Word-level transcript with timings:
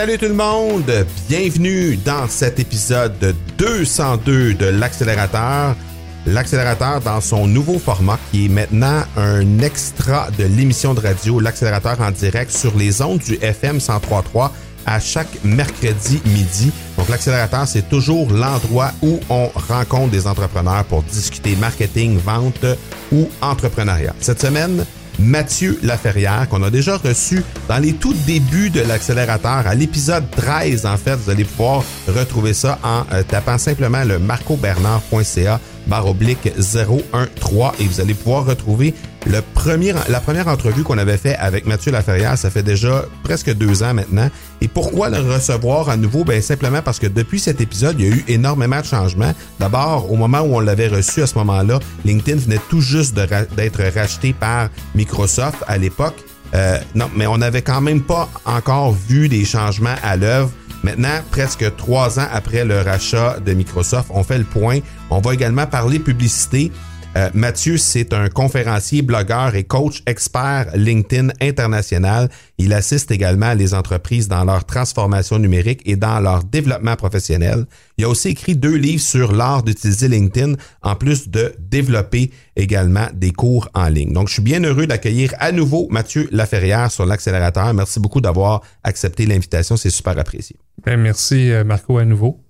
Salut 0.00 0.16
tout 0.16 0.28
le 0.28 0.32
monde, 0.34 0.90
bienvenue 1.28 1.98
dans 1.98 2.26
cet 2.26 2.58
épisode 2.58 3.36
202 3.58 4.54
de 4.54 4.64
l'accélérateur. 4.64 5.76
L'accélérateur 6.24 7.02
dans 7.02 7.20
son 7.20 7.46
nouveau 7.46 7.78
format 7.78 8.18
qui 8.30 8.46
est 8.46 8.48
maintenant 8.48 9.02
un 9.18 9.58
extra 9.58 10.30
de 10.38 10.44
l'émission 10.44 10.94
de 10.94 11.00
radio, 11.00 11.38
l'accélérateur 11.38 12.00
en 12.00 12.12
direct 12.12 12.50
sur 12.50 12.74
les 12.78 13.02
ondes 13.02 13.18
du 13.18 13.34
FM 13.42 13.74
1033 13.74 14.50
à 14.86 15.00
chaque 15.00 15.44
mercredi 15.44 16.22
midi. 16.24 16.72
Donc 16.96 17.10
l'accélérateur, 17.10 17.68
c'est 17.68 17.86
toujours 17.90 18.32
l'endroit 18.32 18.92
où 19.02 19.20
on 19.28 19.48
rencontre 19.48 20.12
des 20.12 20.26
entrepreneurs 20.26 20.84
pour 20.84 21.02
discuter 21.02 21.56
marketing, 21.56 22.16
vente 22.16 22.64
ou 23.12 23.28
entrepreneuriat. 23.42 24.14
Cette 24.18 24.40
semaine, 24.40 24.86
Mathieu 25.20 25.78
Laferrière, 25.82 26.48
qu'on 26.48 26.62
a 26.62 26.70
déjà 26.70 26.96
reçu 26.96 27.44
dans 27.68 27.78
les 27.78 27.92
tout 27.92 28.14
débuts 28.26 28.70
de 28.70 28.80
l'accélérateur, 28.80 29.66
à 29.66 29.74
l'épisode 29.74 30.24
13, 30.30 30.86
en 30.86 30.96
fait. 30.96 31.14
Vous 31.16 31.30
allez 31.30 31.44
pouvoir 31.44 31.84
retrouver 32.08 32.54
ça 32.54 32.78
en 32.82 33.04
euh, 33.12 33.22
tapant 33.22 33.58
simplement 33.58 34.02
le 34.04 34.18
marcobernard.ca 34.18 35.60
barre 35.86 36.06
oblique 36.06 36.52
013 36.56 37.74
et 37.80 37.84
vous 37.84 38.00
allez 38.00 38.14
pouvoir 38.14 38.46
retrouver 38.46 38.94
la 39.26 39.42
première 39.42 40.48
entrevue 40.48 40.82
qu'on 40.82 40.98
avait 40.98 41.16
fait 41.16 41.36
avec 41.36 41.66
Mathieu 41.66 41.92
Laferrière, 41.92 42.38
ça 42.38 42.50
fait 42.50 42.62
déjà 42.62 43.04
presque 43.22 43.52
deux 43.52 43.82
ans 43.82 43.94
maintenant. 43.94 44.30
Et 44.60 44.68
pourquoi 44.68 45.10
le 45.10 45.18
recevoir 45.18 45.88
à 45.88 45.96
nouveau? 45.96 46.24
Ben 46.24 46.40
simplement 46.40 46.82
parce 46.82 46.98
que 46.98 47.06
depuis 47.06 47.38
cet 47.38 47.60
épisode, 47.60 47.96
il 47.98 48.08
y 48.08 48.12
a 48.12 48.14
eu 48.14 48.24
énormément 48.28 48.80
de 48.80 48.86
changements. 48.86 49.32
D'abord, 49.58 50.10
au 50.10 50.16
moment 50.16 50.40
où 50.40 50.56
on 50.56 50.60
l'avait 50.60 50.88
reçu 50.88 51.22
à 51.22 51.26
ce 51.26 51.36
moment-là, 51.38 51.78
LinkedIn 52.04 52.38
venait 52.38 52.60
tout 52.68 52.80
juste 52.80 53.14
d'être 53.14 53.82
racheté 53.94 54.32
par 54.32 54.68
Microsoft 54.94 55.58
à 55.66 55.76
l'époque. 55.78 56.16
Euh, 56.54 56.78
non, 56.94 57.08
mais 57.14 57.26
on 57.26 57.38
n'avait 57.38 57.62
quand 57.62 57.80
même 57.80 58.02
pas 58.02 58.28
encore 58.44 58.92
vu 58.92 59.28
des 59.28 59.44
changements 59.44 59.94
à 60.02 60.16
l'œuvre. 60.16 60.50
Maintenant, 60.82 61.20
presque 61.30 61.76
trois 61.76 62.18
ans 62.18 62.26
après 62.32 62.64
le 62.64 62.80
rachat 62.80 63.36
de 63.44 63.52
Microsoft, 63.52 64.08
on 64.10 64.24
fait 64.24 64.38
le 64.38 64.44
point. 64.44 64.78
On 65.10 65.20
va 65.20 65.34
également 65.34 65.66
parler 65.66 65.98
publicité. 65.98 66.72
Euh, 67.16 67.28
Mathieu, 67.34 67.76
c'est 67.76 68.12
un 68.12 68.28
conférencier, 68.28 69.02
blogueur 69.02 69.56
et 69.56 69.64
coach 69.64 70.00
expert 70.06 70.70
LinkedIn 70.76 71.30
international. 71.40 72.28
Il 72.56 72.72
assiste 72.72 73.10
également 73.10 73.52
les 73.52 73.74
entreprises 73.74 74.28
dans 74.28 74.44
leur 74.44 74.64
transformation 74.64 75.40
numérique 75.40 75.82
et 75.86 75.96
dans 75.96 76.20
leur 76.20 76.44
développement 76.44 76.94
professionnel. 76.94 77.66
Il 77.98 78.04
a 78.04 78.08
aussi 78.08 78.28
écrit 78.28 78.54
deux 78.54 78.76
livres 78.76 79.02
sur 79.02 79.32
l'art 79.32 79.64
d'utiliser 79.64 80.06
LinkedIn, 80.06 80.54
en 80.82 80.94
plus 80.94 81.28
de 81.28 81.52
développer 81.58 82.30
également 82.54 83.08
des 83.12 83.32
cours 83.32 83.68
en 83.74 83.88
ligne. 83.88 84.12
Donc, 84.12 84.28
je 84.28 84.34
suis 84.34 84.42
bien 84.42 84.62
heureux 84.62 84.86
d'accueillir 84.86 85.34
à 85.40 85.50
nouveau 85.50 85.88
Mathieu 85.90 86.28
Laferrière 86.30 86.92
sur 86.92 87.06
l'accélérateur. 87.06 87.74
Merci 87.74 87.98
beaucoup 87.98 88.20
d'avoir 88.20 88.62
accepté 88.84 89.26
l'invitation. 89.26 89.76
C'est 89.76 89.90
super 89.90 90.16
apprécié. 90.16 90.54
Ben, 90.86 90.96
merci, 90.96 91.50
euh, 91.50 91.64
Marco, 91.64 91.98
à 91.98 92.04
nouveau. 92.04 92.40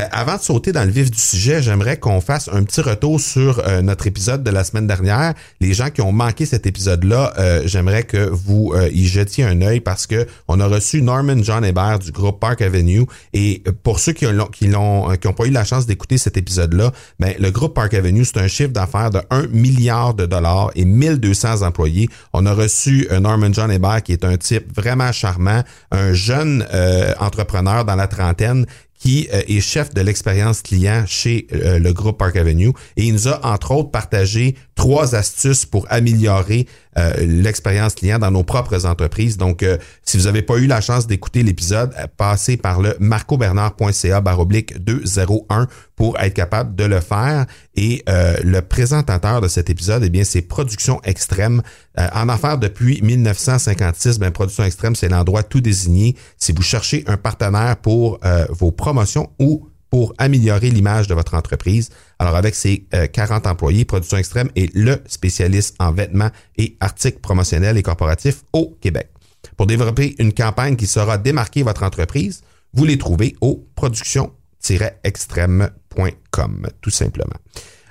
Euh, 0.00 0.04
avant 0.12 0.36
de 0.36 0.40
sauter 0.40 0.72
dans 0.72 0.84
le 0.84 0.90
vif 0.90 1.10
du 1.10 1.18
sujet, 1.18 1.62
j'aimerais 1.62 1.98
qu'on 1.98 2.20
fasse 2.20 2.48
un 2.52 2.62
petit 2.64 2.80
retour 2.80 3.20
sur 3.20 3.60
euh, 3.60 3.82
notre 3.82 4.06
épisode 4.06 4.42
de 4.42 4.50
la 4.50 4.64
semaine 4.64 4.86
dernière. 4.86 5.34
Les 5.60 5.74
gens 5.74 5.90
qui 5.90 6.00
ont 6.00 6.12
manqué 6.12 6.46
cet 6.46 6.66
épisode-là, 6.66 7.32
euh, 7.38 7.62
j'aimerais 7.66 8.04
que 8.04 8.28
vous 8.30 8.72
y 8.92 9.06
jetiez 9.06 9.44
un 9.44 9.60
œil 9.62 9.80
parce 9.80 10.06
que 10.06 10.26
on 10.48 10.60
a 10.60 10.66
reçu 10.66 11.02
Norman 11.02 11.42
John 11.42 11.64
Hébert 11.64 11.98
du 11.98 12.12
groupe 12.12 12.40
Park 12.40 12.62
Avenue 12.62 13.04
et 13.32 13.62
pour 13.82 13.98
ceux 13.98 14.12
qui 14.12 14.26
l'ont 14.26 14.46
qui 14.46 14.68
l'ont 14.68 15.08
qui 15.16 15.32
pas 15.32 15.44
eu 15.44 15.50
la 15.50 15.64
chance 15.64 15.86
d'écouter 15.86 16.18
cet 16.18 16.36
épisode-là, 16.36 16.92
ben 17.18 17.34
le 17.38 17.50
groupe 17.50 17.74
Park 17.74 17.94
Avenue, 17.94 18.24
c'est 18.24 18.38
un 18.38 18.48
chiffre 18.48 18.70
d'affaires 18.70 19.10
de 19.10 19.20
1 19.30 19.48
milliard 19.48 20.14
de 20.14 20.26
dollars 20.26 20.70
et 20.74 20.84
1200 20.84 21.62
employés. 21.62 22.08
On 22.32 22.46
a 22.46 22.52
reçu 22.52 23.08
Norman 23.20 23.52
John 23.52 23.70
Hébert 23.70 24.02
qui 24.02 24.12
est 24.12 24.24
un 24.24 24.36
type 24.36 24.74
vraiment 24.74 25.12
charmant, 25.12 25.62
un 25.90 26.12
jeune 26.12 26.66
entrepreneur 27.18 27.84
dans 27.84 27.96
la 27.96 28.06
trentaine 28.06 28.66
qui 29.00 29.28
euh, 29.32 29.42
est 29.48 29.60
chef 29.60 29.92
de 29.92 30.00
l'expérience 30.02 30.62
client 30.62 31.04
chez 31.06 31.46
euh, 31.52 31.78
le 31.78 31.92
groupe 31.92 32.18
Park 32.18 32.36
Avenue. 32.36 32.72
Et 32.96 33.04
il 33.04 33.14
nous 33.14 33.28
a, 33.28 33.44
entre 33.44 33.72
autres, 33.72 33.90
partagé 33.90 34.54
trois 34.80 35.14
astuces 35.14 35.64
pour 35.66 35.86
améliorer 35.88 36.66
euh, 36.98 37.12
l'expérience 37.18 37.94
client 37.94 38.18
dans 38.18 38.30
nos 38.30 38.42
propres 38.42 38.86
entreprises. 38.86 39.36
Donc, 39.36 39.64
si 40.02 40.16
vous 40.16 40.24
n'avez 40.24 40.42
pas 40.42 40.56
eu 40.56 40.66
la 40.66 40.80
chance 40.80 41.06
d'écouter 41.06 41.42
l'épisode, 41.42 41.94
passez 42.16 42.56
par 42.56 42.80
le 42.80 42.96
marcobernard.ca 42.98 44.20
baroblique 44.20 44.82
201 44.82 45.68
pour 45.96 46.18
être 46.18 46.34
capable 46.34 46.74
de 46.74 46.84
le 46.84 47.00
faire. 47.00 47.46
Et 47.76 48.02
le 48.06 48.60
présentateur 48.60 49.40
de 49.40 49.48
cet 49.48 49.70
épisode, 49.70 50.02
eh 50.04 50.10
bien, 50.10 50.24
c'est 50.24 50.42
Production 50.42 51.00
Extrême. 51.04 51.62
en 51.96 52.28
affaires 52.28 52.58
depuis 52.58 53.00
1956, 53.02 54.18
ben, 54.18 54.30
Production 54.30 54.64
Extrême, 54.64 54.96
c'est 54.96 55.08
l'endroit 55.08 55.42
tout 55.42 55.60
désigné. 55.60 56.16
Si 56.38 56.52
vous 56.52 56.62
cherchez 56.62 57.04
un 57.06 57.16
partenaire 57.16 57.76
pour 57.76 58.18
vos 58.50 58.72
propres 58.72 58.90
promotion 58.90 59.30
ou 59.38 59.69
pour 59.90 60.14
améliorer 60.18 60.70
l'image 60.70 61.08
de 61.08 61.14
votre 61.14 61.34
entreprise. 61.34 61.90
Alors 62.18 62.36
avec 62.36 62.54
ses 62.54 62.86
40 63.12 63.46
euh, 63.46 63.50
employés, 63.50 63.84
Production 63.84 64.16
Extrême 64.16 64.48
est 64.56 64.74
le 64.74 65.02
spécialiste 65.06 65.76
en 65.78 65.92
vêtements 65.92 66.30
et 66.56 66.78
articles 66.80 67.20
promotionnels 67.20 67.76
et 67.76 67.82
corporatifs 67.82 68.44
au 68.52 68.76
Québec. 68.80 69.10
Pour 69.56 69.66
développer 69.66 70.14
une 70.18 70.32
campagne 70.32 70.76
qui 70.76 70.86
saura 70.86 71.18
démarquer 71.18 71.62
votre 71.62 71.82
entreprise, 71.82 72.40
vous 72.72 72.84
les 72.84 72.98
trouvez 72.98 73.34
au 73.40 73.66
production-extrême.com, 73.74 76.68
tout 76.80 76.90
simplement. 76.90 77.34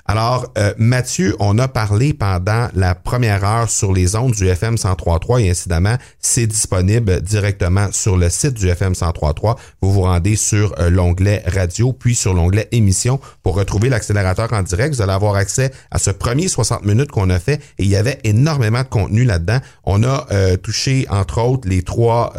Alors, 0.10 0.52
euh, 0.58 0.74
Mathieu, 0.80 1.36
on 1.40 1.60
a 1.60 1.68
parlé 1.68 2.16
pendant 2.16 2.68
la 2.74 2.96
première 2.96 3.44
heure 3.44 3.70
sur 3.70 3.94
les 3.94 4.16
ondes 4.16 4.32
du 4.32 4.48
FM 4.48 4.74
103.3 4.74 5.44
et 5.44 5.52
incidemment, 5.52 5.98
c'est 6.18 6.48
disponible 6.48 7.22
directement 7.22 7.90
sur 7.92 8.18
le 8.18 8.28
site 8.32 8.56
du 8.56 8.70
FM 8.70 8.94
103.3. 8.94 9.56
Vous 9.84 9.92
vous 9.92 10.02
rendez 10.02 10.36
sur 10.36 10.74
euh, 10.80 10.90
l'onglet 10.90 11.44
radio, 11.46 11.94
puis 11.94 12.16
sur 12.16 12.34
l'onglet 12.34 12.68
émission 12.72 13.20
pour 13.44 13.54
retrouver 13.54 13.90
l'accélérateur 13.90 14.52
en 14.52 14.64
direct. 14.64 14.96
Vous 14.96 15.04
allez 15.04 15.14
avoir 15.14 15.36
accès 15.36 15.72
à 15.92 16.00
ce 16.00 16.10
premier 16.10 16.48
60 16.48 16.86
minutes 16.86 17.12
qu'on 17.12 17.30
a 17.30 17.38
fait 17.38 17.62
et 17.78 17.84
il 17.84 17.90
y 17.90 17.96
avait 17.96 18.18
énormément 18.24 18.82
de 18.82 18.88
contenu 18.88 19.26
là-dedans. 19.26 19.60
On 19.84 20.02
a 20.02 20.26
euh, 20.32 20.58
touché, 20.58 21.06
entre 21.12 21.40
autres, 21.40 21.70
les 21.70 21.84
trois, 21.84 22.34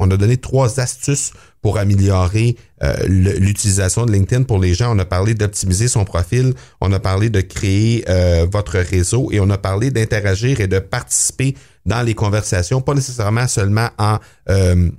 on 0.00 0.10
a 0.10 0.16
donné 0.16 0.36
trois 0.36 0.80
astuces 0.80 1.30
pour 1.62 1.78
améliorer 1.78 2.56
euh, 2.82 2.94
l'utilisation 3.06 4.06
de 4.06 4.12
LinkedIn 4.12 4.44
pour 4.44 4.58
les 4.58 4.74
gens. 4.74 4.94
On 4.94 4.98
a 4.98 5.04
parlé 5.04 5.34
d'optimiser 5.34 5.88
son 5.88 6.04
profil, 6.04 6.54
on 6.80 6.92
a 6.92 7.00
parlé 7.00 7.30
de 7.30 7.40
créer 7.40 8.04
euh, 8.08 8.46
votre 8.50 8.78
réseau 8.78 9.30
et 9.32 9.40
on 9.40 9.50
a 9.50 9.58
parlé 9.58 9.90
d'interagir 9.90 10.60
et 10.60 10.66
de 10.66 10.78
participer 10.78 11.56
dans 11.86 12.02
les 12.02 12.14
conversations, 12.14 12.80
pas 12.80 12.94
nécessairement 12.94 13.48
seulement 13.48 13.88
en 13.98 14.18
euh, 14.50 14.90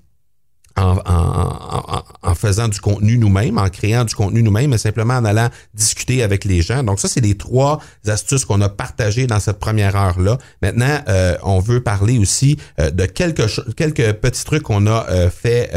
en, 0.79 2.35
faisant 2.35 2.67
du 2.67 2.79
contenu 2.79 3.17
nous-mêmes, 3.17 3.57
en 3.57 3.69
créant 3.69 4.05
du 4.05 4.15
contenu 4.15 4.43
nous-mêmes, 4.43 4.69
mais 4.69 4.77
simplement 4.77 5.15
en 5.15 5.25
allant 5.25 5.49
discuter 5.73 6.23
avec 6.23 6.45
les 6.45 6.61
gens. 6.61 6.83
Donc 6.83 6.99
ça, 6.99 7.07
c'est 7.07 7.21
les 7.21 7.35
trois 7.35 7.79
astuces 8.07 8.45
qu'on 8.45 8.61
a 8.61 8.69
partagées 8.69 9.27
dans 9.27 9.39
cette 9.39 9.59
première 9.59 9.95
heure-là. 9.95 10.37
Maintenant, 10.61 10.99
euh, 11.07 11.35
on 11.43 11.59
veut 11.59 11.81
parler 11.81 12.17
aussi 12.17 12.57
euh, 12.79 12.91
de 12.91 13.05
quelques, 13.05 13.47
quelques 13.75 14.13
petits 14.13 14.45
trucs 14.45 14.63
qu'on 14.63 14.87
a 14.87 15.05
euh, 15.09 15.29
fait, 15.29 15.71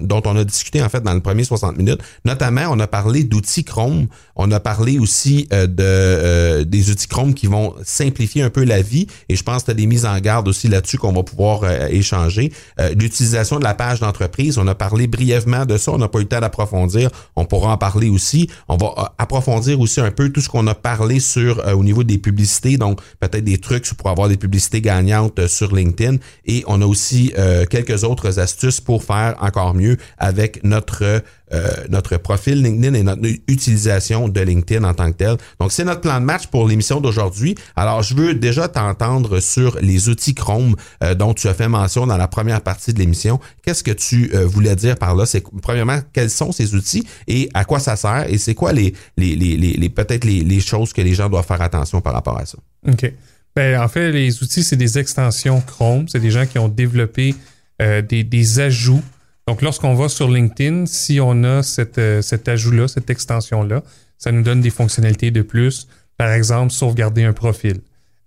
dont 0.00 0.22
on 0.24 0.36
a 0.36 0.44
discuté 0.44 0.82
en 0.82 0.88
fait 0.88 1.02
dans 1.02 1.14
le 1.14 1.20
premier 1.20 1.44
60 1.44 1.76
minutes. 1.76 2.00
Notamment, 2.24 2.66
on 2.70 2.80
a 2.80 2.86
parlé 2.86 3.24
d'outils 3.24 3.64
Chrome. 3.64 4.06
On 4.36 4.50
a 4.50 4.60
parlé 4.60 4.98
aussi 4.98 5.48
de 5.50 6.62
des 6.62 6.90
outils 6.90 7.08
Chrome 7.08 7.34
qui 7.34 7.46
vont 7.46 7.74
simplifier 7.84 8.42
un 8.42 8.50
peu 8.50 8.64
la 8.64 8.82
vie. 8.82 9.06
Et 9.28 9.36
je 9.36 9.42
pense 9.42 9.62
que 9.62 9.66
tu 9.66 9.70
as 9.72 9.74
des 9.74 9.86
mises 9.86 10.06
en 10.06 10.18
garde 10.20 10.48
aussi 10.48 10.68
là-dessus 10.68 10.98
qu'on 10.98 11.12
va 11.12 11.22
pouvoir 11.22 11.64
échanger. 11.90 12.52
L'utilisation 12.96 13.58
de 13.58 13.64
la 13.64 13.74
page 13.74 14.00
d'entreprise 14.00 14.21
on 14.56 14.66
a 14.66 14.74
parlé 14.74 15.06
brièvement 15.06 15.66
de 15.66 15.76
ça. 15.76 15.92
On 15.92 15.98
n'a 15.98 16.08
pas 16.08 16.18
eu 16.18 16.22
le 16.22 16.28
temps 16.28 16.40
d'approfondir. 16.40 17.10
On 17.36 17.44
pourra 17.44 17.72
en 17.72 17.78
parler 17.78 18.08
aussi. 18.08 18.48
On 18.68 18.76
va 18.76 18.86
euh, 18.86 19.02
approfondir 19.18 19.80
aussi 19.80 20.00
un 20.00 20.10
peu 20.10 20.30
tout 20.30 20.40
ce 20.40 20.48
qu'on 20.48 20.66
a 20.66 20.74
parlé 20.74 21.20
sur 21.20 21.66
euh, 21.66 21.74
au 21.74 21.84
niveau 21.84 22.04
des 22.04 22.18
publicités. 22.18 22.76
Donc, 22.76 23.00
peut-être 23.20 23.44
des 23.44 23.58
trucs 23.58 23.92
pour 23.94 24.10
avoir 24.10 24.28
des 24.28 24.36
publicités 24.36 24.80
gagnantes 24.80 25.38
euh, 25.38 25.48
sur 25.48 25.74
LinkedIn. 25.74 26.16
Et 26.46 26.64
on 26.66 26.80
a 26.82 26.86
aussi 26.86 27.32
quelques 27.70 28.04
autres 28.04 28.38
astuces 28.38 28.80
pour 28.80 29.04
faire 29.04 29.36
encore 29.40 29.74
mieux 29.74 29.96
avec 30.18 30.62
notre 30.64 31.22
euh, 31.54 31.70
notre 31.90 32.16
profil 32.16 32.62
LinkedIn 32.62 32.94
et 32.94 33.02
notre 33.02 33.26
utilisation 33.46 34.28
de 34.28 34.40
LinkedIn 34.40 34.84
en 34.84 34.94
tant 34.94 35.12
que 35.12 35.16
tel. 35.16 35.36
Donc, 35.60 35.70
c'est 35.70 35.84
notre 35.84 36.00
plan 36.00 36.18
de 36.18 36.24
match 36.24 36.46
pour 36.46 36.66
l'émission 36.66 37.00
d'aujourd'hui. 37.00 37.54
Alors, 37.76 38.02
je 38.02 38.14
veux 38.14 38.34
déjà 38.34 38.68
t'entendre 38.68 39.38
sur 39.40 39.76
les 39.82 40.08
outils 40.08 40.34
Chrome 40.34 40.76
euh, 41.04 41.14
dont 41.14 41.34
tu 41.34 41.48
as 41.48 41.54
fait 41.54 41.68
mention 41.68 42.06
dans 42.06 42.16
la 42.16 42.26
première 42.28 42.62
partie 42.62 42.94
de 42.94 42.98
l'émission. 42.98 43.38
Qu'est-ce 43.62 43.84
que 43.84 43.90
tu 43.90 44.30
euh, 44.34 44.46
voulais 44.46 44.76
dire 44.76 44.96
par 44.96 45.14
là? 45.14 45.26
C'est 45.26 45.44
premièrement, 45.60 45.98
quels 46.14 46.30
sont 46.30 46.52
ces 46.52 46.74
outils 46.74 47.06
et 47.28 47.50
à 47.52 47.64
quoi 47.64 47.80
ça 47.80 47.96
sert 47.96 48.24
et 48.28 48.38
c'est 48.38 48.54
quoi 48.54 48.72
les, 48.72 48.94
les, 49.18 49.36
les, 49.36 49.56
les, 49.56 49.88
peut-être 49.90 50.24
les, 50.24 50.60
choses 50.60 50.94
que 50.94 51.02
les 51.02 51.14
gens 51.14 51.28
doivent 51.28 51.46
faire 51.46 51.60
attention 51.60 52.00
par 52.00 52.14
rapport 52.14 52.38
à 52.38 52.46
ça? 52.46 52.56
OK. 52.88 53.12
Ben, 53.54 53.78
en 53.78 53.88
fait, 53.88 54.10
les 54.10 54.42
outils, 54.42 54.64
c'est 54.64 54.76
des 54.76 54.98
extensions 54.98 55.60
Chrome. 55.60 56.08
C'est 56.08 56.20
des 56.20 56.30
gens 56.30 56.46
qui 56.46 56.58
ont 56.58 56.68
développé 56.68 57.34
des, 57.78 58.24
des 58.24 58.60
ajouts 58.60 59.02
donc, 59.46 59.62
lorsqu'on 59.62 59.94
va 59.94 60.08
sur 60.08 60.30
LinkedIn, 60.30 60.86
si 60.86 61.20
on 61.20 61.44
a 61.44 61.62
cette, 61.62 61.98
euh, 61.98 62.22
cet 62.22 62.48
ajout-là, 62.48 62.88
cette 62.88 63.10
extension-là, 63.10 63.82
ça 64.18 64.32
nous 64.32 64.42
donne 64.42 64.60
des 64.60 64.70
fonctionnalités 64.70 65.30
de 65.30 65.42
plus. 65.42 65.88
Par 66.16 66.30
exemple, 66.30 66.72
sauvegarder 66.72 67.24
un 67.24 67.32
profil, 67.32 67.80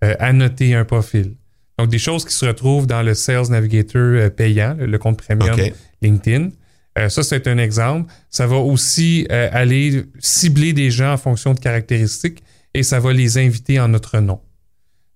euh, 0.03 0.15
annoter 0.19 0.75
un 0.75 0.85
profil. 0.85 1.35
Donc, 1.77 1.89
des 1.89 1.99
choses 1.99 2.25
qui 2.25 2.33
se 2.33 2.45
retrouvent 2.45 2.87
dans 2.87 3.01
le 3.01 3.13
Sales 3.13 3.49
Navigator 3.49 4.01
euh, 4.01 4.29
payant, 4.29 4.75
le, 4.77 4.97
compte 4.97 5.21
premium. 5.21 5.55
LinkedIn. 6.01 6.49
Euh, 6.97 7.09
ça, 7.09 7.23
c'est 7.23 7.47
un 7.47 7.57
exemple. 7.57 8.11
Ça 8.29 8.47
va 8.47 8.57
aussi 8.57 9.27
euh, 9.31 9.49
aller 9.51 10.05
cibler 10.19 10.73
des 10.73 10.91
gens 10.91 11.13
en 11.13 11.17
fonction 11.17 11.53
de 11.53 11.59
caractéristiques 11.59 12.43
et 12.73 12.83
ça 12.83 12.99
va 12.99 13.13
les 13.13 13.37
inviter 13.37 13.79
en 13.79 13.89
notre 13.89 14.19
nom. 14.19 14.39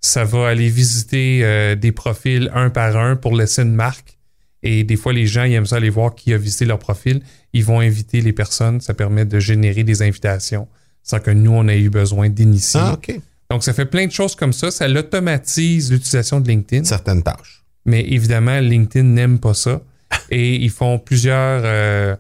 Ça 0.01 0.23
va 0.23 0.47
aller 0.47 0.69
visiter 0.69 1.41
euh, 1.43 1.75
des 1.75 1.91
profils 1.91 2.49
un 2.53 2.69
par 2.69 2.97
un 2.97 3.15
pour 3.15 3.35
laisser 3.35 3.61
une 3.61 3.75
marque. 3.75 4.17
Et 4.63 4.83
des 4.83 4.95
fois, 4.95 5.13
les 5.13 5.25
gens, 5.25 5.43
ils 5.43 5.53
aiment 5.53 5.65
ça 5.65 5.77
aller 5.77 5.89
voir 5.89 6.15
qui 6.15 6.33
a 6.33 6.37
visité 6.37 6.65
leur 6.65 6.79
profil. 6.79 7.21
Ils 7.53 7.63
vont 7.63 7.79
inviter 7.79 8.21
les 8.21 8.33
personnes. 8.33 8.81
Ça 8.81 8.93
permet 8.93 9.25
de 9.25 9.39
générer 9.39 9.83
des 9.83 10.01
invitations 10.01 10.67
sans 11.03 11.19
que 11.19 11.31
nous, 11.31 11.51
on 11.51 11.67
ait 11.67 11.79
eu 11.79 11.89
besoin 11.89 12.29
d'initier. 12.29 12.79
Ah, 12.83 12.93
OK. 12.93 13.19
Donc, 13.49 13.63
ça 13.63 13.73
fait 13.73 13.85
plein 13.85 14.05
de 14.05 14.11
choses 14.11 14.35
comme 14.35 14.53
ça. 14.53 14.69
Ça 14.69 14.87
automatise 14.87 15.91
l'utilisation 15.91 16.39
de 16.39 16.47
LinkedIn. 16.47 16.83
Certaines 16.83 17.23
tâches. 17.23 17.63
Mais 17.85 18.01
évidemment, 18.01 18.59
LinkedIn 18.59 19.05
n'aime 19.05 19.39
pas 19.39 19.53
ça. 19.53 19.81
Et 20.29 20.55
ils 20.55 20.69
font 20.69 20.99
plusieurs, 20.99 21.61
euh, 21.63 22.15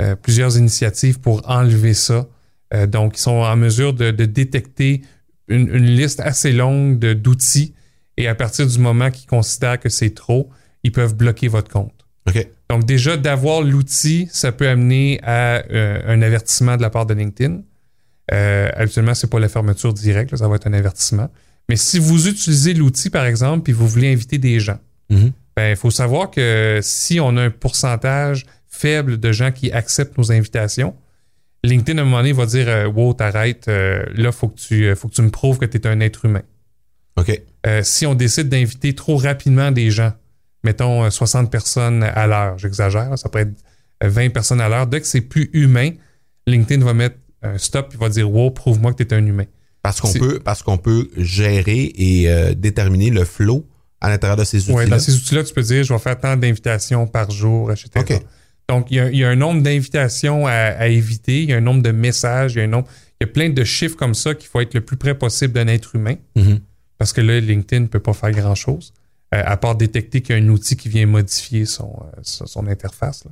euh, 0.00 0.16
plusieurs 0.16 0.56
initiatives 0.56 1.20
pour 1.20 1.48
enlever 1.48 1.94
ça. 1.94 2.26
Euh, 2.74 2.86
donc, 2.86 3.18
ils 3.18 3.20
sont 3.20 3.30
en 3.30 3.56
mesure 3.56 3.92
de, 3.92 4.10
de 4.10 4.24
détecter 4.24 5.02
une, 5.48 5.68
une 5.68 5.86
liste 5.86 6.20
assez 6.20 6.52
longue 6.52 6.98
d'outils. 6.98 7.74
Et 8.16 8.28
à 8.28 8.34
partir 8.34 8.66
du 8.66 8.78
moment 8.78 9.10
qu'ils 9.10 9.28
considèrent 9.28 9.78
que 9.78 9.88
c'est 9.88 10.14
trop, 10.14 10.50
ils 10.84 10.92
peuvent 10.92 11.14
bloquer 11.14 11.48
votre 11.48 11.70
compte. 11.70 11.92
Donc, 12.70 12.84
déjà, 12.86 13.16
d'avoir 13.16 13.62
l'outil, 13.62 14.28
ça 14.32 14.52
peut 14.52 14.68
amener 14.68 15.20
à 15.22 15.62
euh, 15.70 16.00
un 16.06 16.22
avertissement 16.22 16.76
de 16.76 16.82
la 16.82 16.88
part 16.90 17.04
de 17.04 17.14
LinkedIn. 17.14 17.60
Euh, 18.32 18.70
habituellement, 18.76 19.14
c'est 19.14 19.28
pas 19.28 19.40
la 19.40 19.48
fermeture 19.48 19.92
directe, 19.92 20.30
là, 20.30 20.38
ça 20.38 20.48
va 20.48 20.56
être 20.56 20.66
un 20.66 20.72
avertissement. 20.72 21.30
Mais 21.68 21.76
si 21.76 21.98
vous 21.98 22.28
utilisez 22.28 22.72
l'outil, 22.74 23.10
par 23.10 23.26
exemple, 23.26 23.64
puis 23.64 23.72
vous 23.72 23.86
voulez 23.88 24.12
inviter 24.12 24.38
des 24.38 24.58
gens, 24.60 24.78
Mhm. 25.10 25.32
ben, 25.56 25.70
il 25.70 25.76
faut 25.76 25.90
savoir 25.90 26.30
que 26.30 26.78
si 26.82 27.20
on 27.20 27.36
a 27.36 27.42
un 27.42 27.50
pourcentage 27.50 28.46
faible 28.68 29.18
de 29.20 29.32
gens 29.32 29.50
qui 29.52 29.70
acceptent 29.72 30.16
nos 30.16 30.32
invitations, 30.32 30.94
LinkedIn, 31.64 31.98
à 31.98 32.02
un 32.02 32.04
moment 32.04 32.18
donné, 32.18 32.32
va 32.32 32.46
dire 32.46 32.68
euh, 32.68 32.86
Wow, 32.86 33.14
t'arrêtes, 33.14 33.68
euh, 33.68 34.04
là, 34.14 34.30
il 34.30 34.32
faut, 34.32 34.48
que 34.48 34.58
tu- 34.58 34.96
faut 34.96 35.08
que 35.08 35.14
tu 35.14 35.22
me 35.22 35.30
prouves 35.30 35.58
que 35.58 35.66
tu 35.66 35.76
es 35.76 35.86
un 35.86 36.00
être 36.00 36.24
humain. 36.24 36.42
OK. 37.16 37.38
Euh, 37.66 37.82
si 37.84 38.06
on 38.06 38.14
décide 38.14 38.48
d'inviter 38.48 38.94
trop 38.94 39.16
rapidement 39.16 39.70
des 39.70 39.90
gens, 39.90 40.12
mettons 40.64 41.04
euh, 41.04 41.10
60 41.10 41.50
personnes 41.50 42.02
à 42.02 42.26
l'heure, 42.26 42.58
j'exagère, 42.58 43.16
ça 43.18 43.28
pourrait 43.28 43.44
être 43.44 43.64
euh, 44.04 44.08
20 44.08 44.30
personnes 44.30 44.60
à 44.60 44.68
l'heure, 44.68 44.86
dès 44.86 45.00
que 45.00 45.06
c'est 45.06 45.20
plus 45.20 45.50
humain, 45.52 45.90
LinkedIn 46.46 46.84
va 46.84 46.94
mettre 46.94 47.16
un 47.42 47.58
stop, 47.58 47.88
il 47.92 47.98
va 47.98 48.08
dire 48.08 48.30
Wow, 48.30 48.50
prouve-moi 48.50 48.92
que 48.92 49.02
tu 49.02 49.14
es 49.14 49.16
un 49.16 49.26
humain. 49.26 49.46
Parce 49.82 50.00
qu'on 50.00 50.12
peut, 50.12 50.38
parce 50.38 50.62
qu'on 50.62 50.78
peut 50.78 51.10
gérer 51.16 51.92
et 51.96 52.30
euh, 52.30 52.54
déterminer 52.54 53.10
le 53.10 53.24
flow 53.24 53.66
à 54.00 54.08
l'intérieur 54.08 54.36
de 54.36 54.44
ces 54.44 54.58
outils-là. 54.58 54.76
Ouais, 54.76 54.86
dans 54.86 54.98
ces 54.98 55.14
outils-là, 55.14 55.42
tu 55.42 55.52
peux 55.52 55.62
dire 55.62 55.82
je 55.82 55.92
vais 55.92 55.98
faire 55.98 56.18
tant 56.18 56.36
d'invitations 56.36 57.06
par 57.08 57.30
jour, 57.30 57.72
etc. 57.72 58.20
Donc, 58.68 58.86
il 58.90 58.96
y, 58.96 59.00
a, 59.00 59.10
il 59.10 59.18
y 59.18 59.24
a 59.24 59.28
un 59.28 59.36
nombre 59.36 59.60
d'invitations 59.60 60.46
à, 60.46 60.52
à 60.52 60.86
éviter, 60.86 61.42
il 61.42 61.50
y 61.50 61.52
a 61.52 61.56
un 61.56 61.60
nombre 61.60 61.82
de 61.82 61.90
messages, 61.90 62.54
il 62.54 62.58
y 62.58 62.60
a 62.60 62.64
un 62.64 62.68
nombre. 62.68 62.86
Il 63.20 63.26
y 63.26 63.28
a 63.28 63.32
plein 63.32 63.50
de 63.50 63.64
chiffres 63.64 63.96
comme 63.96 64.14
ça 64.14 64.34
qu'il 64.34 64.48
faut 64.48 64.60
être 64.60 64.74
le 64.74 64.80
plus 64.80 64.96
près 64.96 65.16
possible 65.16 65.52
d'un 65.52 65.66
être 65.66 65.96
humain. 65.96 66.14
Mhm. 66.36 66.60
Parce 66.98 67.12
que 67.12 67.20
là, 67.20 67.40
LinkedIn 67.40 67.82
ne 67.82 67.86
peut 67.88 68.00
pas 68.00 68.12
faire 68.12 68.30
grand-chose, 68.30 68.92
euh, 68.96 69.01
à 69.40 69.56
part 69.56 69.76
détecter 69.76 70.20
qu'il 70.20 70.36
y 70.36 70.38
a 70.38 70.42
un 70.42 70.48
outil 70.48 70.76
qui 70.76 70.88
vient 70.88 71.06
modifier 71.06 71.64
son, 71.64 71.92
euh, 72.02 72.20
son, 72.22 72.66
interface. 72.66 73.24
là. 73.24 73.30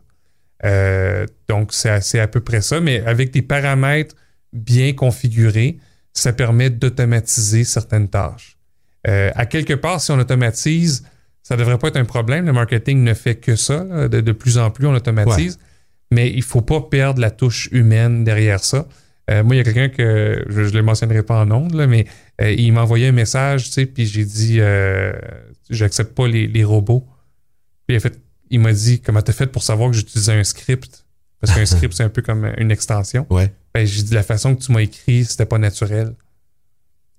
Euh, 0.65 1.27
donc, 1.49 1.73
c'est 1.73 2.19
à- 2.19 2.29
peu 2.29 2.41
près 2.41 2.61
ça, 2.61 2.81
mais 2.81 3.01
avec 3.07 3.31
des 3.33 3.43
paramètres 3.43 4.15
bien 4.53 4.93
configurés, 4.93 5.79
ça 6.13 6.33
permet 6.33 6.71
d'automatiser 6.71 7.65
certaines 7.65 8.09
tâches. 8.09 8.59
Euh, 9.07 9.31
à 9.35 9.47
quelque 9.47 9.75
part, 9.75 10.01
si 10.01 10.11
on 10.11 10.19
automatise, 10.19 11.05
ça 11.43 11.55
ne 11.55 11.61
devrait 11.61 11.79
pas 11.79 11.89
être 11.89 11.97
un 11.97 12.05
problème. 12.05 12.45
Le 12.47 12.53
marketing 12.53 13.03
ne 13.03 13.15
fait 13.15 13.37
que 13.37 13.57
ça. 13.57 13.85
là. 13.85 14.09
De, 14.09 14.21
de 14.21 14.33
plus 14.33 14.59
en 14.59 14.71
plus, 14.71 14.87
on 14.87 14.95
automatise. 14.95 15.59
Mais 16.11 16.29
il 16.31 16.39
ne 16.39 16.43
faut 16.43 16.61
pas 16.63 16.81
perdre 16.83 17.21
la 17.21 17.31
touche 17.31 17.69
humaine 17.73 18.25
derrière 18.25 18.63
ça. 18.65 18.87
Euh, 19.31 19.45
moi, 19.45 19.55
il 19.55 19.59
y 19.59 19.61
a 19.61 19.65
quelqu'un 19.65 19.89
que 19.89 20.45
je 20.49 20.61
ne 20.63 20.71
le 20.71 20.83
mentionnerai 20.83 21.23
pas 21.23 21.41
en 21.41 21.51
ondes, 21.53 21.75
là, 21.75 21.87
mais 21.87 22.07
euh, 22.43 22.51
il 22.51 22.73
m'a 22.73 22.83
envoyé 22.83 23.07
un 23.09 23.13
message, 23.13 23.67
tu 23.67 23.71
sais, 23.73 23.87
puis 23.87 24.07
j'ai 24.07 24.25
dit 24.25 24.57
euh, 24.59 25.13
j'accepte 25.71 26.15
pas 26.15 26.29
les, 26.29 26.47
les 26.47 26.65
robots. 26.65 27.07
Puis 27.87 27.97
il 27.97 28.01
fait, 28.01 28.19
il 28.51 28.61
m'a 28.61 28.73
dit 28.73 29.01
comment 29.01 29.23
t'as 29.23 29.33
fait 29.33 29.47
pour 29.47 29.63
savoir 29.63 29.91
que 29.91 29.97
j'utilisais 29.97 30.33
un 30.33 30.45
script? 30.45 31.07
Parce 31.41 31.55
qu'un 31.55 31.67
script 31.77 31.95
c'est 31.95 32.03
un 32.05 32.09
peu 32.09 32.23
comme 32.23 32.51
une 32.59 32.71
extension. 32.71 33.27
Ouais. 33.31 33.53
Ben, 33.75 33.87
j'ai 33.87 34.03
dit 34.03 34.15
la 34.15 34.23
façon 34.23 34.55
que 34.57 34.63
tu 34.63 34.73
m'as 34.73 34.83
écrit, 34.83 35.25
c'était 35.25 35.47
pas 35.47 35.59
naturel. 35.59 36.15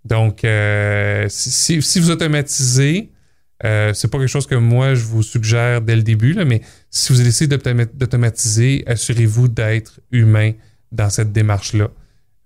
Donc, 0.04 0.44
euh, 0.44 1.28
si, 1.30 1.52
si- 1.52 1.82
si 1.82 2.00
vous 2.00 2.10
automatisez, 2.10 3.12
euh, 3.64 3.94
c'est 3.94 4.08
pas 4.08 4.18
quelque 4.18 4.28
chose 4.28 4.48
que 4.48 4.56
moi 4.56 4.96
je 4.96 5.04
vous 5.06 5.22
suggère 5.22 5.82
dès 5.82 5.96
le 5.96 6.02
début, 6.04 6.34
là, 6.34 6.44
mais 6.46 6.62
si 6.90 7.14
vous 7.14 7.22
d'automa- 7.22 7.86
d'automatiser, 7.94 8.84
assurez-vous 8.88 9.48
d'être 9.48 10.00
humain 10.12 10.54
dans 10.92 11.10
cette 11.10 11.32
démarche-là. 11.32 11.90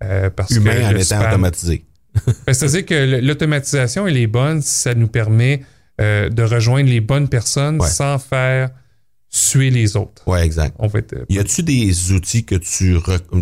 Euh, 0.04 0.28
parce 0.28 0.50
Humain 0.50 0.74
que 0.74 0.84
en 0.84 0.90
étant 0.90 1.16
spam- 1.20 1.28
automatisé. 1.28 1.84
ben, 2.46 2.52
C'est-à-dire 2.52 2.84
que 2.84 3.20
l'automatisation, 3.22 4.06
elle 4.06 4.18
est 4.18 4.26
bonne 4.26 4.60
si 4.60 4.74
ça 4.80 4.94
nous 4.94 5.08
permet 5.08 5.62
euh, 6.00 6.28
de 6.28 6.42
rejoindre 6.42 6.88
les 6.90 7.00
bonnes 7.00 7.28
personnes 7.28 7.80
Ouais. 7.80 7.88
sans 7.88 8.18
faire 8.18 8.70
suer 9.28 9.70
les 9.70 9.96
autres. 9.96 10.22
Ouais, 10.26 10.44
exact. 10.44 10.74
On 10.78 10.88
euh, 10.94 11.24
Y 11.28 11.38
a-tu 11.38 11.62
des 11.62 12.12
outils 12.12 12.44
que 12.44 12.54
tu 12.54 12.96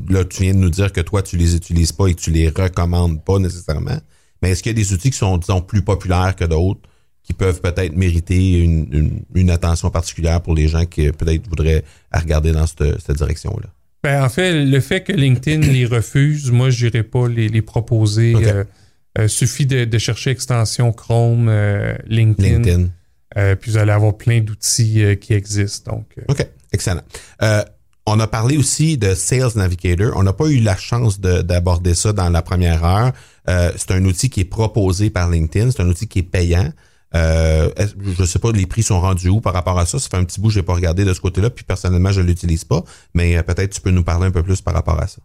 là 0.08 0.24
tu 0.24 0.42
viens 0.42 0.54
de 0.54 0.58
nous 0.58 0.70
dire 0.70 0.92
que 0.92 1.00
toi 1.00 1.22
tu 1.22 1.36
les 1.36 1.54
utilises 1.54 1.92
pas 1.92 2.06
et 2.08 2.14
que 2.14 2.20
tu 2.20 2.30
les 2.30 2.48
recommandes 2.48 3.22
pas 3.24 3.38
nécessairement, 3.38 3.98
mais 4.42 4.50
est-ce 4.50 4.62
qu'il 4.62 4.70
y 4.70 4.74
a 4.74 4.82
des 4.82 4.92
outils 4.92 5.10
qui 5.10 5.18
sont 5.18 5.36
disons 5.38 5.60
plus 5.60 5.82
populaires 5.82 6.34
que 6.36 6.44
d'autres 6.44 6.80
qui 7.22 7.32
peuvent 7.32 7.60
peut-être 7.60 7.96
mériter 7.96 8.58
une, 8.60 8.86
une- 8.92 9.22
une 9.34 9.50
attention 9.50 9.90
particulière 9.90 10.42
pour 10.42 10.54
les 10.54 10.68
gens 10.68 10.84
qui 10.84 11.10
peut-être 11.12 11.48
voudraient 11.48 11.82
regarder 12.12 12.52
dans 12.52 12.66
cette, 12.66 13.00
cette 13.00 13.16
direction-là? 13.16 13.68
Ben, 14.02 14.22
en 14.22 14.28
fait, 14.28 14.64
le 14.66 14.80
fait 14.80 15.02
que 15.02 15.12
LinkedIn 15.12 15.60
les 15.72 15.86
refuse, 15.86 16.50
moi, 16.50 16.68
je 16.68 16.84
n'irai 16.84 17.02
pas 17.02 17.26
les, 17.26 17.48
les 17.48 17.62
proposer. 17.62 18.34
Euh, 18.36 18.64
euh, 19.18 19.28
suffit 19.28 19.66
de, 19.66 19.84
de 19.84 19.98
chercher 19.98 20.30
extension 20.30 20.92
Chrome, 20.92 21.48
euh, 21.48 21.94
LinkedIn, 22.06 22.48
LinkedIn. 22.58 22.88
euh, 23.36 23.54
puis 23.56 23.70
vous 23.72 23.76
allez 23.78 23.92
avoir 23.92 24.16
plein 24.16 24.40
d'outils 24.40 25.02
euh, 25.04 25.14
qui 25.14 25.34
existent. 25.34 25.92
Donc, 25.92 26.06
OK, 26.28 26.46
excellent. 26.72 27.02
On 28.06 28.20
a 28.20 28.26
parlé 28.26 28.58
aussi 28.58 28.98
de 28.98 29.14
Sales 29.14 29.52
Navigator. 29.56 30.12
On 30.16 30.22
n'a 30.24 30.34
pas 30.34 30.48
eu 30.48 30.60
la 30.60 30.76
chance 30.76 31.20
de- 31.20 31.40
d'aborder 31.40 31.94
ça 31.94 32.12
dans 32.12 32.28
la 32.28 32.42
première 32.42 32.84
heure. 32.84 33.12
C'est 33.46 33.92
un 33.92 34.04
outil 34.04 34.28
qui 34.28 34.40
est 34.40 34.44
proposé 34.44 35.08
par 35.08 35.30
LinkedIn. 35.30 35.70
C'est 35.70 35.80
un 35.80 35.88
outil 35.88 36.06
qui 36.06 36.18
est 36.18 36.22
payant. 36.22 36.70
Euh, 37.14 37.70
je 37.78 38.20
ne 38.22 38.26
sais 38.26 38.38
pas, 38.40 38.52
les 38.52 38.66
prix 38.66 38.82
sont 38.82 39.00
rendus 39.00 39.30
où 39.30 39.40
par 39.40 39.54
rapport 39.54 39.78
à 39.78 39.86
ça? 39.86 39.98
Ça 39.98 40.08
fait 40.10 40.16
un 40.18 40.24
petit 40.24 40.38
bout 40.40 40.48
que 40.48 40.54
je 40.54 40.58
n'ai 40.58 40.64
pas 40.66 40.74
regardé 40.74 41.04
de 41.06 41.14
ce 41.14 41.20
côté-là. 41.20 41.48
Puis 41.48 41.64
personnellement, 41.64 42.12
je 42.12 42.20
ne 42.20 42.26
l'utilise 42.26 42.64
pas. 42.64 42.84
Mais 43.14 43.42
peut-être 43.42 43.72
tu 43.72 43.80
peux 43.80 43.90
nous 43.90 44.04
parler 44.04 44.26
un 44.26 44.30
peu 44.32 44.42
plus 44.42 44.60
par 44.60 44.74
rapport 44.74 45.00
à 45.00 45.06
ça. 45.06 45.22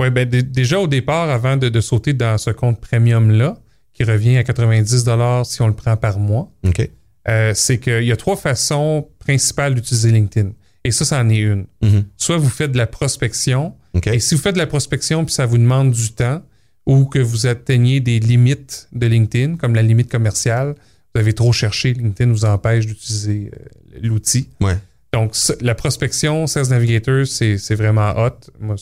Ouais, 0.00 0.10
ben, 0.10 0.28
dé- 0.28 0.42
déjà 0.42 0.80
au 0.80 0.86
départ, 0.86 1.30
avant 1.30 1.56
de, 1.56 1.68
de 1.68 1.80
sauter 1.80 2.12
dans 2.12 2.36
ce 2.38 2.50
compte 2.50 2.80
premium-là, 2.80 3.56
qui 3.92 4.02
revient 4.04 4.36
à 4.38 4.42
90 4.44 5.06
si 5.44 5.62
on 5.62 5.68
le 5.68 5.74
prend 5.74 5.96
par 5.96 6.18
mois, 6.18 6.50
OK? 6.66 6.90
euh, 7.28 7.52
c'est 7.54 7.78
qu'il 7.78 8.02
y 8.04 8.12
a 8.12 8.16
trois 8.16 8.36
façons 8.36 9.06
principales 9.20 9.74
d'utiliser 9.74 10.10
LinkedIn. 10.10 10.50
Et 10.82 10.90
ça, 10.90 11.04
c'en 11.04 11.28
est 11.30 11.36
une. 11.38 11.66
Mhm. 11.82 12.04
Soit 12.16 12.36
vous 12.36 12.48
faites 12.50 12.72
de 12.72 12.76
la 12.76 12.86
prospection, 12.86 13.74
et 14.06 14.18
si 14.18 14.34
vous 14.34 14.40
faites 14.40 14.54
de 14.54 14.58
la 14.60 14.66
prospection 14.66 15.24
puis 15.24 15.32
ça 15.32 15.46
vous 15.46 15.56
demande 15.58 15.92
du 15.92 16.10
temps, 16.12 16.42
ou 16.86 17.04
que 17.06 17.20
vous 17.20 17.46
atteignez 17.46 18.00
des 18.00 18.18
limites 18.20 18.88
de 18.92 19.06
LinkedIn, 19.06 19.56
comme 19.56 19.74
la 19.74 19.80
limite 19.82 20.10
commerciale, 20.10 20.74
vous 21.14 21.20
avez 21.20 21.32
trop 21.32 21.52
cherché, 21.52 21.94
LinkedIn 21.94 22.30
vous 22.32 22.44
empêche 22.44 22.86
d'utiliser 22.86 23.50
euh, 23.54 23.98
l'outil. 24.02 24.48
Ouais. 24.60 24.76
Donc, 25.14 25.36
la 25.60 25.76
prospection, 25.76 26.48
Sales 26.48 26.70
Navigator, 26.70 27.24
c'est 27.24 27.74
vraiment 27.76 28.16
hot. 28.16 28.50
Moi, 28.58 28.74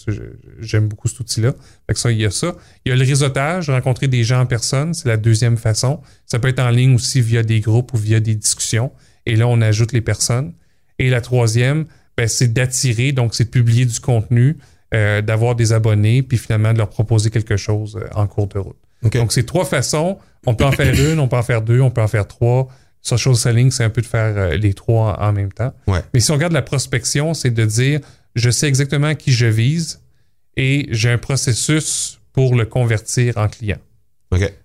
j'aime 0.60 0.88
beaucoup 0.88 1.06
cet 1.06 1.20
outil-là. 1.20 1.52
Fait 1.86 1.92
que 1.92 2.00
ça, 2.00 2.10
il 2.10 2.16
y 2.16 2.24
a 2.24 2.30
ça. 2.30 2.54
Il 2.86 2.88
y 2.88 2.92
a 2.92 2.96
le 2.96 3.04
réseautage, 3.04 3.68
rencontrer 3.68 4.08
des 4.08 4.24
gens 4.24 4.40
en 4.40 4.46
personne, 4.46 4.94
c'est 4.94 5.08
la 5.08 5.18
deuxième 5.18 5.58
façon. 5.58 6.00
Ça 6.24 6.38
peut 6.38 6.48
être 6.48 6.60
en 6.60 6.70
ligne 6.70 6.94
aussi 6.94 7.20
via 7.20 7.42
des 7.42 7.60
groupes 7.60 7.92
ou 7.92 7.98
via 7.98 8.18
des 8.18 8.34
discussions. 8.34 8.92
Et 9.26 9.36
là, 9.36 9.46
on 9.46 9.60
ajoute 9.60 9.92
les 9.92 10.00
personnes. 10.00 10.54
Et 10.98 11.10
la 11.10 11.20
troisième, 11.20 11.84
ben, 12.16 12.26
c'est 12.26 12.50
d'attirer, 12.50 13.12
donc 13.12 13.34
c'est 13.34 13.44
de 13.44 13.50
publier 13.50 13.84
du 13.84 14.00
contenu, 14.00 14.56
euh, 14.94 15.20
d'avoir 15.20 15.54
des 15.54 15.74
abonnés, 15.74 16.22
puis 16.22 16.38
finalement 16.38 16.72
de 16.72 16.78
leur 16.78 16.88
proposer 16.88 17.28
quelque 17.28 17.58
chose 17.58 18.00
euh, 18.00 18.08
en 18.14 18.26
cours 18.26 18.46
de 18.46 18.58
route. 18.58 18.78
Donc, 19.02 19.32
c'est 19.32 19.44
trois 19.44 19.66
façons. 19.66 20.16
On 20.46 20.54
peut 20.54 20.64
en 20.64 20.72
faire 20.72 20.98
une, 20.98 21.18
on 21.20 21.28
peut 21.28 21.36
en 21.36 21.42
faire 21.42 21.60
deux, 21.60 21.82
on 21.82 21.90
peut 21.90 22.00
en 22.00 22.08
faire 22.08 22.26
trois. 22.26 22.68
Social 23.02 23.34
selling, 23.34 23.70
c'est 23.70 23.84
un 23.84 23.90
peu 23.90 24.00
de 24.00 24.06
faire 24.06 24.36
euh, 24.36 24.56
les 24.56 24.74
trois 24.74 25.20
en, 25.20 25.32
même 25.32 25.52
temps. 25.52 25.74
Ouais. 25.86 26.00
Mais 26.14 26.20
si 26.20 26.30
on 26.30 26.34
regarde 26.34 26.52
la 26.52 26.62
prospection, 26.62 27.34
c'est 27.34 27.50
de 27.50 27.64
dire 27.64 28.00
je 28.34 28.48
sais 28.50 28.68
exactement 28.68 29.14
qui 29.14 29.32
je 29.32 29.46
vise 29.46 30.00
et 30.56 30.86
j'ai 30.90 31.10
un 31.10 31.18
processus 31.18 32.20
pour 32.32 32.54
le 32.54 32.64
convertir 32.64 33.36
en 33.36 33.48
client. 33.48 33.78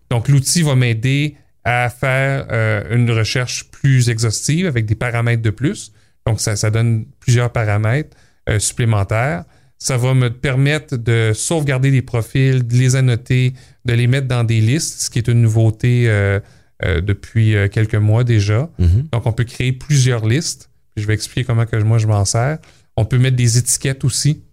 Donc, 0.09 0.29
l'outil 0.29 0.63
va 0.63 0.75
m'aider 0.75 1.35
à 1.65 1.89
faire 1.89 2.47
euh, 2.51 2.95
une 2.95 3.11
recherche 3.11 3.69
plus 3.71 4.09
exhaustive 4.09 4.67
avec 4.67 4.85
des 4.85 4.95
paramètres 4.95 5.41
de 5.41 5.49
plus. 5.49 5.91
Donc, 6.25 6.39
ça, 6.39 6.55
ça 6.55 6.69
donne 6.69 7.05
plusieurs 7.19 7.51
paramètres 7.51 8.15
euh, 8.47 8.59
supplémentaires. 8.59 9.43
Ça 9.77 9.97
va 9.97 10.13
me 10.13 10.29
permettre 10.29 10.95
de 10.95 11.33
sauvegarder 11.35 11.91
les 11.91 12.01
profils, 12.01 12.65
de 12.65 12.75
les 12.75 12.95
annoter, 12.95 13.53
de 13.83 13.93
les 13.93 14.07
mettre 14.07 14.27
dans 14.27 14.43
des 14.43 14.61
listes, 14.61 15.01
ce 15.01 15.09
qui 15.09 15.19
est 15.19 15.27
une 15.27 15.41
nouveauté 15.41 16.05
euh, 16.07 16.39
euh, 16.85 17.01
depuis 17.01 17.55
euh, 17.55 17.67
quelques 17.67 17.95
mois 17.95 18.23
déjà. 18.23 18.69
Mhm. 18.77 19.07
Donc, 19.11 19.25
on 19.25 19.33
peut 19.33 19.45
créer 19.45 19.71
plusieurs 19.71 20.27
listes. 20.27 20.69
Je 20.95 21.07
vais 21.07 21.15
expliquer 21.15 21.43
comment 21.43 21.65
que 21.65 21.75
moi 21.77 21.97
je 21.97 22.05
m'en 22.05 22.23
sers. 22.23 22.59
On 22.95 23.03
peut 23.03 23.17
mettre 23.17 23.35
des 23.35 23.57
étiquettes 23.57 24.03
aussi, 24.03 24.43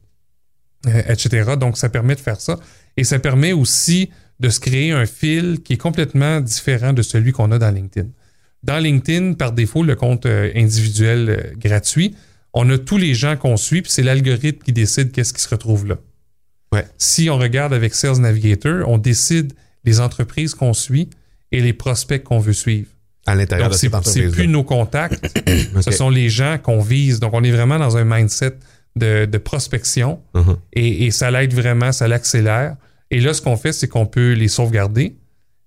euh, 0.86 1.02
etc. 1.06 1.52
Donc, 1.60 1.76
ça 1.76 1.90
permet 1.90 2.14
de 2.14 2.20
faire 2.20 2.40
ça. 2.40 2.58
Et 2.96 3.04
ça 3.04 3.18
permet 3.18 3.52
aussi 3.52 4.08
de 4.40 4.48
se 4.48 4.58
créer 4.58 4.92
un 4.92 5.04
fil 5.04 5.60
qui 5.62 5.74
est 5.74 5.78
complètement 5.78 6.40
différent 6.40 6.94
de 6.94 7.02
celui 7.02 7.32
qu'on 7.32 7.52
a 7.52 7.58
dans 7.58 7.70
LinkedIn. 7.70 8.08
Dans 8.62 8.78
LinkedIn, 8.78 9.34
par 9.34 9.52
défaut, 9.52 9.82
le 9.82 9.94
compte 9.94 10.24
individuel 10.24 11.54
gratuit, 11.58 12.14
on 12.54 12.70
a 12.70 12.78
tous 12.78 12.96
les 12.96 13.14
gens 13.14 13.36
qu'on 13.36 13.58
suit, 13.58 13.82
puis 13.82 13.92
c'est 13.92 14.02
l'algorithme 14.02 14.62
qui 14.62 14.72
décide 14.72 15.12
qu'est-ce 15.12 15.34
qui 15.34 15.42
se 15.42 15.48
retrouve 15.50 15.86
là. 15.86 15.98
Ouais. 16.72 16.86
Si 16.96 17.28
on 17.28 17.36
regarde 17.36 17.74
avec 17.74 17.94
Sales 17.94 18.20
Navigator, 18.20 18.88
on 18.88 18.96
décide 18.96 19.52
les 19.84 20.00
entreprises 20.00 20.54
qu'on 20.54 20.72
suit 20.72 21.10
et 21.56 21.60
les 21.60 21.72
prospects 21.72 22.22
qu'on 22.22 22.38
veut 22.38 22.52
suivre. 22.52 22.88
À 23.26 23.34
l'intérieur 23.34 23.68
de 23.70 23.74
c'est 23.74 23.88
cette 23.88 23.90
c'est 23.90 23.96
entreprise. 24.20 24.32
plus 24.34 24.48
nos 24.48 24.64
contacts, 24.64 25.24
ce 25.80 25.90
sont 25.90 26.10
les 26.10 26.28
gens 26.28 26.58
qu'on 26.62 26.80
vise. 26.80 27.20
Donc, 27.20 27.32
on 27.32 27.42
est 27.42 27.50
vraiment 27.50 27.78
dans 27.78 27.96
un 27.96 28.04
mindset 28.04 28.56
de, 28.96 29.24
de 29.24 29.38
prospection 29.38 30.20
Mhm. 30.34 30.56
et, 30.74 31.06
et 31.06 31.10
ça 31.10 31.30
l'aide 31.30 31.54
vraiment, 31.54 31.90
ça 31.92 32.06
l'accélère. 32.06 32.76
Et 33.10 33.20
là, 33.20 33.32
ce 33.32 33.40
qu'on 33.40 33.56
fait, 33.56 33.72
c'est 33.72 33.88
qu'on 33.88 34.06
peut 34.06 34.32
les 34.32 34.48
sauvegarder, 34.48 35.16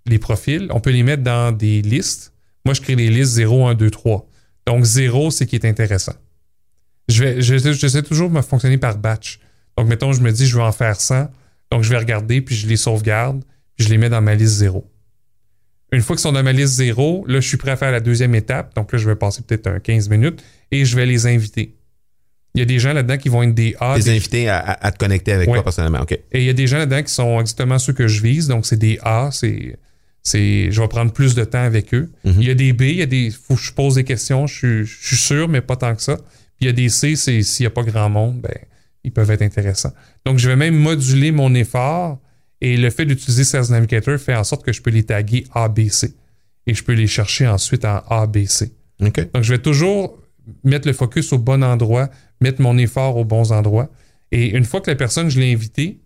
les 0.06 0.20
profils, 0.20 0.68
on 0.72 0.80
peut 0.80 0.92
les 0.92 1.04
mettre 1.04 1.24
dans 1.24 1.52
des 1.52 1.82
listes. 1.82 2.32
Moi, 2.66 2.74
je 2.74 2.82
crée 2.82 2.96
des 2.96 3.10
listes 3.10 3.32
0, 3.34 3.68
1, 3.68 3.74
2, 3.76 3.90
3. 3.90 4.30
Donc, 4.66 4.84
0, 4.84 5.32
c'est 5.32 5.46
qui 5.46 5.56
est 5.56 5.66
intéressant. 5.66 6.14
Je 7.10 7.24
vais, 7.24 7.42
je, 7.42 7.58
j'essaie 7.74 8.04
toujours 8.04 8.30
de 8.30 8.36
me 8.36 8.42
fonctionner 8.42 8.78
par 8.78 8.98
batch. 8.98 9.40
Donc, 9.78 9.88
mettons, 9.88 10.12
je 10.14 10.22
me 10.22 10.32
dis, 10.32 10.46
je 10.46 10.56
veux 10.58 10.62
en 10.64 10.72
faire 10.74 11.00
100. 11.00 11.30
Donc, 11.72 11.84
je 11.84 11.90
vais 11.90 11.98
regarder, 11.98 12.42
puis 12.42 12.56
je 12.56 12.68
les 12.68 12.78
sauvegarde, 12.78 13.44
puis 13.76 13.86
je 13.86 13.90
les 13.92 13.98
mets 13.98 14.10
dans 14.10 14.22
ma 14.22 14.36
liste 14.36 14.56
0. 14.56 14.86
Une 15.92 16.02
fois 16.02 16.16
qu'ils 16.16 16.24
sont 16.24 16.32
dans 16.34 16.44
ma 16.44 16.52
liste 16.52 16.74
0, 16.74 17.26
là, 17.28 17.40
je 17.40 17.48
suis 17.48 17.58
prêt 17.58 17.72
à 17.72 17.78
faire 17.78 17.92
la 17.92 18.00
deuxième 18.02 18.36
étape. 18.36 18.76
Donc 18.76 18.92
là, 18.92 18.98
je 18.98 19.08
vais 19.08 19.16
passer 19.16 19.42
peut-être 19.42 19.68
un 19.68 19.80
15 19.80 20.10
minutes 20.10 20.44
et 20.72 20.84
je 20.84 20.96
vais 20.96 21.06
les 21.06 21.28
inviter. 21.28 21.76
Il 22.56 22.60
y 22.60 22.62
a 22.62 22.66
des 22.66 22.80
gens 22.80 22.92
là-dedans 22.92 23.18
qui 23.18 23.30
vont 23.30 23.44
être 23.44 23.54
des 23.54 23.76
A, 23.80 23.98
Les 23.98 24.04
des 24.04 24.10
invités 24.12 24.50
à, 24.50 24.92
te 24.92 24.98
connecter 24.98 25.32
avec 25.32 25.48
Ouais. 25.48 25.56
toi 25.56 25.64
personnellement. 25.64 26.02
OK. 26.02 26.12
et 26.14 26.24
il 26.34 26.44
y 26.44 26.50
a 26.50 26.54
des 26.54 26.68
gens 26.68 26.78
là-dedans 26.80 27.04
qui 27.04 27.14
sont 27.14 27.40
exactement 27.40 27.78
ceux 27.80 27.94
que 27.94 28.08
je 28.08 28.22
vise. 28.22 28.48
Donc, 28.48 28.66
c'est 28.66 28.78
des 28.78 28.98
A, 29.04 29.30
c'est. 29.32 29.78
c'est 30.24 30.72
je 30.72 30.82
vais 30.82 30.88
prendre 30.88 31.14
plus 31.14 31.36
de 31.36 31.44
temps 31.44 31.64
avec 31.64 31.94
eux. 31.94 32.12
Mhm. 32.26 32.36
Il 32.40 32.48
y 32.48 32.52
a 32.52 32.56
des 32.56 32.74
B, 32.74 32.82
il 32.82 32.96
y 32.96 33.02
a 33.02 33.06
des. 33.06 33.30
faut 33.32 33.56
que 33.56 33.62
je 33.62 33.72
pose 33.72 33.96
des 33.96 34.04
questions. 34.04 34.48
Je 34.48 34.56
suis, 34.56 34.86
je 34.86 35.08
suis 35.08 35.18
sûr, 35.18 35.48
mais 35.48 35.62
pas 35.62 35.76
tant 35.76 35.96
que 35.96 36.02
ça. 36.02 36.18
Puis 36.18 36.62
il 36.62 36.68
y 36.68 36.70
a 36.70 36.74
des 36.74 36.90
C, 36.90 37.16
c'est 37.16 37.44
s'il 37.44 37.64
n'y 37.64 37.68
a 37.68 37.70
pas 37.70 37.84
grand 37.84 38.10
monde, 38.10 38.42
ben, 38.42 38.58
ils 39.04 39.12
peuvent 39.12 39.30
être 39.30 39.44
intéressants. 39.44 39.94
Donc, 40.26 40.40
je 40.40 40.50
vais 40.50 40.56
même 40.56 40.76
moduler 40.76 41.32
mon 41.32 41.54
effort 41.54 42.20
et 42.62 42.78
le 42.78 42.90
fait 42.90 43.06
d'utiliser 43.06 43.44
Sales 43.44 43.70
Navigator 43.70 44.18
fait 44.18 44.36
en 44.36 44.44
sorte 44.44 44.66
que 44.66 44.74
je 44.74 44.82
peux 44.82 44.90
les 44.90 45.04
taguer 45.04 45.46
ABC 45.54 46.14
et 46.66 46.74
je 46.74 46.84
peux 46.84 46.94
les 46.94 47.08
chercher 47.08 47.48
ensuite 47.48 47.86
en 47.86 48.02
ABC. 48.10 48.72
Donc, 49.00 49.20
je 49.42 49.54
vais 49.54 49.60
toujours 49.62 50.18
mettre 50.64 50.88
le 50.88 50.94
focus 50.94 51.34
au 51.34 51.38
bon 51.38 51.64
endroit, 51.64 52.10
mettre 52.42 52.62
mon 52.62 52.78
effort 52.78 53.18
aux 53.18 53.26
bons 53.26 53.52
endroits. 53.52 53.90
Et 54.32 54.50
une 54.50 54.66
fois 54.66 54.82
que 54.82 54.90
la 54.90 54.96
personne, 54.96 55.30
je 55.30 55.40
l'ai 55.40 55.54
invitée, 55.54 56.00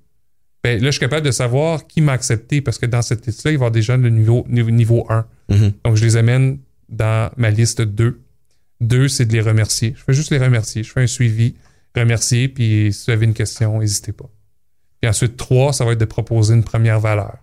ben, 0.64 0.80
là, 0.80 0.88
je 0.88 0.92
suis 0.92 1.00
capable 1.00 1.26
de 1.26 1.32
savoir 1.32 1.88
qui 1.88 2.02
m'a 2.02 2.12
accepté 2.12 2.62
parce 2.62 2.78
que 2.78 2.86
dans 2.86 3.02
cette 3.02 3.26
liste-là, 3.26 3.52
il 3.52 3.58
va 3.58 3.66
y 3.66 3.66
avoir 3.66 3.72
des 3.72 3.82
gens 3.82 3.98
de 3.98 4.10
niveau, 4.10 4.46
niveau, 4.48 4.70
niveau 4.70 5.06
1. 5.10 5.26
Mhm. 5.50 5.74
Donc, 5.86 5.96
je 5.96 6.04
les 6.04 6.18
amène 6.18 6.60
dans 6.90 7.32
ma 7.38 7.50
liste 7.50 7.82
2. 7.82 8.22
2, 8.82 9.08
c'est 9.08 9.26
de 9.26 9.34
les 9.34 9.42
remercier. 9.42 9.96
Je 9.98 10.04
fais 10.04 10.14
juste 10.14 10.32
les 10.32 10.38
remercier. 10.38 10.84
Je 10.84 10.92
fais 10.92 11.02
un 11.02 11.08
suivi, 11.08 11.56
remercier, 11.96 12.48
puis 12.48 12.92
si 12.92 13.06
vous 13.06 13.12
avez 13.12 13.26
une 13.26 13.34
question, 13.34 13.80
n'hésitez 13.80 14.12
pas. 14.12 14.30
Puis 15.02 15.10
ensuite, 15.10 15.36
3, 15.38 15.74
ça 15.74 15.84
va 15.86 15.94
être 15.94 16.00
de 16.00 16.06
proposer 16.06 16.54
une 16.54 16.64
première 16.64 17.00
valeur. 17.00 17.38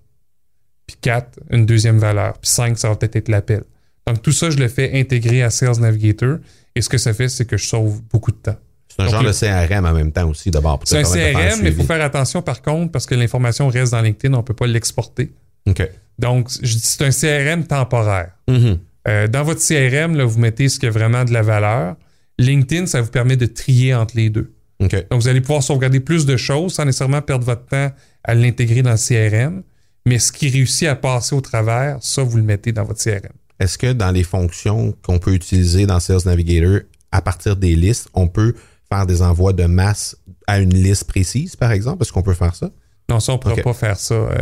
Puis 0.86 0.96
4, 1.00 1.40
une 1.50 1.66
deuxième 1.66 1.98
valeur. 1.98 2.34
Puis 2.38 2.50
5, 2.50 2.78
ça 2.78 2.88
va 2.88 2.96
peut-être 2.96 3.16
être 3.16 3.28
l'appel. 3.28 3.62
Donc, 4.06 4.22
tout 4.22 4.32
ça, 4.32 4.48
je 4.50 4.56
le 4.58 4.68
fais 4.68 4.98
intégrer 4.98 5.42
à 5.42 5.50
Sales 5.50 5.78
Navigator. 5.80 6.38
Et 6.74 6.80
ce 6.80 6.88
que 6.88 6.96
ça 6.98 7.12
fait, 7.12 7.28
c'est 7.28 7.44
que 7.44 7.56
je 7.56 7.66
sauve 7.66 8.00
beaucoup 8.10 8.30
de 8.30 8.36
temps. 8.36 8.56
C'est 8.88 9.02
un 9.02 9.04
Donc, 9.06 9.12
genre 9.14 9.22
le- 9.22 9.28
de 9.28 9.34
CRM 9.34 9.84
en 9.84 9.92
même 9.92 10.12
temps 10.12 10.28
aussi, 10.28 10.50
d'abord. 10.50 10.80
C'est 10.84 10.98
un 10.98 11.02
CRM, 11.02 11.62
mais 11.62 11.68
il 11.70 11.74
faut 11.74 11.82
faire 11.84 12.02
attention 12.02 12.40
par 12.40 12.62
contre 12.62 12.90
parce 12.92 13.04
que 13.06 13.14
l'information 13.14 13.68
reste 13.68 13.92
dans 13.92 14.00
LinkedIn, 14.00 14.32
on 14.34 14.38
ne 14.38 14.42
peut 14.42 14.54
pas 14.54 14.66
l'exporter. 14.66 15.32
OK. 15.66 15.86
Donc, 16.18 16.48
c'est 16.50 17.02
un 17.04 17.10
CRM 17.10 17.64
temporaire. 17.66 18.30
Mhm. 18.48 18.78
Euh, 19.08 19.26
dans 19.28 19.42
votre 19.42 19.60
CRM, 19.60 20.16
là, 20.16 20.24
vous 20.24 20.38
mettez 20.38 20.68
ce 20.68 20.78
qui 20.78 20.86
a 20.86 20.90
vraiment 20.90 21.24
de 21.24 21.32
la 21.32 21.42
valeur. 21.42 21.96
LinkedIn, 22.38 22.86
ça 22.86 23.00
vous 23.00 23.10
permet 23.10 23.36
de 23.36 23.46
trier 23.46 23.94
entre 23.94 24.16
les 24.16 24.30
deux. 24.30 24.52
Donc, 24.80 24.94
vous 25.10 25.28
allez 25.28 25.40
pouvoir 25.40 25.62
sauvegarder 25.62 26.00
plus 26.00 26.24
de 26.24 26.36
choses 26.36 26.74
sans 26.74 26.84
nécessairement 26.84 27.22
perdre 27.22 27.44
votre 27.44 27.66
temps 27.66 27.90
à 28.24 28.34
l'intégrer 28.34 28.82
dans 28.82 28.92
le 28.92 28.96
CRM. 28.96 29.62
Mais 30.06 30.18
ce 30.18 30.32
qui 30.32 30.48
réussit 30.48 30.88
à 30.88 30.94
passer 30.94 31.34
au 31.34 31.40
travers, 31.40 31.98
ça, 32.00 32.22
vous 32.22 32.36
le 32.36 32.42
mettez 32.42 32.72
dans 32.72 32.84
votre 32.84 33.02
CRM. 33.02 33.32
Est-ce 33.60 33.76
que 33.76 33.92
dans 33.92 34.10
les 34.10 34.22
fonctions 34.22 34.94
qu'on 35.02 35.18
peut 35.18 35.34
utiliser 35.34 35.86
dans 35.86 36.00
Sales 36.00 36.20
Navigator, 36.24 36.80
à 37.10 37.20
partir 37.22 37.56
des 37.56 37.74
listes, 37.74 38.08
on 38.14 38.28
peut 38.28 38.54
faire 38.90 39.04
des 39.04 39.20
envois 39.20 39.52
de 39.52 39.64
masse 39.64 40.16
à 40.46 40.60
une 40.60 40.72
liste 40.72 41.04
précise, 41.04 41.56
par 41.56 41.72
exemple? 41.72 42.02
Est-ce 42.02 42.12
qu'on 42.12 42.22
peut 42.22 42.34
faire 42.34 42.54
ça? 42.54 42.70
Non, 43.10 43.20
ça, 43.20 43.32
on 43.32 43.36
ne 43.36 43.40
pourra 43.40 43.56
pas 43.56 43.74
faire 43.74 43.98
ça. 43.98 44.14
Euh, 44.14 44.34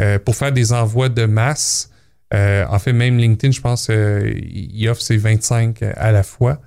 euh, 0.00 0.18
pour 0.18 0.34
faire 0.34 0.52
des 0.52 0.72
envois 0.72 1.08
de 1.08 1.26
masse, 1.26 1.90
euh, 2.32 2.64
en 2.68 2.78
fait, 2.78 2.92
même 2.92 3.18
LinkedIn, 3.18 3.52
je 3.52 3.60
pense, 3.60 3.88
il 3.88 4.88
offre 4.88 5.02
ses 5.02 5.16
25 5.16 5.82
à 5.82 6.10
la 6.10 6.22
fois 6.22 6.60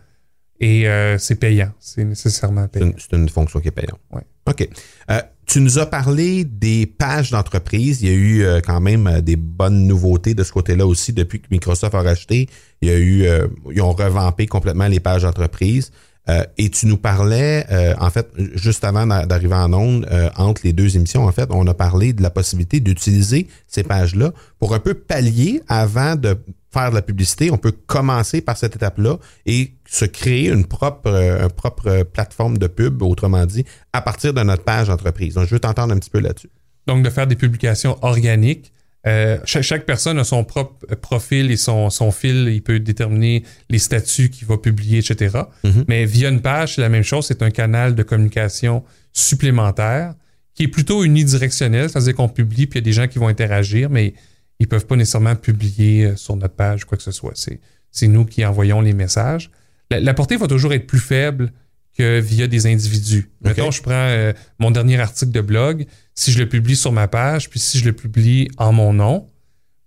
et 0.59 0.87
euh, 0.87 1.17
c'est 1.17 1.35
payant. 1.35 1.71
C'est 1.79 2.03
nécessairement 2.03 2.67
payant. 2.67 2.91
c'est 2.97 3.15
une 3.15 3.29
fonction 3.29 3.59
qui 3.59 3.67
est 3.67 3.71
payante. 3.71 3.99
Ouais. 4.11 4.23
OK. 4.47 4.67
Euh, 5.11 5.21
tu 5.45 5.61
nous 5.61 5.79
as 5.79 5.85
parlé 5.85 6.43
des 6.43 6.85
pages 6.85 7.31
d'entreprise. 7.31 8.01
Il 8.01 8.09
y 8.09 8.11
a 8.11 8.15
eu 8.15 8.43
euh, 8.43 8.59
quand 8.59 8.81
même 8.81 9.21
des 9.21 9.35
bonnes 9.35 9.87
nouveautés 9.87 10.33
de 10.33 10.43
ce 10.43 10.51
côté-là 10.51 10.85
aussi 10.85 11.13
depuis 11.13 11.39
que 11.39 11.47
Microsoft 11.51 11.95
a 11.95 12.01
racheté. 12.01 12.49
Il 12.81 12.89
y 12.89 12.91
a 12.91 12.99
eu, 12.99 13.25
ils 13.71 13.81
ont 13.81 13.93
revampé 13.93 14.45
complètement 14.45 14.87
les 14.87 14.99
pages 14.99 15.23
d'entreprise. 15.23 15.91
Euh, 16.29 16.43
et 16.57 16.69
tu 16.69 16.87
nous 16.87 16.97
parlais, 16.97 17.65
euh, 17.71 17.93
en 17.99 18.09
fait, 18.09 18.27
juste 18.55 18.83
avant 18.83 19.07
d'a- 19.07 19.25
d'arriver 19.25 19.55
en 19.55 19.71
onde, 19.73 20.05
euh, 20.11 20.29
entre 20.37 20.61
les 20.65 20.73
deux 20.73 20.95
émissions, 20.97 21.23
en 21.25 21.31
fait, 21.31 21.47
on 21.51 21.65
a 21.67 21.73
parlé 21.73 22.11
de 22.13 22.21
la 22.21 22.29
possibilité 22.29 22.79
d'utiliser 22.79 23.47
ces 23.67 23.83
pages-là 23.83 24.33
pour 24.59 24.73
un 24.73 24.79
peu 24.79 24.93
pallier 24.93 25.61
avant 25.69 26.15
de 26.15 26.37
faire 26.73 26.89
de 26.89 26.95
la 26.95 27.01
publicité. 27.01 27.49
On 27.49 27.57
peut 27.57 27.71
commencer 27.71 28.41
par 28.41 28.57
cette 28.57 28.75
étape-là 28.75 29.17
et 29.45 29.71
se 29.89 30.03
créer 30.03 30.49
une 30.49 30.65
propre, 30.65 31.07
une 31.07 31.49
propre 31.49 32.03
plateforme 32.03 32.57
de 32.57 32.67
pub, 32.67 33.01
autrement 33.03 33.45
dit, 33.45 33.63
à 33.93 34.01
partir 34.01 34.33
de 34.33 34.41
notre 34.43 34.63
page 34.63 34.87
d'entreprise. 34.87 35.35
Donc, 35.35 35.45
je 35.47 35.55
veux 35.55 35.59
t'entendre 35.61 35.93
un 35.93 35.97
petit 35.97 36.09
peu 36.09 36.19
là-dessus. 36.19 36.49
Donc, 36.87 37.03
de 37.03 37.09
faire 37.09 37.27
des 37.27 37.35
publications 37.37 37.97
organiques. 38.01 38.73
Euh, 39.07 39.37
chaque, 39.45 39.63
chaque 39.63 39.85
personne 39.85 40.19
a 40.19 40.23
son 40.23 40.43
propre 40.43 40.85
profil 40.95 41.49
et 41.49 41.57
son, 41.57 41.89
son 41.89 42.11
fil. 42.11 42.49
Il 42.49 42.61
peut 42.61 42.79
déterminer 42.79 43.43
les 43.69 43.79
statuts 43.79 44.29
qu'il 44.29 44.47
va 44.47 44.57
publier, 44.57 44.99
etc. 44.99 45.37
Mhm. 45.63 45.85
Mais 45.87 46.05
via 46.05 46.29
une 46.29 46.41
page, 46.41 46.75
c'est 46.75 46.81
la 46.81 46.89
même 46.89 47.03
chose. 47.03 47.25
C'est 47.25 47.41
un 47.41 47.51
canal 47.51 47.95
de 47.95 48.03
communication 48.03 48.83
supplémentaire 49.13 50.13
qui 50.53 50.63
est 50.63 50.67
plutôt 50.67 51.03
unidirectionnel. 51.03 51.89
C'est-à-dire 51.89 52.15
qu'on 52.15 52.29
publie, 52.29 52.67
puis 52.67 52.79
il 52.79 52.81
y 52.81 52.83
a 52.83 52.85
des 52.85 52.93
gens 52.93 53.07
qui 53.07 53.19
vont 53.19 53.27
interagir, 53.27 53.89
mais 53.89 54.13
ils 54.59 54.63
ne 54.63 54.67
peuvent 54.67 54.85
pas 54.85 54.95
nécessairement 54.95 55.35
publier 55.35 56.05
euh, 56.05 56.15
sur 56.15 56.35
notre 56.35 56.55
page 56.55 56.85
quoi 56.85 56.97
que 56.97 57.03
ce 57.03 57.11
soit. 57.11 57.33
C'est, 57.35 58.07
nous 58.07 58.25
qui 58.25 58.45
envoyons 58.45 58.81
les 58.81 58.93
messages. 58.93 59.49
La, 59.89 59.99
la 59.99 60.13
portée 60.13 60.35
va 60.35 60.47
toujours 60.47 60.73
être 60.73 60.85
plus 60.85 60.99
faible 60.99 61.51
que 61.97 62.19
via 62.19 62.47
des 62.47 62.67
individus. 62.67 63.29
Ok. 63.41 63.47
Mettons, 63.47 63.71
je 63.71 63.81
prends 63.81 63.93
euh, 63.93 64.33
mon 64.59 64.71
dernier 64.71 64.99
article 64.99 65.31
de 65.31 65.41
blog, 65.41 65.85
si 66.17 66.31
je 66.31 66.39
le 66.39 66.49
publie 66.49 66.75
sur 66.75 66.91
ma 66.91 67.07
page, 67.07 67.47
puis 67.47 67.59
si 67.59 67.77
je 67.77 67.85
le 67.85 67.93
publie 67.93 68.49
en 68.57 68.73
mon 68.73 68.91
nom, 68.91 69.27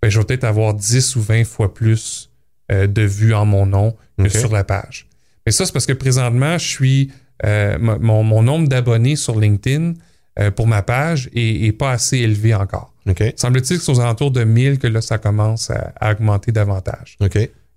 ben, 0.01 0.09
je 0.09 0.17
vais 0.17 0.25
peut-être 0.25 0.45
avoir 0.45 0.73
10 0.73 1.17
ou 1.17 1.21
20 1.21 1.43
fois 1.43 1.73
plus 1.73 2.31
euh, 2.71 2.87
de 2.87 3.01
vues 3.01 3.33
en 3.33 3.45
mon 3.45 3.65
nom 3.65 3.95
que 4.17 4.29
sur 4.29 4.51
la 4.51 4.63
page. 4.63 5.07
Mais 5.45 5.51
ça, 5.51 5.65
c'est 5.65 5.73
parce 5.73 5.85
que 5.85 5.93
présentement, 5.93 6.57
je 6.57 6.65
suis 6.65 7.11
euh, 7.45 7.77
mon, 7.79 8.43
nombre 8.43 8.69
d'abonnés 8.69 9.17
sur 9.17 9.37
LinkedIn 9.37 9.93
euh, 10.39 10.51
pour 10.51 10.67
ma 10.67 10.81
page 10.81 11.29
est, 11.33 11.65
est 11.65 11.71
pas 11.73 11.91
assez 11.91 12.19
élevé 12.19 12.55
encore. 12.55 12.93
OK? 13.09 13.21
Semble-t-il 13.35 13.79
que 13.79 13.83
c'est 13.83 13.91
aux 13.91 13.99
alentours 13.99 14.31
de 14.31 14.45
1000 14.45 14.79
que 14.79 14.87
là, 14.87 15.01
ça 15.01 15.17
commence 15.17 15.69
à, 15.69 15.91
à 15.99 16.13
augmenter 16.13 16.53
davantage. 16.53 17.17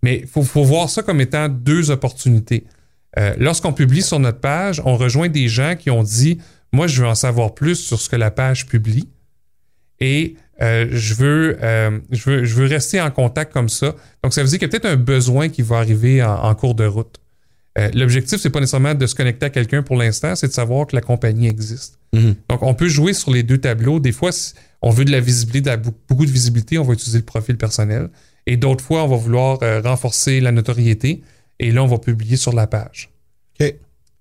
Mais 0.03 0.21
il 0.21 0.27
faut, 0.29 0.45
faut 0.45 0.65
voir 0.65 0.89
ça 0.89 1.03
comme 1.03 1.21
étant 1.21 1.49
deux 1.49 1.91
opportunités. 1.91 2.65
Lorsqu'on 3.39 3.73
publie 3.73 4.03
sur 4.03 4.19
notre 4.19 4.41
page, 4.41 4.83
on 4.85 4.97
rejoint 4.97 5.29
des 5.29 5.47
gens 5.47 5.77
qui 5.77 5.89
ont 5.89 6.03
dit 6.03 6.39
Moi, 6.75 6.87
je 6.89 7.01
veux 7.03 7.09
en 7.09 7.15
savoir 7.15 7.55
plus 7.55 7.77
sur 7.77 8.01
ce 8.01 8.09
que 8.09 8.17
la 8.17 8.31
page 8.31 8.67
publie 8.67 9.09
et 10.01 10.35
euh, 10.61 10.89
je, 10.91 11.15
veux, 11.15 11.57
euh, 11.63 11.99
je, 12.11 12.31
veux, 12.31 12.45
je 12.45 12.55
veux 12.55 12.67
rester 12.67 13.01
en 13.01 13.11
contact 13.11 13.53
comme 13.53 13.69
ça. 13.69 13.95
Donc, 14.23 14.35
ça 14.35 14.43
veut 14.43 14.49
dire 14.49 14.59
qu'il 14.59 14.67
y 14.67 14.69
a 14.69 14.73
peut-être 14.79 14.87
un 14.93 14.97
besoin 14.97 15.49
qui 15.49 15.63
va 15.63 15.77
arriver 15.79 16.23
en, 16.23 16.35
en 16.35 16.55
cours 16.55 16.75
de 16.75 16.85
route. 16.85 17.21
Euh, 17.79 17.91
L'objectif, 17.95 18.41
c'est 18.41 18.51
pas 18.51 18.61
nécessairement 18.61 18.95
de 18.95 19.07
se 19.07 19.15
connecter 19.15 19.47
à 19.47 19.51
quelqu'un 19.51 19.83
pour 19.83 19.97
l'instant, 19.97 20.35
c'est 20.37 20.49
de 20.49 20.53
savoir 20.53 20.87
que 20.87 20.95
la 20.97 21.03
compagnie 21.03 21.49
existe. 21.49 21.99
Mhm. 22.13 22.35
Donc, 22.49 22.63
on 22.63 22.75
peut 22.75 22.89
jouer 22.89 23.13
sur 23.15 23.31
les 23.33 23.43
deux 23.43 23.59
tableaux. 23.59 23.99
Des 24.01 24.13
fois, 24.13 24.31
si 24.33 24.55
on 24.83 24.91
veut 24.91 25.05
de 25.05 25.11
la 25.13 25.21
visibilité, 25.21 25.61
de 25.63 25.67
la- 25.69 25.77
beaucoup 25.77 26.27
de 26.27 26.31
visibilité, 26.31 26.79
on 26.79 26.85
va 26.85 26.93
utiliser 26.95 27.19
le 27.19 27.25
profil 27.25 27.57
personnel. 27.57 28.11
Et 28.47 28.57
d'autres 28.57 28.85
fois, 28.85 29.05
on 29.05 29.09
va 29.09 29.17
vouloir 29.17 29.59
euh, 29.63 29.81
renforcer 29.81 30.41
la 30.41 30.53
notoriété. 30.53 31.23
Et 31.59 31.71
là, 31.73 31.83
on 31.83 31.87
va 31.87 31.99
publier 31.99 32.37
sur 32.37 32.53
la 32.53 32.67
page. 32.67 33.11
OK. 33.61 33.75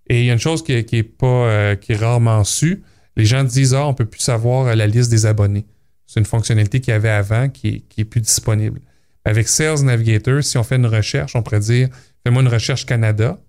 Et 0.08 0.20
il 0.22 0.26
y 0.26 0.30
a 0.30 0.34
une 0.34 0.40
chose 0.40 0.64
qui, 0.64 0.74
est- 0.74 0.84
qui 0.86 0.98
est 0.98 1.04
pas, 1.04 1.28
euh, 1.28 1.76
qui 1.76 1.94
est 1.94 1.96
rarement 1.96 2.44
su. 2.44 2.84
Les 3.16 3.26
gens 3.26 3.44
disent 3.44 3.74
ah, 3.74 3.86
on 3.88 3.94
peut 3.94 4.06
plus 4.06 4.20
savoir 4.22 4.68
euh, 4.68 4.76
la 4.76 4.88
liste 4.88 5.10
des 5.10 5.26
abonnés. 5.26 5.66
C'est 6.06 6.20
une 6.20 6.26
fonctionnalité 6.26 6.82
qu'il 6.82 6.92
y 6.92 6.96
avait 6.96 7.10
avant 7.10 7.50
qui 7.50 7.68
est, 7.68 7.80
qui 7.90 8.02
est 8.02 8.06
plus 8.06 8.22
disponible. 8.22 8.82
Avec 9.26 9.48
Sales 9.48 9.84
Navigator, 9.84 10.44
si 10.44 10.58
on 10.58 10.64
fait 10.64 10.76
une 10.76 10.86
recherche, 10.86 11.36
on 11.36 11.42
pourrait 11.42 11.60
dire 11.62 11.90
fais-moi 12.24 12.42
une 12.42 12.48
recherche 12.50 12.86
Canada. 12.86 13.40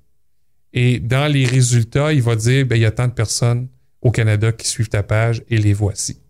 Et 0.72 0.98
dans 1.00 1.26
les 1.30 1.44
résultats, 1.44 2.12
il 2.12 2.22
va 2.22 2.36
dire 2.36 2.66
ben, 2.66 2.76
il 2.76 2.82
y 2.82 2.86
a 2.86 2.90
tant 2.90 3.08
de 3.08 3.12
personnes 3.12 3.68
au 4.02 4.10
Canada 4.10 4.52
qui 4.52 4.66
suivent 4.68 4.88
ta 4.88 5.02
page 5.02 5.42
et 5.48 5.58
les 5.58 5.72
voici. 5.72 6.20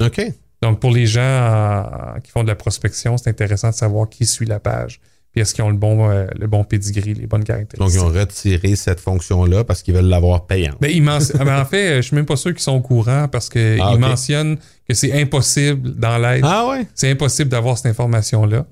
OK. 0.00 0.20
Donc, 0.60 0.80
pour 0.80 0.90
les 0.92 1.06
gens 1.06 1.20
euh, 1.22 2.18
qui 2.20 2.30
font 2.30 2.42
de 2.42 2.48
la 2.48 2.54
prospection, 2.54 3.16
c'est 3.16 3.30
intéressant 3.30 3.70
de 3.70 3.74
savoir 3.74 4.08
qui 4.08 4.26
suit 4.26 4.46
la 4.46 4.60
page. 4.60 5.00
Puis 5.32 5.40
est-ce 5.40 5.54
qu'ils 5.54 5.64
ont 5.64 5.70
le 5.70 5.76
bon, 5.76 6.10
euh, 6.10 6.26
le 6.38 6.46
bon 6.46 6.62
pedigree, 6.62 7.14
les 7.14 7.26
bonnes 7.26 7.42
caractéristiques? 7.44 7.78
Donc, 7.80 7.90
ils 7.92 8.00
ont 8.06 8.12
retiré 8.20 8.76
cette 8.76 9.00
fonction-là 9.00 9.64
parce 9.64 9.82
qu'ils 9.82 9.94
veulent 9.94 10.04
l'avoir 10.04 10.46
payante. 10.46 10.76
Ben, 10.80 10.90
ils 10.94 11.02
ah, 11.08 11.18
ben, 11.44 11.58
en 11.60 11.64
fait, 11.64 11.96
je 11.96 12.08
suis 12.08 12.16
même 12.16 12.26
pas 12.26 12.36
sûr 12.36 12.50
qu'ils 12.52 12.60
sont 12.60 12.72
au 12.72 12.80
courant 12.82 13.28
parce 13.28 13.48
qu'ils 13.48 13.80
Ah, 13.80 13.96
mentionnent 13.96 14.58
que 14.86 14.92
c'est 14.94 15.12
impossible 15.20 15.94
dans 15.96 16.18
l'aide. 16.18 16.42
Ah 16.44 16.68
ouais? 16.68 16.86
C'est 16.94 17.10
impossible 17.10 17.48
d'avoir 17.48 17.78
cette 17.78 17.86
information-là. 17.86 18.66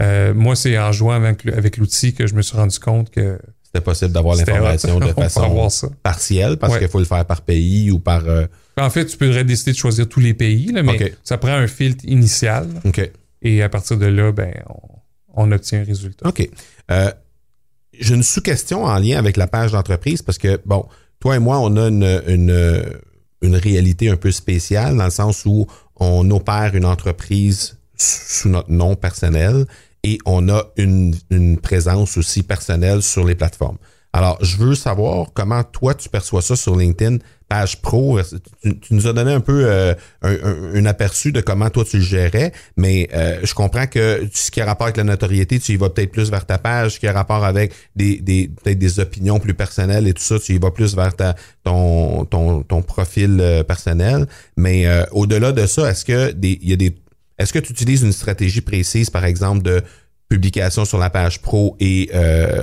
Euh, 0.00 0.32
moi, 0.34 0.54
c'est 0.54 0.78
en 0.78 0.92
jouant 0.92 1.12
avec, 1.14 1.44
avec 1.46 1.76
l'outil 1.76 2.14
que 2.14 2.26
je 2.26 2.34
me 2.34 2.42
suis 2.42 2.56
rendu 2.56 2.78
compte 2.78 3.10
que 3.10 3.38
C'était 3.64 3.80
possible 3.82 4.12
d'avoir 4.12 4.36
l'information 4.36 5.00
de 5.00 5.06
façon 5.12 5.68
partielle 6.04 6.56
parce 6.58 6.74
Ouais. 6.74 6.78
qu'il 6.80 6.88
faut 6.88 6.98
le 7.00 7.04
faire 7.04 7.24
par 7.24 7.40
pays 7.40 7.90
ou 7.90 7.98
par. 7.98 8.28
euh, 8.28 8.46
En 8.76 8.90
fait, 8.90 9.06
tu 9.06 9.16
pourrais 9.16 9.42
décider 9.42 9.72
de 9.72 9.76
choisir 9.76 10.08
tous 10.08 10.20
les 10.20 10.34
pays, 10.34 10.70
là, 10.70 10.82
mais 10.84 11.14
ça 11.24 11.36
prend 11.36 11.52
un 11.54 11.66
filtre 11.66 12.04
initial. 12.06 12.68
Et 13.42 13.62
à 13.62 13.68
partir 13.68 13.96
de 13.96 14.06
là, 14.06 14.30
ben, 14.32 14.52
on, 14.68 14.95
on 15.36 15.52
obtient 15.52 15.80
un 15.80 15.84
résultat. 15.84 16.28
OK. 16.28 16.48
Euh, 16.90 17.10
J'ai 17.98 18.14
une 18.14 18.22
sous-question 18.22 18.84
en 18.84 18.98
lien 18.98 19.18
avec 19.18 19.36
la 19.36 19.46
page 19.46 19.72
d'entreprise 19.72 20.22
parce 20.22 20.38
que, 20.38 20.60
bon, 20.64 20.86
toi 21.20 21.36
et 21.36 21.38
moi, 21.38 21.58
on 21.60 21.76
a 21.76 21.88
une, 21.88 22.90
réalité 23.42 24.08
un 24.08 24.16
peu 24.16 24.32
spéciale 24.32 24.96
dans 24.96 25.04
le 25.04 25.10
sens 25.10 25.44
où 25.46 25.66
on 25.96 26.28
opère 26.30 26.74
une 26.74 26.84
entreprise 26.84 27.78
sous 27.96 28.48
notre 28.48 28.70
nom 28.70 28.96
personnel 28.96 29.66
et 30.02 30.18
on 30.26 30.48
a 30.48 30.64
une, 30.76 31.14
une 31.30 31.58
présence 31.58 32.16
aussi 32.16 32.42
personnelle 32.42 33.02
sur 33.02 33.24
les 33.24 33.34
plateformes. 33.34 33.78
Alors, 34.12 34.42
je 34.42 34.56
veux 34.56 34.74
savoir 34.74 35.28
comment 35.34 35.62
toi, 35.62 35.94
tu 35.94 36.08
perçois 36.08 36.42
ça 36.42 36.56
sur 36.56 36.74
LinkedIn, 36.74 37.18
page 37.48 37.80
pro. 37.80 38.20
Tu, 38.62 38.78
tu 38.78 38.94
nous 38.94 39.06
as 39.06 39.12
donné 39.12 39.32
un 39.32 39.40
peu 39.40 39.64
euh, 39.66 39.94
un, 40.22 40.86
aperçu 40.86 41.32
de 41.32 41.40
comment 41.40 41.70
toi, 41.70 41.84
tu 41.84 41.98
le 41.98 42.02
gérais, 42.02 42.52
mais 42.76 43.08
euh, 43.14 43.40
je 43.42 43.54
comprends 43.54 43.86
que 43.86 44.28
ce 44.32 44.50
qui 44.50 44.60
a 44.60 44.64
rapport 44.64 44.86
avec 44.86 44.96
la 44.96 45.04
notoriété, 45.04 45.58
tu 45.58 45.72
y 45.72 45.76
vas 45.76 45.90
peut-être 45.90 46.12
plus 46.12 46.30
vers 46.30 46.46
ta 46.46 46.58
page, 46.58 46.94
ce 46.94 47.00
qui 47.00 47.06
a 47.06 47.12
rapport 47.12 47.44
avec 47.44 47.72
des, 47.94 48.20
des 48.20 48.48
peut-être 48.48 48.78
des 48.78 49.00
opinions 49.00 49.38
plus 49.38 49.54
personnelles 49.54 50.06
et 50.06 50.14
tout 50.14 50.22
ça, 50.22 50.38
tu 50.38 50.54
y 50.54 50.58
vas 50.58 50.70
plus 50.70 50.94
vers 50.94 51.14
ta, 51.14 51.34
ton, 51.64 52.24
ton, 52.24 52.62
ton 52.62 52.82
profil 52.82 53.38
euh, 53.40 53.62
personnel. 53.62 54.26
Mais 54.56 54.86
euh, 54.86 55.04
au-delà 55.12 55.52
de 55.52 55.66
ça, 55.66 55.90
est-ce 55.90 56.04
que 56.04 56.32
des, 56.32 56.58
il 56.62 56.70
y 56.70 56.72
a 56.72 56.76
des 56.76 56.96
est-ce 57.38 57.52
que 57.52 57.58
tu 57.58 57.72
utilises 57.72 58.02
une 58.02 58.12
stratégie 58.12 58.62
précise, 58.62 59.10
par 59.10 59.26
exemple, 59.26 59.62
de 59.62 59.82
publication 60.28 60.84
sur 60.84 60.98
la 60.98 61.08
page 61.10 61.40
pro 61.40 61.76
et 61.78 62.10
euh, 62.14 62.62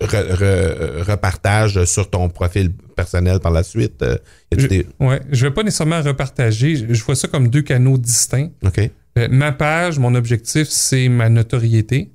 re- 0.00 0.32
re- 0.34 1.02
repartage 1.02 1.84
sur 1.84 2.10
ton 2.10 2.28
profil 2.28 2.72
personnel 2.96 3.38
par 3.40 3.52
la 3.52 3.62
suite? 3.62 4.02
Euh, 4.02 4.16
Je, 4.56 4.66
des- 4.66 4.86
ouais, 5.00 5.20
je 5.30 5.46
vais 5.46 5.52
pas 5.52 5.62
nécessairement 5.62 6.02
repartager. 6.02 6.74
Je 6.76 6.92
je 6.94 7.04
vois 7.04 7.14
ça 7.14 7.28
comme 7.28 7.48
deux 7.48 7.62
canaux 7.62 7.98
distincts. 7.98 8.50
OK. 8.64 8.78
Euh, 9.18 9.28
ma 9.30 9.52
page, 9.52 9.98
mon 9.98 10.14
objectif, 10.14 10.68
c'est 10.68 11.08
ma 11.08 11.28
notoriété 11.28 12.10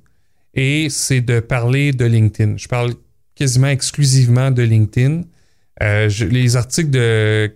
et 0.54 0.88
c'est 0.90 1.20
de 1.22 1.40
parler 1.40 1.92
de 1.92 2.04
LinkedIn. 2.04 2.56
Je 2.56 2.68
parle 2.68 2.94
quasiment 3.34 3.68
exclusivement 3.68 4.50
de 4.50 4.62
LinkedIn. 4.62 5.22
Euh, 5.82 6.08
je- 6.08 6.26
les 6.26 6.56
articles 6.56 6.90
de, 6.90 7.52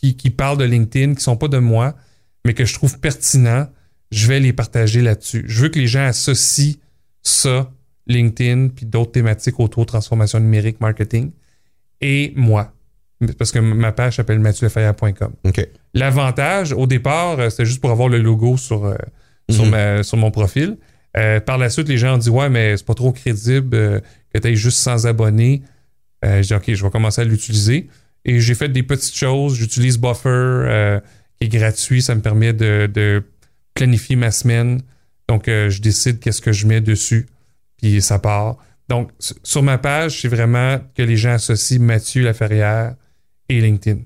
qui, 0.00 0.16
qui 0.16 0.30
parlent 0.30 0.58
de 0.58 0.64
LinkedIn, 0.64 1.14
qui 1.14 1.22
sont 1.22 1.36
pas 1.36 1.48
de 1.48 1.58
moi, 1.58 1.96
mais 2.44 2.54
que 2.54 2.64
je 2.64 2.74
trouve 2.74 2.98
pertinents, 3.00 3.66
je 4.10 4.26
vais 4.28 4.40
les 4.40 4.52
partager 4.52 5.02
là-dessus. 5.02 5.44
Je 5.46 5.62
veux 5.62 5.68
que 5.68 5.78
les 5.78 5.86
gens 5.86 6.04
associent 6.06 6.74
ça, 7.22 7.70
LinkedIn, 8.06 8.68
puis 8.68 8.86
d'autres 8.86 9.12
thématiques 9.12 9.60
autour 9.60 9.84
de 9.84 9.88
transformation 9.88 10.40
numérique, 10.40 10.80
marketing, 10.80 11.30
et 12.00 12.32
moi. 12.36 12.72
Parce 13.36 13.50
que 13.50 13.58
ma 13.58 13.90
page 13.92 14.16
s'appelle 14.16 14.38
mathieulefaillard.com. 14.38 15.32
L'avantage, 15.94 16.72
au 16.72 16.86
départ, 16.86 17.38
euh, 17.40 17.50
c'était 17.50 17.64
juste 17.66 17.80
pour 17.80 17.90
avoir 17.90 18.08
le 18.08 18.18
logo 18.18 18.56
sur, 18.56 18.84
euh, 18.84 18.94
sur, 19.50 19.64
Mhm. 19.64 19.70
ma- 19.70 20.02
sur 20.02 20.16
mon 20.16 20.30
profil. 20.30 20.76
Euh, 21.16 21.40
par 21.40 21.58
la 21.58 21.68
suite, 21.70 21.88
les 21.88 21.98
gens 21.98 22.14
ont 22.14 22.18
dit 22.18 22.30
Ouais, 22.30 22.48
mais 22.48 22.76
c'est 22.76 22.86
pas 22.86 22.94
trop 22.94 23.10
crédible 23.12 23.76
euh, 23.76 24.00
que 24.32 24.38
tu 24.38 24.48
aies 24.48 24.54
juste 24.56 24.78
100 24.78 25.04
abonnés. 25.06 25.62
J'ai 26.22 26.40
dit 26.42 26.54
OK, 26.54 26.64
je 26.74 26.84
vais 26.84 26.90
commencer 26.90 27.20
à 27.20 27.24
l'utiliser. 27.24 27.88
Et 28.24 28.40
j'ai 28.40 28.54
fait 28.54 28.68
des 28.68 28.82
petites 28.82 29.16
choses. 29.16 29.54
J'utilise 29.54 29.98
Buffer, 29.98 30.98
qui 31.40 31.46
est 31.46 31.48
gratuit. 31.48 32.02
Ça 32.02 32.14
me 32.14 32.20
permet 32.20 32.52
de, 32.52 32.88
de 32.92 33.22
planifier 33.78 34.16
ma 34.16 34.30
semaine. 34.30 34.80
Donc, 35.28 35.48
euh, 35.48 35.70
je 35.70 35.80
décide 35.80 36.20
qu'est-ce 36.20 36.40
que 36.42 36.52
je 36.52 36.66
mets 36.66 36.80
dessus. 36.80 37.26
Puis 37.80 38.02
ça 38.02 38.18
part. 38.18 38.56
Donc, 38.88 39.10
sur 39.42 39.62
ma 39.62 39.78
page, 39.78 40.20
c'est 40.20 40.28
vraiment 40.28 40.78
que 40.96 41.02
les 41.02 41.16
gens 41.16 41.32
associent 41.34 41.80
Mathieu 41.80 42.24
Laferrière 42.24 42.94
et 43.48 43.60
LinkedIn. 43.60 44.00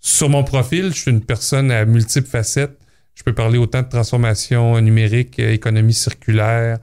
Sur 0.00 0.28
mon 0.28 0.44
profil, 0.44 0.92
je 0.94 1.00
suis 1.02 1.10
une 1.10 1.24
personne 1.24 1.70
à 1.70 1.84
multiples 1.84 2.28
facettes. 2.28 2.78
Je 3.14 3.22
peux 3.22 3.34
parler 3.34 3.58
autant 3.58 3.82
de 3.82 3.88
transformation 3.88 4.80
numérique, 4.80 5.38
euh, 5.38 5.52
économie 5.52 5.94
circulaire, 5.94 6.78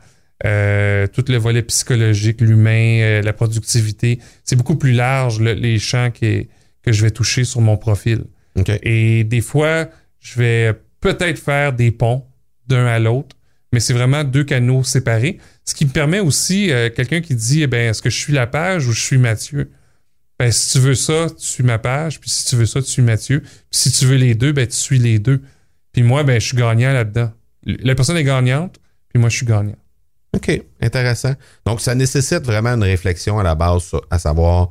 euh, 0.45 1.07
tout 1.07 1.23
le 1.27 1.37
volet 1.37 1.61
psychologique, 1.63 2.41
l'humain, 2.41 2.99
euh, 3.01 3.21
la 3.21 3.33
productivité. 3.33 4.19
C'est 4.43 4.55
beaucoup 4.55 4.75
plus 4.75 4.93
large 4.93 5.39
le- 5.39 5.53
les 5.53 5.79
champs 5.79 6.11
qui- 6.11 6.49
que 6.81 6.91
je 6.91 7.01
vais 7.03 7.11
toucher 7.11 7.43
sur 7.45 7.61
mon 7.61 7.77
profil. 7.77 8.25
Et 8.83 9.23
des 9.23 9.41
fois, 9.41 9.87
je 10.19 10.39
vais 10.39 10.73
peut-être 11.03 11.37
faire 11.37 11.73
des 11.73 11.91
ponts 11.91 12.25
d'un 12.67 12.85
à 12.85 12.97
l'autre, 12.97 13.35
mais 13.71 13.79
c'est 13.79 13.93
vraiment 13.93 14.23
deux 14.23 14.43
canaux 14.43 14.83
séparés. 14.83 15.37
Ce 15.65 15.75
qui 15.75 15.85
me 15.85 15.91
permet 15.91 16.19
aussi, 16.19 16.71
euh, 16.71 16.89
quelqu'un 16.89 17.21
qui 17.21 17.35
dit, 17.35 17.63
eh 17.63 17.67
ben, 17.67 17.89
est-ce 17.89 18.01
que 18.01 18.09
je 18.09 18.17
suis 18.17 18.33
la 18.33 18.47
page 18.47 18.87
ou 18.87 18.93
je 18.93 19.01
suis 19.01 19.17
Mathieu? 19.17 19.69
Ben, 20.39 20.51
si 20.51 20.71
tu 20.71 20.79
veux 20.79 20.95
ça, 20.95 21.27
tu 21.29 21.45
suis 21.45 21.63
ma 21.63 21.77
page, 21.77 22.19
puis 22.19 22.29
si 22.29 22.45
tu 22.45 22.55
veux 22.55 22.65
ça, 22.65 22.81
tu 22.81 22.89
suis 22.89 23.01
Mathieu. 23.01 23.41
Puis 23.41 23.51
si 23.71 23.91
tu 23.91 24.05
veux 24.05 24.15
les 24.15 24.33
deux, 24.33 24.53
ben, 24.53 24.65
tu 24.65 24.75
suis 24.75 24.97
les 24.97 25.19
deux. 25.19 25.41
Puis 25.91 26.03
moi, 26.03 26.23
ben, 26.23 26.39
je 26.39 26.47
suis 26.47 26.57
gagnant 26.57 26.93
là-dedans. 26.93 27.31
La 27.65 27.95
personne 27.95 28.17
est 28.17 28.23
gagnante, 28.23 28.79
puis 29.09 29.19
moi, 29.19 29.29
je 29.29 29.37
suis 29.37 29.45
gagnant. 29.45 29.75
OK. 30.35 30.61
Intéressant. 30.81 31.33
Donc, 31.65 31.81
ça 31.81 31.93
nécessite 31.95 32.43
vraiment 32.43 32.69
une 32.69 32.83
réflexion 32.83 33.39
à 33.39 33.43
la 33.43 33.55
base, 33.55 33.91
à 34.09 34.19
savoir 34.19 34.69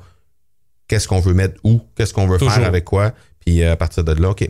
qu'est-ce 0.89 1.07
qu'on 1.07 1.21
veut 1.21 1.35
mettre 1.35 1.61
où, 1.65 1.81
qu'est-ce 1.95 2.13
qu'on 2.13 2.27
veut 2.27 2.39
Toujours. 2.39 2.55
faire 2.55 2.67
avec 2.67 2.85
quoi, 2.85 3.13
puis 3.45 3.63
euh, 3.63 3.73
à 3.73 3.77
partir 3.77 4.05
de 4.05 4.13
là, 4.13 4.31
OK. 4.31 4.49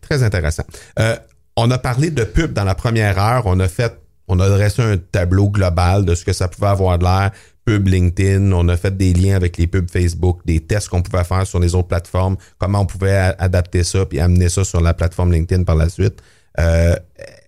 Très 0.00 0.22
intéressant. 0.22 0.64
Euh, 0.98 1.16
on 1.56 1.70
a 1.70 1.78
parlé 1.78 2.10
de 2.10 2.24
pub 2.24 2.52
dans 2.52 2.64
la 2.64 2.74
première 2.74 3.18
heure. 3.18 3.42
On 3.46 3.60
a 3.60 3.68
fait, 3.68 4.00
on 4.28 4.40
a 4.40 4.48
dressé 4.48 4.82
un 4.82 4.96
tableau 4.96 5.50
global 5.50 6.04
de 6.04 6.14
ce 6.14 6.24
que 6.24 6.32
ça 6.32 6.48
pouvait 6.48 6.68
avoir 6.68 6.98
de 6.98 7.04
l'air. 7.04 7.30
Pub 7.64 7.88
LinkedIn, 7.88 8.52
on 8.52 8.68
a 8.68 8.76
fait 8.76 8.94
des 8.94 9.14
liens 9.14 9.36
avec 9.36 9.56
les 9.56 9.66
pubs 9.66 9.90
Facebook, 9.90 10.40
des 10.44 10.60
tests 10.60 10.88
qu'on 10.88 11.02
pouvait 11.02 11.24
faire 11.24 11.46
sur 11.46 11.60
les 11.60 11.74
autres 11.74 11.88
plateformes, 11.88 12.36
comment 12.58 12.80
on 12.80 12.86
pouvait 12.86 13.34
adapter 13.38 13.84
ça 13.84 14.04
puis 14.04 14.20
amener 14.20 14.50
ça 14.50 14.64
sur 14.64 14.82
la 14.82 14.92
plateforme 14.92 15.32
LinkedIn 15.32 15.64
par 15.64 15.76
la 15.76 15.88
suite. 15.88 16.20
Euh, 16.60 16.94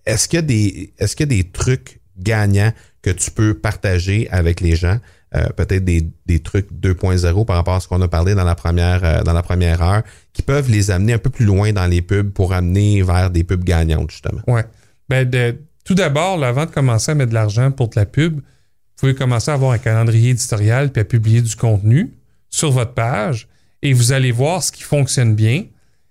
est-ce 0.05 0.27
qu'il 0.27 0.89
est-ce 0.97 1.15
qu'il 1.15 1.31
y 1.31 1.39
a 1.39 1.43
des 1.43 1.49
trucs 1.49 2.01
gagnants 2.17 2.73
que 3.03 3.11
tu 3.11 3.29
peux 3.29 3.53
partager 3.53 4.27
avec 4.31 4.59
les 4.59 4.75
gens? 4.75 4.97
Euh, 5.37 5.49
peut-être 5.55 5.83
des, 5.83 6.09
des 6.25 6.39
trucs 6.39 6.71
2.0 6.71 7.45
par 7.45 7.55
rapport 7.55 7.75
à 7.75 7.79
ce 7.79 7.87
qu'on 7.87 8.01
a 8.01 8.07
parlé 8.07 8.33
dans 8.33 8.43
la 8.43 8.55
première 8.55 9.03
euh, 9.03 9.21
dans 9.23 9.33
la 9.33 9.43
première 9.43 9.81
heure, 9.81 10.03
qui 10.33 10.41
peuvent 10.41 10.69
les 10.69 10.89
amener 10.91 11.13
un 11.13 11.17
peu 11.17 11.29
plus 11.29 11.45
loin 11.45 11.71
dans 11.73 11.85
les 11.85 12.01
pubs 12.01 12.31
pour 12.31 12.53
amener 12.53 13.01
vers 13.03 13.29
des 13.29 13.43
pubs 13.43 13.63
gagnantes, 13.63 14.11
justement. 14.11 14.41
Ouais. 14.47 14.65
Ben, 15.09 15.29
tout 15.83 15.95
d'abord, 15.95 16.43
avant 16.43 16.65
de 16.65 16.71
commencer 16.71 17.11
à 17.11 17.15
mettre 17.15 17.29
de 17.29 17.35
l'argent 17.35 17.71
pour 17.71 17.89
de 17.89 17.93
la 17.95 18.05
pub, 18.05 18.35
vous 18.35 18.41
pouvez 18.97 19.15
commencer 19.15 19.51
à 19.51 19.53
avoir 19.53 19.71
un 19.71 19.77
calendrier 19.77 20.31
éditorial 20.31 20.91
puis 20.91 21.01
à 21.01 21.05
publier 21.05 21.41
du 21.41 21.55
contenu 21.55 22.13
sur 22.49 22.71
votre 22.71 22.93
page 22.93 23.47
et 23.81 23.93
vous 23.93 24.11
allez 24.11 24.31
voir 24.31 24.63
ce 24.63 24.71
qui 24.71 24.83
fonctionne 24.83 25.35
bien. 25.35 25.65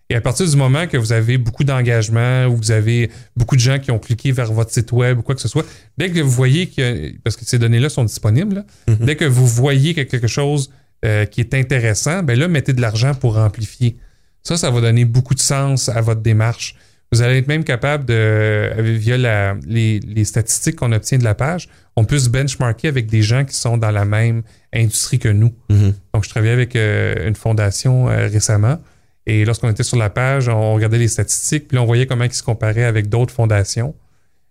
Et 0.09 0.15
à 0.15 0.21
partir 0.21 0.49
du 0.49 0.57
moment 0.57 0.87
que 0.87 0.97
vous 0.97 1.13
avez 1.13 1.37
beaucoup 1.37 1.65
d'engagement 1.65 2.47
ou 2.47 2.57
vous 2.57 2.71
avez 2.71 3.11
beaucoup 3.37 3.57
de 3.57 3.61
gens 3.61 3.79
qui 3.81 3.91
ont 3.91 3.99
cliqué 3.99 4.31
vers 4.31 4.53
votre 4.53 4.71
site 4.73 4.93
web 4.93 5.19
ou 5.19 5.23
quoi 5.23 5.35
que 5.35 5.41
ce 5.41 5.49
soit, 5.49 5.67
dès 5.99 6.11
que 6.11 6.21
vous 6.21 6.31
voyez 6.31 6.69
que, 6.69 7.13
parce 7.25 7.37
que 7.37 7.45
ces 7.45 7.59
données-là 7.59 7.89
sont 7.89 8.05
disponibles, 8.05 8.55
là, 8.89 8.95
dès 9.01 9.17
que 9.17 9.25
vous 9.25 9.47
voyez 9.47 9.95
que 9.95 10.03
quelque 10.03 10.29
chose 10.29 10.71
euh, 11.05 11.25
qui 11.25 11.41
est 11.41 11.55
intéressant, 11.55 12.23
ben 12.23 12.39
là, 12.39 12.47
mettez 12.47 12.73
de 12.73 12.81
l'argent 12.81 13.15
pour 13.15 13.37
amplifier. 13.39 13.97
Ça, 14.45 14.57
ça 14.57 14.71
va 14.71 14.81
donner 14.81 15.05
beaucoup 15.05 15.35
de 15.35 15.41
sens 15.41 15.89
à 15.89 16.01
votre 16.01 16.21
démarche. 16.21 16.77
Vous 17.13 17.23
allez 17.23 17.39
être 17.39 17.49
même 17.49 17.65
capable 17.65 18.05
de, 18.05 18.15
euh, 18.15 18.75
via 18.97 19.19
la- 19.19 19.57
les, 19.67 19.99
les 20.01 20.25
statistiques 20.25 20.77
qu'on 20.77 20.93
obtient 20.93 21.19
de 21.19 21.25
la 21.25 21.35
page, 21.35 21.69
on 21.97 22.05
peut 22.05 22.19
se 22.19 22.29
benchmarker 22.29 22.87
avec 22.89 23.07
des 23.09 23.23
gens 23.23 23.45
qui 23.45 23.55
sont 23.57 23.77
dans 23.77 23.91
la 23.91 24.05
même 24.05 24.43
industrie 24.73 25.19
que 25.19 25.29
nous. 25.29 25.53
Mhm. 25.69 25.95
Donc, 26.15 26.25
je 26.25 26.29
travaillais 26.31 26.53
avec 26.53 26.77
euh, 26.77 27.27
une 27.27 27.35
fondation 27.37 28.09
euh, 28.09 28.29
récemment 28.29 28.79
et 29.27 29.45
lorsqu'on 29.45 29.69
était 29.71 29.83
sur 29.83 29.97
la 29.97 30.09
page, 30.11 30.49
on 30.49 30.75
regardait 30.75 30.99
les 30.99 31.09
statistiques, 31.09 31.69
puis 31.69 31.77
là, 31.77 31.83
on 31.83 31.87
voyait 31.87 32.07
comment 32.07 32.25
ils 32.25 32.33
se 32.33 32.43
comparaient 32.43 32.85
avec 32.85 33.09
d'autres 33.09 33.35
fondations. 33.35 33.95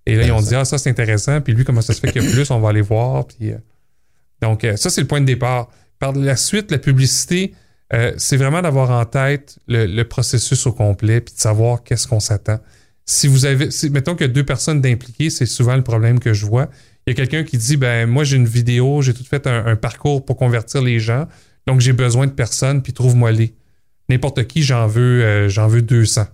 Et 0.06 0.16
là, 0.16 0.24
ils 0.26 0.32
ont 0.32 0.42
dit, 0.42 0.54
ah, 0.54 0.66
ça, 0.66 0.78
c'est 0.78 0.90
intéressant, 0.90 1.42
puis 1.42 1.54
lui, 1.54 1.64
comment 1.64 1.82
ça 1.82 1.94
se 1.94 2.00
fait 2.00 2.12
qu'il 2.12 2.24
y 2.24 2.28
a 2.28 2.32
plus, 2.32 2.52
on 2.52 2.60
va 2.60 2.70
aller 2.70 2.82
voir. 2.82 3.26
Puis, 3.26 3.52
euh, 3.52 3.58
donc, 4.42 4.64
euh, 4.64 4.76
ça, 4.76 4.90
c'est 4.90 5.02
le 5.02 5.08
point 5.08 5.22
de 5.22 5.26
départ. 5.26 5.70
Par 5.98 6.12
la 6.14 6.36
suite, 6.36 6.70
la 6.72 6.78
publicité, 6.78 7.54
euh, 7.94 8.14
c'est 8.18 8.38
vraiment 8.38 8.62
d'avoir 8.62 8.92
en 8.92 9.06
tête 9.06 9.58
le, 9.68 9.86
le 9.88 10.04
processus 10.04 10.68
au 10.68 10.74
complet, 10.74 11.22
puis 11.22 11.34
de 11.34 11.40
savoir 11.40 11.84
qu'est-ce 11.84 12.08
qu'on 12.08 12.20
s'attend. 12.20 12.60
si 13.06 13.28
vous 13.28 13.46
avez, 13.46 13.72
si- 13.72 13.90
mettons 13.90 14.16
qu'il 14.16 14.28
y 14.28 14.30
a 14.30 14.34
deux 14.34 14.44
personnes 14.46 14.82
d'impliquées, 14.82 15.30
c'est 15.30 15.46
souvent 15.46 15.76
le 15.76 15.84
problème 15.84 16.20
que 16.20 16.34
je 16.34 16.46
vois. 16.46 16.70
Il 17.08 17.12
y 17.12 17.14
a 17.14 17.16
quelqu'un 17.16 17.44
qui 17.44 17.58
dit, 17.58 17.78
ben 17.78 18.08
moi 18.10 18.24
j'ai 18.24 18.36
une 18.38 18.48
vidéo, 18.48 19.02
j'ai 19.04 19.14
tout 19.14 19.24
fait 19.24 19.46
un, 19.46 19.66
un 19.68 19.76
parcours 19.76 20.26
pour 20.26 20.38
convertir 20.38 20.82
les 20.82 21.00
gens, 21.00 21.28
donc 21.68 21.80
j'ai 21.82 21.94
besoin 21.94 22.26
de 22.26 22.32
personnes, 22.32 22.82
puis 22.82 22.94
trouve-moi 22.94 23.32
les. 23.32 23.54
N'importe 24.10 24.46
qui, 24.46 24.62
j'en 24.64 24.88
veux, 24.88 25.24
euh, 25.24 25.50
j'en 25.50 25.68
veux 25.68 25.82
200. 25.82 26.26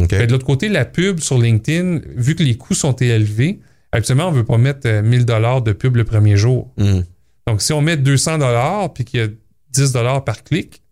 OK. 0.00 0.08
Mais 0.12 0.26
de 0.26 0.32
l'autre 0.32 0.46
côté, 0.46 0.68
la 0.68 0.84
pub 0.84 1.20
sur 1.20 1.38
LinkedIn, 1.38 2.00
vu 2.16 2.34
que 2.34 2.42
les 2.42 2.56
coûts 2.56 2.74
sont 2.74 2.94
élevés, 2.96 3.60
habituellement, 3.92 4.28
on 4.28 4.32
ne 4.32 4.36
veut 4.36 4.44
pas 4.44 4.58
mettre 4.58 4.86
euh, 4.88 5.02
1000 5.02 5.24
dollars 5.24 5.62
de 5.62 5.72
pub 5.72 5.96
le 5.96 6.04
premier 6.04 6.36
jour. 6.36 6.72
Mhm. 6.78 7.04
Donc, 7.46 7.60
si 7.62 7.72
on 7.72 7.80
met 7.82 7.96
200 7.96 8.38
dollars 8.38 8.92
puis 8.92 9.04
qu'il 9.04 9.20
y 9.20 9.22
a 9.22 9.28
10 9.70 9.92
dollars 9.92 10.24
par 10.24 10.42
clic, 10.42 10.82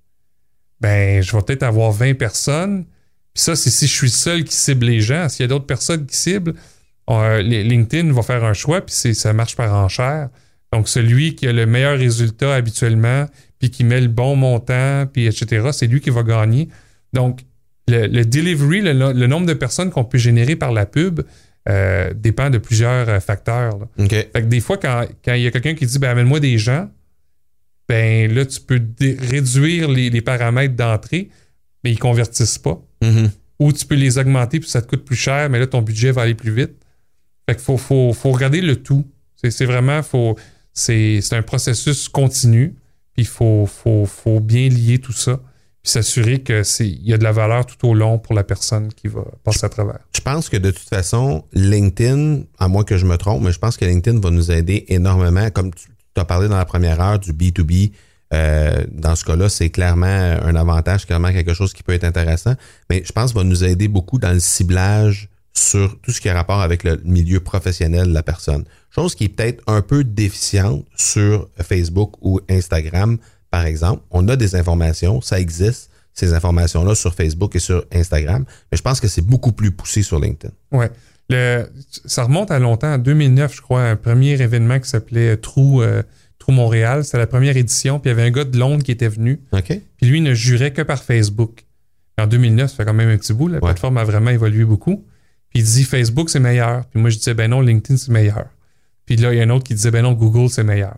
ben, 0.80 1.22
je 1.22 1.32
vais 1.36 1.42
peut-être 1.42 1.62
avoir 1.62 1.92
20 1.92 2.14
personnes. 2.14 2.84
Puis 3.34 3.42
ça, 3.44 3.56
c'est 3.56 3.70
si 3.70 3.86
je 3.86 3.92
suis 3.92 4.06
le 4.08 4.12
seul 4.12 4.44
qui 4.44 4.54
cible 4.54 4.86
les 4.86 5.00
gens. 5.00 5.28
S'il 5.28 5.42
y 5.42 5.44
a 5.44 5.48
d'autres 5.48 5.66
personnes 5.66 6.04
qui 6.06 6.16
ciblent, 6.16 6.54
euh, 7.10 7.40
les- 7.42 7.64
LinkedIn 7.64 8.12
va 8.12 8.22
faire 8.22 8.44
un 8.44 8.52
choix 8.52 8.80
puis 8.80 8.94
ça 9.14 9.32
marche 9.32 9.56
par 9.56 9.72
enchère. 9.74 10.28
Donc, 10.72 10.88
celui 10.88 11.34
qui 11.34 11.46
a 11.46 11.52
le 11.52 11.66
meilleur 11.66 11.98
résultat 11.98 12.54
habituellement 12.54 13.26
puis 13.62 13.70
qui 13.70 13.84
met 13.84 14.00
le 14.00 14.08
bon 14.08 14.34
montant 14.34 15.06
puis 15.06 15.26
etc., 15.26 15.68
c'est 15.72 15.86
lui 15.86 16.00
qui 16.00 16.10
va 16.10 16.24
gagner. 16.24 16.68
Donc, 17.12 17.42
le, 17.86 18.08
le 18.08 18.24
delivery, 18.24 18.80
le, 18.80 19.12
le 19.12 19.26
nombre 19.28 19.46
de 19.46 19.54
personnes 19.54 19.90
qu'on 19.90 20.04
peut 20.04 20.18
générer 20.18 20.56
par 20.56 20.72
la 20.72 20.84
pub 20.84 21.20
euh, 21.68 22.12
dépend 22.12 22.50
de 22.50 22.58
plusieurs 22.58 23.08
euh, 23.08 23.20
facteurs. 23.20 23.78
là. 23.78 23.86
OK. 23.98 24.10
Fait 24.10 24.32
que 24.32 24.46
des 24.46 24.58
fois, 24.58 24.78
quand, 24.78 25.06
quand 25.24 25.34
il 25.34 25.42
y 25.42 25.46
a 25.46 25.52
quelqu'un 25.52 25.74
qui 25.74 25.86
dit 25.86 26.00
ben, 26.00 26.10
amène-moi 26.10 26.40
des 26.40 26.58
gens, 26.58 26.90
ben 27.88 28.34
là, 28.34 28.44
tu 28.44 28.60
peux 28.60 28.80
réduire 29.20 29.88
les, 29.88 30.10
les 30.10 30.20
paramètres 30.22 30.74
d'entrée, 30.74 31.30
mais 31.84 31.92
ils 31.92 31.98
convertissent 31.98 32.58
pas. 32.58 32.82
Mhm. 33.00 33.30
Ou 33.60 33.72
tu 33.72 33.86
peux 33.86 33.94
les 33.94 34.18
augmenter 34.18 34.58
puis 34.58 34.68
ça 34.68 34.82
te 34.82 34.88
coûte 34.88 35.04
plus 35.04 35.14
cher, 35.16 35.48
mais 35.50 35.60
là, 35.60 35.68
ton 35.68 35.82
budget 35.82 36.10
va 36.10 36.22
aller 36.22 36.34
plus 36.34 36.52
vite. 36.52 36.72
Fait 37.48 37.54
qu'il 37.54 37.64
faut, 37.64 37.76
faut, 37.76 38.12
faut 38.12 38.32
regarder 38.32 38.60
le 38.60 38.74
tout. 38.74 39.06
C'est 39.36 39.66
vraiment, 39.66 40.02
faut, 40.02 40.36
c'est 40.72 41.20
un 41.32 41.42
processus 41.42 42.08
continu, 42.08 42.74
puis 43.14 43.22
il 43.22 43.26
faut, 43.26 43.66
faut, 43.66 44.06
faut 44.06 44.40
bien 44.40 44.68
lier 44.68 44.98
tout 44.98 45.12
ça, 45.12 45.36
puis 45.82 45.90
s'assurer 45.90 46.42
qu'il 46.42 46.64
y 47.02 47.12
a 47.12 47.18
de 47.18 47.24
la 47.24 47.32
valeur 47.32 47.66
tout 47.66 47.88
au 47.88 47.94
long 47.94 48.18
pour 48.18 48.34
la 48.34 48.44
personne 48.44 48.92
qui 48.92 49.08
va 49.08 49.24
passer 49.44 49.64
à 49.66 49.68
travers. 49.68 49.98
Je 50.14 50.20
pense 50.20 50.48
que 50.48 50.56
de 50.56 50.70
toute 50.70 50.88
façon, 50.88 51.44
LinkedIn, 51.52 52.42
à 52.58 52.68
moins 52.68 52.84
que 52.84 52.96
je 52.96 53.06
me 53.06 53.16
trompe, 53.16 53.42
mais 53.42 53.52
je 53.52 53.58
pense 53.58 53.76
que 53.76 53.84
LinkedIn 53.84 54.20
va 54.20 54.30
nous 54.30 54.50
aider 54.50 54.84
énormément. 54.88 55.50
Comme 55.50 55.72
tu 55.74 55.88
as 56.16 56.24
parlé 56.24 56.48
dans 56.48 56.56
la 56.56 56.64
première 56.64 57.00
heure 57.00 57.18
du 57.18 57.32
B2B, 57.32 57.92
euh, 58.32 58.84
dans 58.90 59.14
ce 59.14 59.24
cas-là, 59.24 59.48
c'est 59.48 59.70
clairement 59.70 60.06
un 60.06 60.54
avantage, 60.56 61.06
clairement 61.06 61.32
quelque 61.32 61.52
chose 61.52 61.72
qui 61.72 61.82
peut 61.82 61.92
être 61.92 62.04
intéressant. 62.04 62.54
Mais 62.88 63.02
je 63.04 63.12
pense 63.12 63.32
qu'il 63.32 63.40
va 63.40 63.44
nous 63.44 63.64
aider 63.64 63.88
beaucoup 63.88 64.18
dans 64.18 64.32
le 64.32 64.40
ciblage 64.40 65.28
sur 65.54 66.00
tout 66.00 66.10
ce 66.12 66.20
qui 66.20 66.28
a 66.28 66.34
rapport 66.34 66.60
avec 66.62 66.82
le 66.84 67.00
milieu 67.04 67.40
professionnel 67.40 68.08
de 68.08 68.14
la 68.14 68.22
personne. 68.22 68.64
Chose 68.94 69.14
qui 69.14 69.24
est 69.24 69.28
peut-être 69.28 69.62
un 69.66 69.82
peu 69.82 70.02
déficiente 70.04 70.84
sur 70.96 71.48
Facebook 71.60 72.14
ou 72.20 72.40
Instagram, 72.48 73.18
par 73.50 73.66
exemple. 73.66 74.02
On 74.10 74.28
a 74.28 74.36
des 74.36 74.54
informations, 74.56 75.20
ça 75.20 75.38
existe, 75.40 75.90
ces 76.14 76.34
informations-là 76.34 76.94
sur 76.94 77.14
Facebook 77.14 77.56
et 77.56 77.58
sur 77.58 77.84
Instagram, 77.92 78.44
mais 78.70 78.76
je 78.78 78.82
pense 78.82 79.00
que 79.00 79.08
c'est 79.08 79.24
beaucoup 79.24 79.52
plus 79.52 79.72
poussé 79.72 80.02
sur 80.02 80.18
LinkedIn. 80.20 80.52
Ouais. 80.72 80.90
Le, 81.30 81.66
ça 82.04 82.24
remonte 82.24 82.50
à 82.50 82.58
longtemps, 82.58 82.92
en 82.94 82.98
2009, 82.98 83.54
je 83.56 83.60
crois, 83.62 83.82
un 83.82 83.96
premier 83.96 84.32
événement 84.40 84.78
qui 84.78 84.88
s'appelait 84.88 85.36
Trou, 85.38 85.80
euh, 85.80 86.02
Trou 86.38 86.52
Montréal. 86.52 87.04
C'était 87.04 87.16
la 87.18 87.26
première 87.26 87.56
édition, 87.56 87.98
puis 87.98 88.10
il 88.10 88.12
y 88.16 88.18
avait 88.18 88.28
un 88.28 88.30
gars 88.30 88.44
de 88.44 88.58
Londres 88.58 88.82
qui 88.82 88.90
était 88.90 89.08
venu, 89.08 89.40
OK? 89.52 89.80
puis 89.96 90.06
lui 90.06 90.20
ne 90.20 90.34
jurait 90.34 90.72
que 90.72 90.82
par 90.82 91.02
Facebook. 91.02 91.64
En 92.18 92.26
2009, 92.26 92.70
ça 92.70 92.76
fait 92.76 92.84
quand 92.84 92.92
même 92.92 93.08
un 93.08 93.16
petit 93.16 93.32
bout, 93.32 93.48
la 93.48 93.54
Ouais. 93.54 93.60
plateforme 93.60 93.96
a 93.96 94.04
vraiment 94.04 94.30
évolué 94.30 94.64
beaucoup. 94.66 95.06
Puis 95.52 95.62
il 95.62 95.64
dit 95.64 95.84
Facebook, 95.84 96.30
c'est 96.30 96.40
meilleur. 96.40 96.86
Puis 96.86 97.00
moi, 97.00 97.10
je 97.10 97.18
disais, 97.18 97.34
ben 97.34 97.50
non, 97.50 97.60
LinkedIn, 97.60 97.96
c'est 97.98 98.10
meilleur. 98.10 98.46
Puis 99.06 99.16
là, 99.16 99.32
il 99.32 99.38
y 99.38 99.40
a 99.40 99.44
un 99.44 99.50
autre 99.50 99.64
qui 99.64 99.74
disait, 99.74 99.90
ben 99.90 100.02
non, 100.02 100.12
Google, 100.12 100.48
c'est 100.48 100.64
meilleur. 100.64 100.96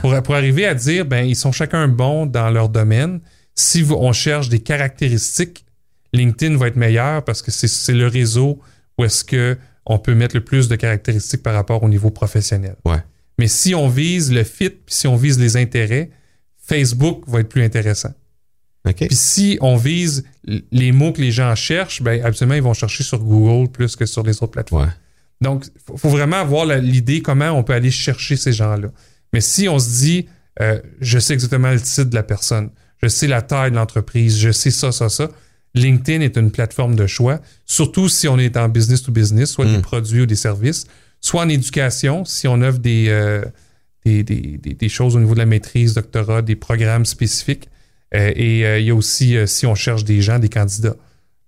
Pour, 0.00 0.22
pour 0.22 0.34
arriver 0.34 0.66
à 0.66 0.74
dire, 0.74 1.04
ben, 1.06 1.24
ils 1.24 1.34
sont 1.36 1.52
chacun 1.52 1.88
bons 1.88 2.26
dans 2.26 2.50
leur 2.50 2.68
domaine. 2.68 3.20
Si 3.54 3.82
vous- 3.82 3.96
on 3.96 4.12
cherche 4.12 4.48
des 4.48 4.60
caractéristiques, 4.60 5.64
LinkedIn 6.12 6.56
va 6.56 6.68
être 6.68 6.76
meilleur 6.76 7.24
parce 7.24 7.42
que 7.42 7.50
c'est- 7.50 7.68
c'est 7.68 7.92
le 7.94 8.06
réseau 8.06 8.60
où 8.98 9.04
est-ce 9.04 9.24
que 9.24 9.58
on 9.86 9.98
peut 9.98 10.14
mettre 10.14 10.36
le 10.36 10.44
plus 10.44 10.68
de 10.68 10.76
caractéristiques 10.76 11.42
par 11.42 11.54
rapport 11.54 11.82
au 11.82 11.88
niveau 11.88 12.10
professionnel. 12.10 12.76
Ouais. 12.84 13.02
Mais 13.38 13.48
si 13.48 13.74
on 13.74 13.88
vise 13.88 14.30
le 14.32 14.44
fit, 14.44 14.70
puis 14.70 14.94
si 14.94 15.06
on 15.08 15.16
vise 15.16 15.38
les 15.40 15.56
intérêts, 15.56 16.10
Facebook 16.58 17.24
va 17.26 17.40
être 17.40 17.48
plus 17.48 17.62
intéressant. 17.64 18.12
Puis 19.08 19.16
si 19.16 19.58
on 19.60 19.76
vise 19.76 20.24
les 20.72 20.92
mots 20.92 21.12
que 21.12 21.20
les 21.20 21.30
gens 21.32 21.54
cherchent, 21.54 22.02
ben 22.02 22.22
absolument 22.24 22.54
ils 22.54 22.62
vont 22.62 22.72
chercher 22.74 23.04
sur 23.04 23.18
Google 23.18 23.70
plus 23.70 23.94
que 23.96 24.06
sur 24.06 24.22
les 24.22 24.36
autres 24.42 24.52
plateformes. 24.52 24.84
Ouais. 24.84 24.90
Donc, 25.42 25.66
il 25.66 25.98
faut 25.98 26.08
vraiment 26.08 26.36
avoir 26.36 26.66
l'idée 26.66 27.22
comment 27.22 27.50
on 27.50 27.62
peut 27.62 27.72
aller 27.74 27.90
chercher 27.90 28.36
ces 28.36 28.52
gens-là. 28.52 28.88
Mais 29.32 29.40
si 29.40 29.68
on 29.68 29.78
se 29.78 29.88
dit, 30.02 30.26
euh, 30.60 30.80
je 31.00 31.18
sais 31.18 31.32
exactement 31.34 31.70
le 31.70 31.80
titre 31.80 32.04
de 32.10 32.14
la 32.14 32.22
personne, 32.22 32.70
je 33.02 33.08
sais 33.08 33.26
la 33.26 33.40
taille 33.42 33.70
de 33.70 33.76
l'entreprise, 33.76 34.38
je 34.38 34.50
sais 34.50 34.70
ça, 34.70 34.92
ça, 34.92 35.08
ça, 35.08 35.28
LinkedIn 35.74 36.20
est 36.22 36.36
une 36.36 36.50
plateforme 36.50 36.94
de 36.96 37.06
choix, 37.06 37.40
surtout 37.64 38.08
si 38.08 38.28
on 38.28 38.38
est 38.38 38.56
en 38.56 38.68
business 38.68 39.02
to 39.02 39.12
business, 39.12 39.50
soit 39.52 39.64
des 39.66 39.80
produits 39.82 40.22
ou 40.22 40.26
des 40.26 40.34
services, 40.36 40.84
soit 41.20 41.42
en 41.42 41.48
éducation, 41.48 42.24
si 42.24 42.48
on 42.48 42.60
offre 42.60 42.78
des, 42.80 43.06
euh, 43.08 43.42
des, 44.04 44.22
des- 44.24 44.58
des- 44.58 44.74
des 44.74 44.88
choses 44.88 45.16
au 45.16 45.20
niveau 45.20 45.34
de 45.34 45.38
la 45.38 45.46
maîtrise, 45.46 45.94
doctorat, 45.94 46.42
des 46.42 46.56
programmes 46.56 47.06
spécifiques. 47.06 47.68
Euh, 48.14 48.32
et 48.34 48.66
euh, 48.66 48.78
il 48.78 48.86
y 48.86 48.90
a 48.90 48.94
aussi, 48.94 49.36
euh, 49.36 49.46
si 49.46 49.66
on 49.66 49.74
cherche 49.74 50.04
des 50.04 50.20
gens, 50.20 50.38
des 50.38 50.48
candidats. 50.48 50.96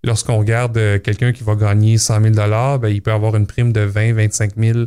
Lorsqu'on 0.04 0.36
regarde 0.36 1.00
quelqu'un 1.02 1.32
qui 1.32 1.44
va 1.44 1.54
gagner 1.54 1.96
100 1.96 2.22
000 2.22 2.34
ben, 2.34 2.88
il 2.88 3.02
peut 3.02 3.12
avoir 3.12 3.36
une 3.36 3.46
prime 3.46 3.72
de 3.72 3.82
20 3.82 4.14
25 4.14 4.52
000 4.56 4.78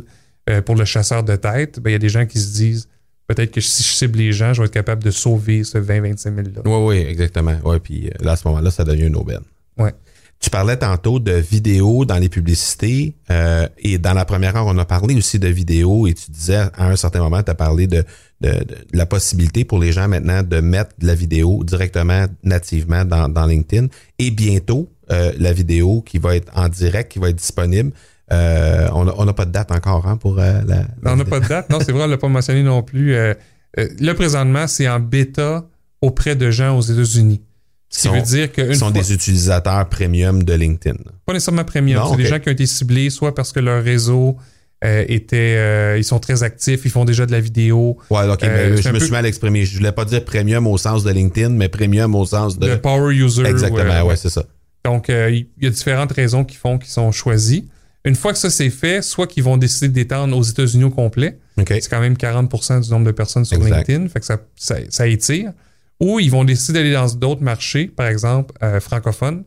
euh, 0.50 0.60
pour 0.60 0.74
le 0.74 0.84
chasseur 0.84 1.24
de 1.24 1.36
tête. 1.36 1.80
Ben, 1.80 1.90
il 1.90 1.92
y 1.94 1.96
a 1.96 1.98
des 1.98 2.10
gens 2.10 2.26
qui 2.26 2.38
se 2.38 2.54
disent 2.54 2.88
peut-être 3.26 3.50
que 3.50 3.62
si 3.62 3.82
je 3.82 3.88
cible 3.88 4.18
les 4.18 4.32
gens, 4.32 4.52
je 4.52 4.60
vais 4.60 4.66
être 4.66 4.74
capable 4.74 5.02
de 5.02 5.10
sauver 5.10 5.64
ce 5.64 5.78
20 5.78 6.02
25 6.02 6.34
000-là. 6.34 6.62
Oui, 6.66 6.86
oui, 6.86 7.06
exactement. 7.08 7.56
Ouais, 7.64 7.80
puis 7.80 8.10
là, 8.20 8.32
à 8.32 8.36
ce 8.36 8.46
moment-là, 8.46 8.70
ça 8.70 8.84
devient 8.84 9.06
une 9.06 9.16
aubaine. 9.16 9.40
Ouais. 9.78 9.94
Tu 10.38 10.50
parlais 10.50 10.76
tantôt 10.76 11.18
de 11.18 11.32
vidéos 11.32 12.04
dans 12.04 12.18
les 12.18 12.28
publicités 12.28 13.16
euh, 13.30 13.66
et 13.78 13.98
dans 13.98 14.12
la 14.12 14.24
première 14.24 14.54
heure, 14.54 14.66
on 14.66 14.78
a 14.78 14.84
parlé 14.84 15.14
aussi 15.16 15.38
de 15.38 15.48
vidéos 15.48 16.06
et 16.06 16.14
tu 16.14 16.30
disais 16.30 16.56
à 16.76 16.88
un 16.88 16.96
certain 16.96 17.20
moment, 17.20 17.42
tu 17.42 17.50
as 17.50 17.54
parlé 17.54 17.86
de, 17.86 18.04
de, 18.42 18.50
de- 18.50 18.76
la 18.92 19.06
possibilité 19.06 19.64
pour 19.64 19.78
les 19.80 19.92
gens 19.92 20.08
maintenant 20.08 20.42
de 20.42 20.60
mettre 20.60 20.90
de 20.98 21.06
la 21.06 21.14
vidéo 21.14 21.64
directement, 21.64 22.26
nativement 22.44 23.04
dans, 23.04 23.28
dans 23.28 23.46
LinkedIn 23.46 23.86
et 24.18 24.30
bientôt 24.30 24.88
euh, 25.10 25.32
la 25.38 25.52
vidéo 25.52 26.02
qui 26.02 26.18
va 26.18 26.36
être 26.36 26.52
en 26.54 26.68
direct, 26.68 27.10
qui 27.12 27.18
va 27.18 27.30
être 27.30 27.36
disponible. 27.36 27.92
Euh, 28.32 28.88
on 28.92 29.04
n'a 29.04 29.12
on 29.16 29.32
pas 29.32 29.44
de 29.46 29.52
date 29.52 29.70
encore 29.72 30.06
hein, 30.06 30.16
pour 30.16 30.38
euh, 30.38 30.60
la, 30.66 30.84
la 31.02 31.12
On 31.12 31.16
n'a 31.16 31.24
pas 31.24 31.40
de 31.40 31.48
date. 31.48 31.70
Non, 31.70 31.78
c'est 31.80 31.92
vrai, 31.92 32.02
on 32.02 32.06
ne 32.06 32.12
l'a 32.12 32.18
pas 32.18 32.28
mentionné 32.28 32.62
non 32.62 32.82
plus. 32.82 33.14
Euh, 33.14 33.34
euh, 33.78 33.88
là, 34.00 34.14
présentement, 34.14 34.66
c'est 34.66 34.88
en 34.88 35.00
bêta 35.00 35.64
auprès 36.02 36.34
de 36.36 36.50
gens 36.50 36.76
aux 36.76 36.82
États-Unis. 36.82 37.40
Ce 37.88 38.02
qui 38.02 38.08
Sont- 38.08 38.14
veut 38.14 38.22
dire 38.22 38.48
Ils 38.58 38.74
sont 38.76 38.86
fois, 38.90 39.00
des 39.00 39.12
utilisateurs 39.12 39.88
premium 39.88 40.42
de 40.42 40.52
LinkedIn. 40.54 40.96
pas 41.24 41.32
nécessairement 41.32 41.64
premium, 41.64 42.02
c'est 42.10 42.16
des 42.16 42.24
ok. 42.24 42.28
gens 42.30 42.38
qui 42.40 42.48
ont 42.48 42.52
été 42.52 42.66
ciblés 42.66 43.10
soit 43.10 43.34
parce 43.34 43.52
que 43.52 43.60
leur 43.60 43.82
réseau 43.82 44.36
euh, 44.84 45.04
était, 45.08 45.54
euh, 45.56 45.96
ils 45.96 46.04
sont 46.04 46.18
très 46.18 46.42
actifs, 46.42 46.80
ils 46.84 46.90
font 46.90 47.04
déjà 47.06 47.24
de 47.24 47.32
la 47.32 47.40
vidéo, 47.40 47.96
Ouais, 48.10 48.28
ok, 48.28 48.42
Euh, 48.44 48.70
mais 48.70 48.76
c'est 48.76 48.82
je 48.82 48.88
me 48.88 48.94
peu- 48.98 49.00
suis 49.04 49.10
mal 49.12 49.24
exprimé. 49.24 49.64
Je 49.64 49.76
voulais 49.78 49.92
pas 49.92 50.04
dire 50.04 50.22
premium 50.24 50.66
au 50.66 50.76
sens 50.76 51.02
de 51.02 51.10
LinkedIn, 51.10 51.48
mais 51.50 51.68
premium 51.70 52.14
au 52.14 52.26
sens 52.26 52.58
de. 52.58 52.68
de 52.68 52.74
power 52.74 53.14
user. 53.14 53.46
Exactement, 53.46 53.80
euh, 53.90 54.02
ouais, 54.04 54.16
c'est 54.16 54.28
ça. 54.28 54.44
Donc, 54.84 55.08
euh, 55.08 55.30
il 55.30 55.46
y 55.62 55.66
a 55.66 55.70
différentes 55.70 56.12
raisons 56.12 56.44
qui 56.44 56.56
font 56.56 56.76
qu'ils 56.78 56.90
sont 56.90 57.10
choisis. 57.10 57.62
Une 58.04 58.14
fois 58.14 58.32
que 58.32 58.38
ça 58.38 58.50
c'est 58.50 58.70
fait, 58.70 59.02
soit 59.02 59.26
qu'ils 59.26 59.42
vont 59.44 59.56
décider 59.56 59.88
d'étendre 59.88 60.36
aux 60.36 60.42
États-Unis 60.42 60.84
au 60.84 60.90
complet, 60.90 61.38
c'est 61.66 61.88
quand 61.88 62.00
même 62.00 62.14
40% 62.16 62.80
du 62.80 62.90
nombre 62.90 63.06
de 63.06 63.10
personnes 63.12 63.44
sur 63.46 63.56
Exact. 63.56 63.88
LinkedIn, 63.88 64.08
fait 64.08 64.20
que 64.20 64.26
ça, 64.26 64.38
ça, 64.56 64.76
ça 64.90 65.06
étire. 65.08 65.52
Ou 66.00 66.20
ils 66.20 66.30
vont 66.30 66.44
décider 66.44 66.78
d'aller 66.80 66.92
dans 66.92 67.06
d'autres 67.14 67.42
marchés, 67.42 67.86
par 67.88 68.06
exemple 68.06 68.54
euh, 68.62 68.80
francophones, 68.80 69.44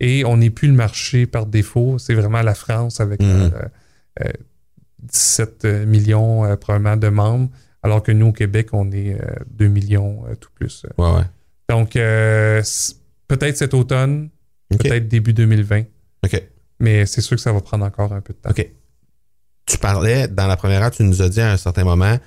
et 0.00 0.24
on 0.24 0.36
n'est 0.38 0.50
plus 0.50 0.68
le 0.68 0.74
marché 0.74 1.26
par 1.26 1.46
défaut, 1.46 1.98
c'est 1.98 2.14
vraiment 2.14 2.42
la 2.42 2.54
France 2.54 3.00
avec 3.00 3.20
Mhm. 3.22 3.28
euh, 3.54 3.62
euh, 4.24 4.30
17 5.00 5.64
millions 5.86 6.56
probablement 6.56 6.96
de 6.96 7.08
membres, 7.08 7.50
alors 7.82 8.02
que 8.02 8.12
nous 8.12 8.26
au 8.28 8.32
Québec, 8.32 8.68
on 8.72 8.90
est 8.92 9.14
euh, 9.14 9.34
2 9.50 9.66
millions 9.68 10.24
tout 10.40 10.50
plus. 10.54 10.84
Ouais, 10.98 11.10
ouais. 11.12 11.22
Donc, 11.68 11.92
peut-être 11.92 13.56
cet 13.56 13.74
automne, 13.74 14.28
peut-être 14.70 15.08
début 15.08 15.32
2020, 15.32 15.84
OK. 16.24 16.42
mais 16.80 17.06
c'est 17.06 17.20
sûr 17.20 17.36
que 17.36 17.42
ça 17.42 17.52
va 17.52 17.60
prendre 17.60 17.84
encore 17.84 18.12
un 18.12 18.20
peu 18.20 18.32
de 18.32 18.38
temps. 18.38 18.50
OK. 18.50 18.68
Tu 19.66 19.78
parlais, 19.78 20.28
dans 20.28 20.46
la 20.46 20.56
première 20.56 20.82
heure, 20.82 20.90
tu 20.90 21.02
nous 21.04 21.22
as 21.22 21.28
dit 21.28 21.40
à 21.40 21.52
un 21.52 21.56
certain 21.56 21.84
moment, 21.84 22.18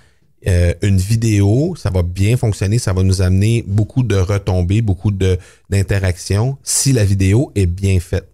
euh, 0.47 0.73
une 0.81 0.97
vidéo, 0.97 1.75
ça 1.75 1.89
va 1.89 2.03
bien 2.03 2.38
fonctionner, 2.38 2.77
ça 2.79 2.93
va 2.93 3.03
nous 3.03 3.21
amener 3.21 3.63
beaucoup 3.67 4.03
de 4.03 4.15
retombées, 4.15 4.81
beaucoup 4.81 5.12
d'interactions 5.12 6.58
si 6.63 6.93
la 6.93 7.03
vidéo 7.05 7.51
est 7.55 7.65
bien 7.65 7.99
faite. 7.99 8.29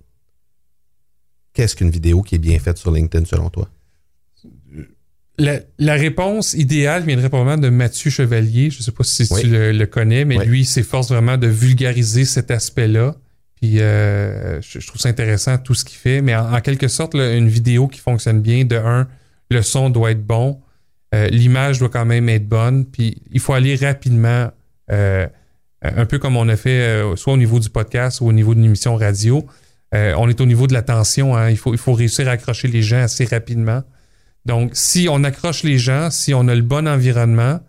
Qu'est-ce 1.53 1.75
qu'une 1.75 1.89
vidéo 1.89 2.21
qui 2.21 2.35
est 2.35 2.39
bien 2.39 2.59
faite 2.59 2.77
sur 2.77 2.91
LinkedIn 2.91 3.25
selon 3.25 3.49
toi? 3.49 3.69
La, 5.37 5.59
la 5.79 5.93
réponse 5.95 6.53
idéale 6.53 7.03
viendrait 7.03 7.29
probablement 7.29 7.57
de 7.57 7.69
Mathieu 7.69 8.11
Chevalier. 8.11 8.69
Je 8.69 8.77
ne 8.79 8.83
sais 8.83 8.91
pas 8.91 9.03
si 9.03 9.27
Oui. 9.31 9.41
tu 9.41 9.47
le, 9.47 9.71
le 9.71 9.85
connais, 9.85 10.23
mais 10.23 10.37
Oui. 10.37 10.45
lui, 10.45 10.59
il 10.61 10.65
s'efforce 10.65 11.09
vraiment 11.09 11.37
de 11.37 11.47
vulgariser 11.47 12.25
cet 12.25 12.51
aspect-là. 12.51 13.15
Puis 13.59 13.79
euh, 13.79 14.61
je, 14.61 14.79
je 14.79 14.87
trouve 14.87 15.01
ça 15.01 15.09
intéressant 15.09 15.57
tout 15.57 15.73
ce 15.73 15.83
qu'il 15.85 15.97
fait. 15.97 16.21
Mais 16.21 16.35
en, 16.35 16.53
en 16.53 16.61
quelque 16.61 16.87
sorte, 16.87 17.15
là, 17.15 17.33
une 17.35 17.47
vidéo 17.49 17.87
qui 17.87 17.99
fonctionne 17.99 18.41
bien, 18.41 18.65
de 18.65 18.75
un, 18.75 19.07
le 19.49 19.61
son 19.61 19.89
doit 19.89 20.11
être 20.11 20.23
bon, 20.25 20.59
euh, 21.13 21.27
l'image 21.27 21.79
doit 21.79 21.89
quand 21.89 22.05
même 22.05 22.29
être 22.29 22.47
bonne, 22.47 22.85
puis 22.85 23.21
il 23.31 23.39
faut 23.39 23.53
aller 23.53 23.75
rapidement, 23.75 24.49
euh, 24.91 25.27
un 25.81 26.05
peu 26.05 26.19
comme 26.19 26.37
on 26.37 26.47
a 26.47 26.55
fait 26.55 26.81
euh, 26.81 27.15
soit 27.15 27.33
au 27.33 27.37
niveau 27.37 27.59
du 27.59 27.69
podcast 27.69 28.21
ou 28.21 28.27
au 28.27 28.33
niveau 28.33 28.53
d'une 28.55 28.65
émission 28.65 28.95
radio. 28.95 29.45
Euh, 29.93 30.13
on 30.17 30.29
est 30.29 30.39
au 30.39 30.45
niveau 30.45 30.67
de 30.67 30.73
l'attention. 30.73 31.35
Hein, 31.35 31.49
il, 31.49 31.57
faut, 31.57 31.73
il 31.73 31.79
faut 31.79 31.93
réussir 31.93 32.27
à 32.27 32.31
accrocher 32.31 32.67
les 32.67 32.81
gens 32.81 33.01
assez 33.01 33.25
rapidement. 33.25 33.83
Donc, 34.45 34.71
si 34.73 35.07
on 35.09 35.23
accroche 35.23 35.63
les 35.63 35.77
gens, 35.77 36.09
si 36.09 36.33
on 36.33 36.47
a 36.47 36.55
le 36.55 36.61
bon 36.61 36.87
environnement 36.87 37.59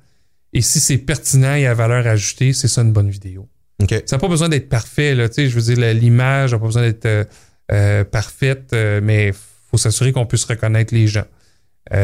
et 0.52 0.61
si 0.61 0.81
c'est 0.81 0.98
pertinent 0.98 1.55
et 1.55 1.66
à 1.66 1.74
valeur 1.74 2.07
ajoutée, 2.07 2.52
c'est 2.52 2.68
ça 2.68 2.83
une 2.83 2.92
bonne 2.92 3.11
vidéo. 3.11 3.48
OK. 3.83 4.02
Ça 4.07 4.16
n'a 4.16 4.20
pas 4.20 4.28
besoin 4.28 4.48
d'être 4.48 4.68
parfait. 4.68 5.14
Là, 5.14 5.28
tu 5.28 5.35
sais, 5.35 5.48
je 5.48 5.59
veux 5.59 5.74
dire, 5.74 5.94
l'image 5.94 6.52
n'a 6.52 6.59
pas 6.59 6.66
besoin 6.66 6.83
d'être 6.83 7.07
euh, 7.07 7.24
euh, 7.72 8.05
parfaite, 8.05 8.70
euh, 8.72 9.00
mais 9.02 9.28
il 9.28 9.35
faut 9.70 9.76
s'assurer 9.76 10.12
qu'on 10.12 10.26
puisse 10.26 10.44
reconnaître 10.44 10.94
les 10.94 11.07
gens. 11.07 11.24
Il 11.90 11.96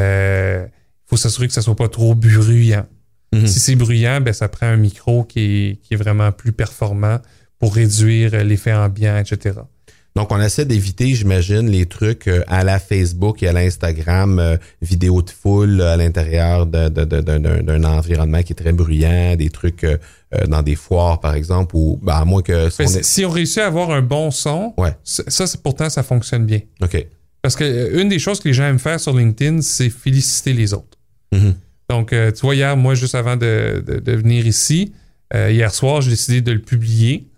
faut 1.09 1.17
s'assurer 1.17 1.47
que 1.49 1.55
ça 1.55 1.63
soit 1.63 1.77
pas 1.77 1.89
trop 1.89 2.15
bruyant. 2.15 2.87
Mhm. 3.33 3.47
Si 3.47 3.59
c'est 3.61 3.77
bruyant, 3.77 4.21
ben, 4.21 4.33
ça 4.33 4.49
prend 4.49 4.67
un 4.67 4.77
micro 4.77 5.25
qui 5.25 5.41
est, 5.41 5.81
qui 5.83 5.95
est 5.95 5.97
vraiment 5.97 6.33
plus 6.33 6.53
performant 6.53 7.19
pour 7.59 7.75
réduire 7.75 8.31
euh, 8.35 8.43
l'effet 8.45 8.73
ambiant, 8.73 9.17
etc. 9.19 9.57
Donc, 10.17 10.33
on 10.33 10.41
essaie 10.41 10.65
d'éviter, 10.65 11.15
j'imagine, 11.15 11.69
les 11.71 11.87
trucs 11.87 12.27
euh, 12.27 12.43
à 12.49 12.65
la 12.65 12.79
Facebook 12.81 13.43
et 13.43 13.49
à 13.49 13.53
l'Instagram, 13.53 14.39
euh, 14.39 14.57
vidéo 14.83 15.23
de 15.23 15.31
foule 15.31 15.81
euh, 15.81 15.93
à 15.93 15.97
l'intérieur 15.97 16.67
d'un 16.67 17.85
environnement 17.85 18.43
qui 18.43 18.53
est 18.53 18.57
très 18.57 18.73
bruyant, 18.73 19.37
des 19.37 19.51
trucs 19.51 19.85
euh, 19.85 19.97
dans 20.49 20.63
des 20.63 20.75
foires, 20.75 21.21
par 21.21 21.35
exemple, 21.35 21.77
ou 21.77 21.99
ben, 22.03 22.15
à 22.15 22.25
moins 22.25 22.43
que... 22.43 22.69
si 22.71 22.79
Ben, 22.79 22.85
on 22.85 22.89
si- 22.89 22.99
est- 22.99 23.03
Si 23.03 23.25
on 23.25 23.31
réussit 23.31 23.59
à 23.59 23.67
avoir 23.67 23.91
un 23.91 24.03
bon 24.03 24.31
son, 24.31 24.75
Ouais, 24.77 24.97
ça, 25.05 25.45
pourtant, 25.63 25.89
ça 25.91 26.03
fonctionne 26.03 26.47
bien. 26.47 26.61
OK. 26.83 27.07
Parce 27.43 27.55
que 27.55 27.65
euh, 27.65 28.03
une 28.03 28.09
des 28.09 28.19
choses 28.19 28.41
que 28.41 28.49
les 28.49 28.55
gens 28.55 28.65
aiment 28.65 28.79
faire 28.81 28.99
sur 28.99 29.17
LinkedIn, 29.17 29.61
c'est 29.63 29.91
féliciter 29.91 30.53
les 30.53 30.75
autres. 30.75 30.98
Mhm. 31.33 31.55
Donc, 31.91 32.13
euh, 32.13 32.31
tu 32.33 32.41
vois, 32.43 32.55
hier, 32.55 32.77
moi, 32.77 32.95
juste 32.95 33.15
avant 33.15 33.37
de, 33.37 33.83
de- 33.87 33.99
de 34.01 34.13
venir 34.13 34.47
ici, 34.47 34.93
euh, 35.35 35.51
hier 35.51 35.73
soir, 35.75 36.01
j'ai 36.03 36.11
décidé 36.11 36.41
de 36.41 36.53
le 36.53 36.61
publier. 36.61 37.29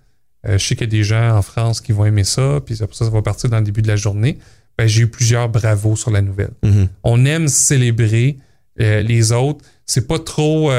Euh, 0.46 0.58
je 0.58 0.66
sais 0.66 0.74
qu'il 0.74 0.86
y 0.86 0.90
a 0.90 0.90
des 0.90 1.04
gens 1.04 1.36
en 1.36 1.42
France 1.42 1.80
qui 1.80 1.92
vont 1.92 2.04
aimer 2.04 2.24
ça, 2.24 2.60
puis 2.64 2.76
c'est 2.76 2.86
pour 2.86 2.94
ça 2.96 3.04
que 3.04 3.10
ça 3.10 3.14
va 3.14 3.22
partir 3.22 3.50
dans 3.50 3.58
le 3.58 3.64
début 3.64 3.82
de 3.82 3.88
la 3.88 3.96
journée. 3.96 4.38
Ben, 4.78 4.86
j'ai 4.86 5.02
eu 5.02 5.06
plusieurs 5.08 5.48
bravos 5.48 5.96
sur 5.96 6.10
la 6.10 6.22
nouvelle. 6.22 6.52
Mhm. 6.64 6.88
On 7.04 7.24
aime 7.26 7.48
célébrer 7.48 8.38
les 8.76 9.32
autres. 9.32 9.64
C'est 9.84 10.06
pas 10.06 10.18
trop 10.18 10.70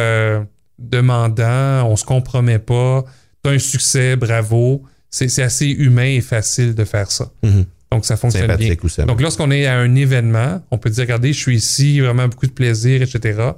demandant, 0.80 1.86
on 1.88 1.96
se 1.96 2.06
compromet 2.06 2.60
pas. 2.60 3.04
T'as 3.44 3.52
un 3.52 3.60
succès, 3.60 4.16
bravo. 4.16 4.84
C'est 5.10 5.28
c'est 5.28 5.44
assez 5.44 5.68
humain 5.68 6.06
et 6.06 6.22
facile 6.22 6.74
de 6.74 6.86
faire 6.86 7.12
ça. 7.12 7.32
Mhm. 7.44 7.66
Donc, 7.92 8.06
ça 8.06 8.16
fonctionne 8.18 8.44
bien. 8.58 8.68
Donc, 9.06 9.22
lorsqu'on 9.22 9.52
est 9.52 9.66
à 9.66 9.78
un 9.78 9.96
événement, 9.96 10.62
on 10.72 10.78
peut 10.78 10.90
dire, 10.90 11.02
regardez, 11.04 11.34
je 11.34 11.40
suis 11.40 11.58
ici, 11.58 12.00
vraiment 12.00 12.28
beaucoup 12.28 12.48
de 12.48 12.52
plaisir, 12.52 13.02
etc. 13.02 13.52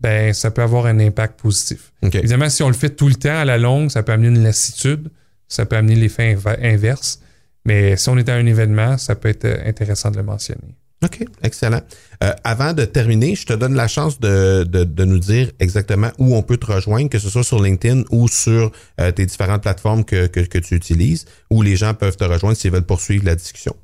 Ben, 0.00 0.32
ça 0.32 0.50
peut 0.50 0.62
avoir 0.62 0.86
un 0.86 0.98
impact 0.98 1.38
positif. 1.40 1.92
Évidemment, 2.20 2.48
si 2.48 2.62
on 2.62 2.68
le 2.68 2.74
fait 2.74 2.90
tout 2.90 3.08
le 3.08 3.14
temps 3.14 3.38
à 3.38 3.44
la 3.44 3.58
longue, 3.58 3.90
ça 3.90 4.02
peut 4.02 4.12
amener 4.12 4.28
une 4.28 4.42
lassitude, 4.42 5.08
ça 5.46 5.66
peut 5.66 5.76
amener 5.76 5.94
l'effet 5.94 6.34
inv- 6.34 6.58
inverse. 6.62 7.20
Mais 7.66 7.96
si 7.96 8.08
on 8.08 8.16
est 8.16 8.28
à 8.28 8.34
un 8.34 8.46
événement, 8.46 8.96
ça 8.98 9.14
peut 9.14 9.28
être 9.28 9.46
intéressant 9.66 10.10
de 10.10 10.16
le 10.16 10.22
mentionner. 10.22 10.74
OK, 11.02 11.24
excellent. 11.42 11.80
Euh, 12.22 12.32
avant 12.44 12.74
de 12.74 12.84
terminer, 12.84 13.34
je 13.34 13.46
te 13.46 13.54
donne 13.54 13.74
la 13.74 13.88
chance 13.88 14.20
de, 14.20 14.64
de, 14.64 14.84
de 14.84 15.04
nous 15.06 15.18
dire 15.18 15.50
exactement 15.58 16.10
où 16.18 16.36
on 16.36 16.42
peut 16.42 16.58
te 16.58 16.66
rejoindre, 16.66 17.08
que 17.08 17.18
ce 17.18 17.30
soit 17.30 17.42
sur 17.42 17.62
LinkedIn 17.62 18.02
ou 18.10 18.28
sur 18.28 18.70
euh, 19.00 19.10
tes 19.10 19.24
différentes 19.24 19.62
plateformes 19.62 20.04
que, 20.04 20.26
que, 20.26 20.58
tu 20.58 20.74
utilises, 20.74 21.24
où 21.48 21.62
les 21.62 21.76
gens 21.76 21.94
peuvent 21.94 22.18
te 22.18 22.24
rejoindre 22.24 22.56
s'ils 22.56 22.70
veulent 22.70 22.82
poursuivre 22.82 23.24
la 23.24 23.34
discussion. 23.34 23.74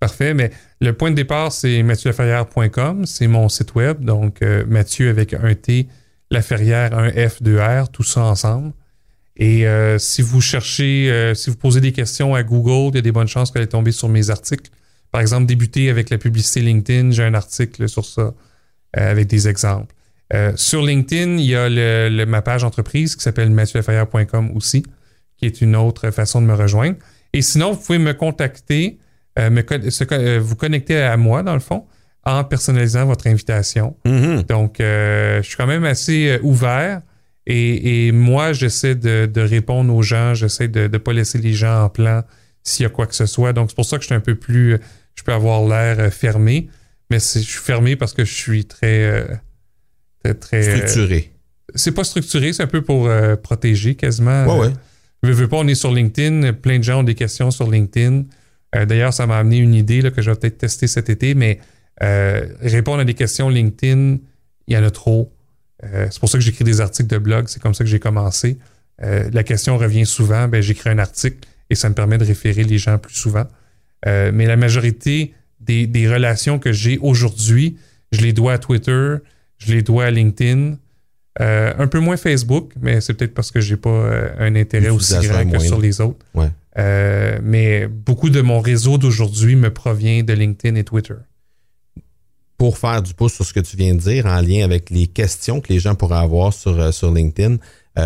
Parfait, 0.00 0.32
mais 0.32 0.50
le 0.80 0.94
point 0.94 1.10
de 1.10 1.16
départ, 1.16 1.52
c'est 1.52 1.82
mathieulaferrière.com, 1.82 3.04
c'est 3.04 3.26
mon 3.26 3.50
site 3.50 3.74
web, 3.74 4.02
donc 4.02 4.40
euh, 4.40 4.64
Mathieu 4.66 5.10
avec 5.10 5.34
un 5.34 5.54
T, 5.54 5.86
Laferrière, 6.30 6.96
un 6.96 7.10
F, 7.10 7.42
deux 7.42 7.58
R, 7.60 7.90
tout 7.90 8.04
ça 8.04 8.22
ensemble. 8.22 8.72
Et 9.36 9.64
si 9.98 10.20
vous 10.20 10.40
cherchez, 10.40 11.32
si 11.36 11.48
vous 11.48 11.54
posez 11.54 11.80
des 11.80 11.92
questions 11.92 12.34
à 12.34 12.42
Google, 12.42 12.90
il 12.92 12.96
y 12.96 12.98
a 12.98 13.02
des 13.02 13.12
bonnes 13.12 13.28
chances 13.28 13.52
qu'elle 13.52 13.62
est 13.62 13.68
tombée 13.68 13.92
sur 13.92 14.08
mes 14.08 14.30
articles. 14.30 14.68
Par 15.12 15.20
exemple, 15.20 15.46
débuter 15.46 15.90
avec 15.90 16.10
la 16.10 16.18
publicité 16.18 16.60
LinkedIn, 16.60 17.10
j'ai 17.12 17.24
un 17.24 17.34
article 17.34 17.88
sur 17.88 18.04
ça 18.04 18.22
euh, 18.22 18.32
avec 18.92 19.26
des 19.26 19.48
exemples. 19.48 19.94
Euh, 20.34 20.52
sur 20.56 20.82
LinkedIn, 20.82 21.38
il 21.38 21.46
y 21.46 21.54
a 21.54 21.68
le, 21.68 22.08
le- 22.10 22.26
ma 22.26 22.42
page 22.42 22.62
entreprise 22.64 23.16
qui 23.16 23.22
s'appelle 23.22 23.50
mathieulaferrière.com 23.50 24.50
aussi, 24.54 24.82
qui 25.38 25.46
est 25.46 25.60
une 25.62 25.74
autre 25.76 26.10
façon 26.10 26.42
de 26.42 26.46
me 26.46 26.54
rejoindre. 26.54 26.96
Et 27.32 27.40
sinon, 27.42 27.72
vous 27.72 27.80
pouvez 27.80 27.98
me 27.98 28.12
contacter, 28.12 28.98
euh, 29.38 29.48
me 29.50 29.62
se 29.90 30.38
vous 30.38 30.56
connecter 30.56 30.96
à 31.00 31.16
moi, 31.16 31.42
dans 31.42 31.54
le 31.54 31.60
fond, 31.60 31.84
en 32.24 32.44
personnalisant 32.44 33.06
votre 33.06 33.26
invitation. 33.26 33.96
Mhm. 34.04 34.42
Donc, 34.42 34.76
je 34.80 35.40
suis 35.42 35.56
quand 35.56 35.66
même 35.66 35.84
assez 35.84 36.38
ouvert. 36.42 37.00
Et, 37.46 38.08
et 38.08 38.12
moi, 38.12 38.52
j'essaie 38.52 38.94
de, 38.94 39.24
de 39.24 39.40
répondre 39.40 39.94
aux 39.94 40.02
gens. 40.02 40.34
J'essaie 40.34 40.68
de 40.68 40.88
ne 40.88 40.98
pas 40.98 41.14
laisser 41.14 41.38
les 41.38 41.54
gens 41.54 41.84
en 41.84 41.88
plan 41.88 42.22
s'il 42.68 42.84
y 42.84 42.86
a 42.86 42.90
quoi 42.90 43.06
que 43.06 43.14
ce 43.14 43.26
soit. 43.26 43.52
Donc, 43.52 43.70
c'est 43.70 43.76
pour 43.76 43.84
ça 43.84 43.96
que 43.96 44.02
je 44.02 44.06
suis 44.06 44.14
un 44.14 44.20
peu 44.20 44.34
plus... 44.34 44.74
euh, 44.74 44.78
Je 45.14 45.22
peux 45.22 45.32
avoir 45.32 45.66
l'air 45.66 45.98
euh, 45.98 46.10
fermé. 46.10 46.68
Mais 47.10 47.18
je 47.18 47.38
suis 47.40 47.60
fermé 47.60 47.96
parce 47.96 48.12
que 48.14 48.24
je 48.24 48.34
suis 48.34 48.64
très... 48.66 49.02
euh, 49.04 49.24
très, 50.22 50.34
très, 50.34 50.68
euh, 50.68 50.76
Structuré. 50.86 51.32
c'est 51.74 51.92
pas 51.92 52.04
structuré, 52.04 52.52
c'est 52.52 52.62
un 52.62 52.66
peu 52.66 52.82
pour 52.82 53.08
euh, 53.08 53.34
protéger 53.36 53.94
quasiment. 53.94 54.44
Ouais, 54.46 54.66
ouais. 54.68 54.72
Veux, 55.22 55.32
veux 55.32 55.48
pas, 55.48 55.56
on 55.56 55.66
est 55.68 55.74
sur 55.74 55.92
LinkedIn. 55.92 56.52
Plein 56.52 56.78
de 56.78 56.84
gens 56.84 57.00
ont 57.00 57.04
des 57.04 57.14
questions 57.14 57.50
sur 57.50 57.70
LinkedIn. 57.70 58.24
D'ailleurs, 58.86 59.14
ça 59.14 59.26
m'a 59.26 59.38
amené 59.38 59.56
une 59.58 59.74
idée 59.74 60.02
là, 60.02 60.10
que 60.10 60.20
je 60.20 60.30
vais 60.30 60.36
peut-être 60.36 60.58
tester 60.58 60.86
cet 60.86 61.08
été, 61.08 61.34
mais 61.34 61.58
répondre 62.00 63.00
à 63.00 63.04
des 63.04 63.14
questions 63.14 63.48
LinkedIn, 63.48 64.18
il 64.66 64.74
y 64.74 64.76
en 64.76 64.84
a 64.84 64.90
trop. 64.90 65.32
C'est 65.82 66.18
pour 66.20 66.28
ça 66.28 66.36
que 66.38 66.44
j'écris 66.44 66.64
des 66.64 66.80
articles 66.82 67.08
de 67.08 67.18
blog. 67.18 67.46
C'est 67.48 67.60
comme 67.62 67.72
ça 67.74 67.82
que 67.82 67.90
j'ai 67.90 67.98
commencé. 67.98 68.58
La 69.00 69.42
question 69.42 69.78
revient 69.78 70.04
souvent. 70.06 70.48
Ben, 70.48 70.60
j'écris 70.60 70.90
un 70.90 70.98
article 70.98 71.48
et 71.70 71.74
ça 71.74 71.88
me 71.88 71.94
permet 71.94 72.18
de 72.18 72.24
référer 72.24 72.64
les 72.64 72.78
gens 72.78 72.98
plus 72.98 73.14
souvent. 73.14 73.46
Euh, 74.06 74.30
mais 74.32 74.46
la 74.46 74.56
majorité 74.56 75.34
des, 75.60 75.86
des 75.86 76.08
relations 76.08 76.58
que 76.58 76.72
j'ai 76.72 76.98
aujourd'hui, 76.98 77.76
je 78.12 78.20
les 78.20 78.32
dois 78.32 78.54
à 78.54 78.58
Twitter, 78.58 79.16
je 79.58 79.72
les 79.72 79.82
dois 79.82 80.06
à 80.06 80.10
LinkedIn. 80.10 80.76
Euh, 81.40 81.72
un 81.78 81.86
peu 81.86 82.00
moins 82.00 82.16
Facebook, 82.16 82.72
mais 82.80 83.00
c'est 83.00 83.14
peut-être 83.14 83.34
parce 83.34 83.52
que 83.52 83.60
j'ai 83.60 83.76
pas 83.76 83.90
euh, 83.90 84.28
un 84.38 84.56
intérêt 84.56 84.88
aussi 84.88 85.14
grand 85.20 85.48
que 85.48 85.58
sur 85.60 85.80
les 85.80 86.00
autres. 86.00 86.24
Ouais. 86.34 86.50
Euh, 86.78 87.38
mais 87.42 87.86
beaucoup 87.86 88.30
de 88.30 88.40
mon 88.40 88.60
réseau 88.60 88.98
d'aujourd'hui 88.98 89.54
me 89.54 89.72
provient 89.72 90.22
de 90.22 90.32
LinkedIn 90.32 90.74
et 90.76 90.84
Twitter. 90.84 91.14
Pour 92.56 92.78
faire 92.78 93.02
du 93.02 93.14
pouce 93.14 93.34
sur 93.34 93.44
ce 93.44 93.52
que 93.52 93.60
tu 93.60 93.76
viens 93.76 93.94
de 93.94 94.00
dire 94.00 94.26
en 94.26 94.40
lien 94.40 94.64
avec 94.64 94.90
les 94.90 95.06
questions 95.06 95.60
que 95.60 95.72
les 95.72 95.78
gens 95.78 95.94
pourraient 95.94 96.18
avoir 96.18 96.52
sur, 96.52 96.92
sur 96.92 97.14
LinkedIn, 97.14 97.58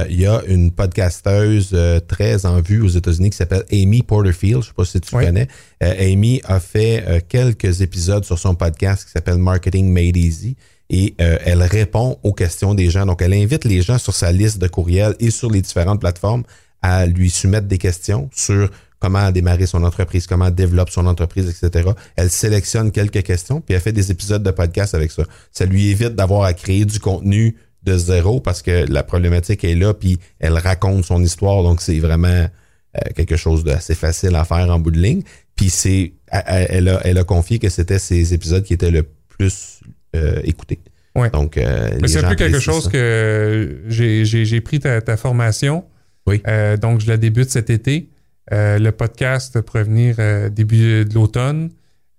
il 0.08 0.20
y 0.20 0.26
a 0.26 0.42
une 0.46 0.70
podcasteuse 0.70 1.70
euh, 1.74 2.00
très 2.00 2.46
en 2.46 2.60
vue 2.60 2.80
aux 2.82 2.88
États-Unis 2.88 3.30
qui 3.30 3.36
s'appelle 3.36 3.64
Amy 3.72 4.02
Porterfield. 4.02 4.62
Je 4.62 4.68
sais 4.68 4.72
pas 4.74 4.84
si 4.84 5.00
tu 5.00 5.14
Oui. 5.16 5.24
connais. 5.24 5.48
Euh, 5.82 6.12
Amy 6.12 6.40
a 6.44 6.60
fait 6.60 7.04
euh, 7.06 7.20
quelques 7.28 7.80
épisodes 7.82 8.24
sur 8.24 8.38
son 8.38 8.54
podcast 8.54 9.04
qui 9.04 9.10
s'appelle 9.10 9.38
Marketing 9.38 9.92
Made 9.92 10.16
Easy 10.16 10.56
et 10.90 11.14
euh, 11.20 11.38
elle 11.44 11.62
répond 11.62 12.18
aux 12.22 12.32
questions 12.32 12.74
des 12.74 12.90
gens. 12.90 13.06
Donc, 13.06 13.22
elle 13.22 13.34
invite 13.34 13.64
les 13.64 13.82
gens 13.82 13.98
sur 13.98 14.14
sa 14.14 14.32
liste 14.32 14.58
de 14.58 14.66
courriels 14.68 15.14
et 15.20 15.30
sur 15.30 15.50
les 15.50 15.60
différentes 15.62 16.00
plateformes 16.00 16.44
à 16.82 17.06
lui 17.06 17.30
soumettre 17.30 17.66
des 17.68 17.78
questions 17.78 18.28
sur 18.34 18.70
comment 18.98 19.30
démarrer 19.30 19.66
son 19.66 19.82
entreprise, 19.84 20.26
comment 20.26 20.50
développe 20.50 20.90
son 20.90 21.06
entreprise, 21.06 21.48
etc. 21.48 21.90
Elle 22.16 22.30
sélectionne 22.30 22.90
quelques 22.92 23.22
questions, 23.24 23.60
puis 23.60 23.74
elle 23.74 23.80
fait 23.80 23.92
des 23.92 24.10
épisodes 24.10 24.42
de 24.42 24.50
podcast 24.52 24.94
avec 24.94 25.10
ça. 25.10 25.24
Ça 25.50 25.64
lui 25.64 25.88
évite 25.88 26.14
d'avoir 26.14 26.42
à 26.44 26.52
créer 26.54 26.84
du 26.84 26.98
contenu 27.00 27.56
de 27.84 27.96
zéro 27.96 28.40
parce 28.40 28.62
que 28.62 28.84
la 28.90 29.02
problématique 29.02 29.64
est 29.64 29.74
là, 29.74 29.92
puis 29.94 30.18
elle 30.38 30.56
raconte 30.58 31.04
son 31.04 31.22
histoire, 31.22 31.62
donc 31.62 31.80
c'est 31.80 31.98
vraiment 31.98 32.28
euh, 32.28 33.00
quelque 33.16 33.36
chose 33.36 33.64
d'assez 33.64 33.94
facile 33.94 34.34
à 34.36 34.44
faire 34.44 34.70
en 34.70 34.78
bout 34.78 34.90
de 34.90 35.00
ligne. 35.00 35.22
Puis 35.56 35.70
c'est, 35.70 36.12
elle- 36.28 36.88
a, 36.88 37.00
elle 37.04 37.18
a 37.18 37.24
confié 37.24 37.58
que 37.58 37.68
c'était 37.68 37.98
ces 37.98 38.34
épisodes 38.34 38.62
qui 38.64 38.72
étaient 38.74 38.90
le 38.90 39.04
plus 39.28 39.80
euh, 40.14 40.40
écoutés. 40.44 40.80
Ouais. 41.14 41.28
Donc, 41.30 41.58
euh, 41.58 41.90
Mais 42.00 42.08
c'est 42.08 42.24
un 42.24 42.28
peu 42.30 42.34
quelque 42.36 42.58
chose 42.60 42.84
ça. 42.84 42.90
que 42.90 43.82
j'ai- 43.88 44.60
pris 44.62 44.80
ta, 44.80 45.00
ta 45.02 45.16
formation. 45.16 45.84
Oui. 46.26 46.42
Donc, 46.80 47.00
je 47.00 47.08
la 47.08 47.16
débute 47.16 47.50
cet 47.50 47.68
été. 47.68 48.08
Le 48.50 48.90
podcast 48.90 49.60
pourrait 49.60 49.84
venir 49.84 50.16
début 50.50 51.04
de 51.04 51.14
l'automne. 51.14 51.70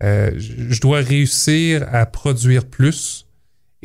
Je 0.01 0.79
dois 0.81 0.99
réussir 0.99 1.87
à 1.91 2.05
produire 2.05 2.65
plus 2.65 3.25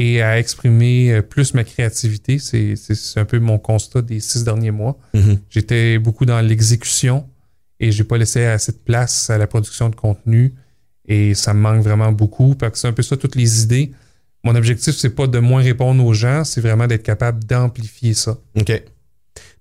et 0.00 0.22
à 0.22 0.38
exprimer 0.38 1.12
euh, 1.12 1.22
plus 1.22 1.52
ma 1.54 1.64
créativité. 1.64 2.38
C'est 2.38 2.74
un 3.16 3.24
peu 3.24 3.38
mon 3.40 3.58
constat 3.58 4.00
des 4.02 4.20
six 4.20 4.44
derniers 4.44 4.70
mois. 4.70 4.96
Mhm. 5.12 5.40
J'étais 5.50 5.98
beaucoup 5.98 6.24
dans 6.24 6.40
l'exécution 6.40 7.26
et 7.80 7.90
j'ai 7.92 8.04
pas 8.04 8.16
laissé 8.16 8.44
assez 8.44 8.72
de 8.72 8.78
place 8.78 9.28
à 9.28 9.36
la 9.38 9.46
production 9.46 9.88
de 9.90 9.96
contenu 9.96 10.54
et 11.06 11.34
ça 11.34 11.52
me 11.52 11.60
manque 11.60 11.82
vraiment 11.82 12.12
beaucoup 12.12 12.54
parce 12.54 12.72
que 12.72 12.78
c'est 12.78 12.88
un 12.88 12.92
peu 12.92 13.02
ça 13.02 13.16
toutes 13.16 13.34
les 13.36 13.62
idées. 13.64 13.90
Mon 14.44 14.54
objectif 14.54 14.94
c'est 14.94 15.10
pas 15.10 15.26
de 15.26 15.38
moins 15.40 15.62
répondre 15.62 16.04
aux 16.04 16.14
gens, 16.14 16.44
c'est 16.44 16.60
vraiment 16.60 16.86
d'être 16.86 17.02
capable 17.02 17.44
d'amplifier 17.44 18.14
ça. 18.14 18.38
OK. 18.58 18.82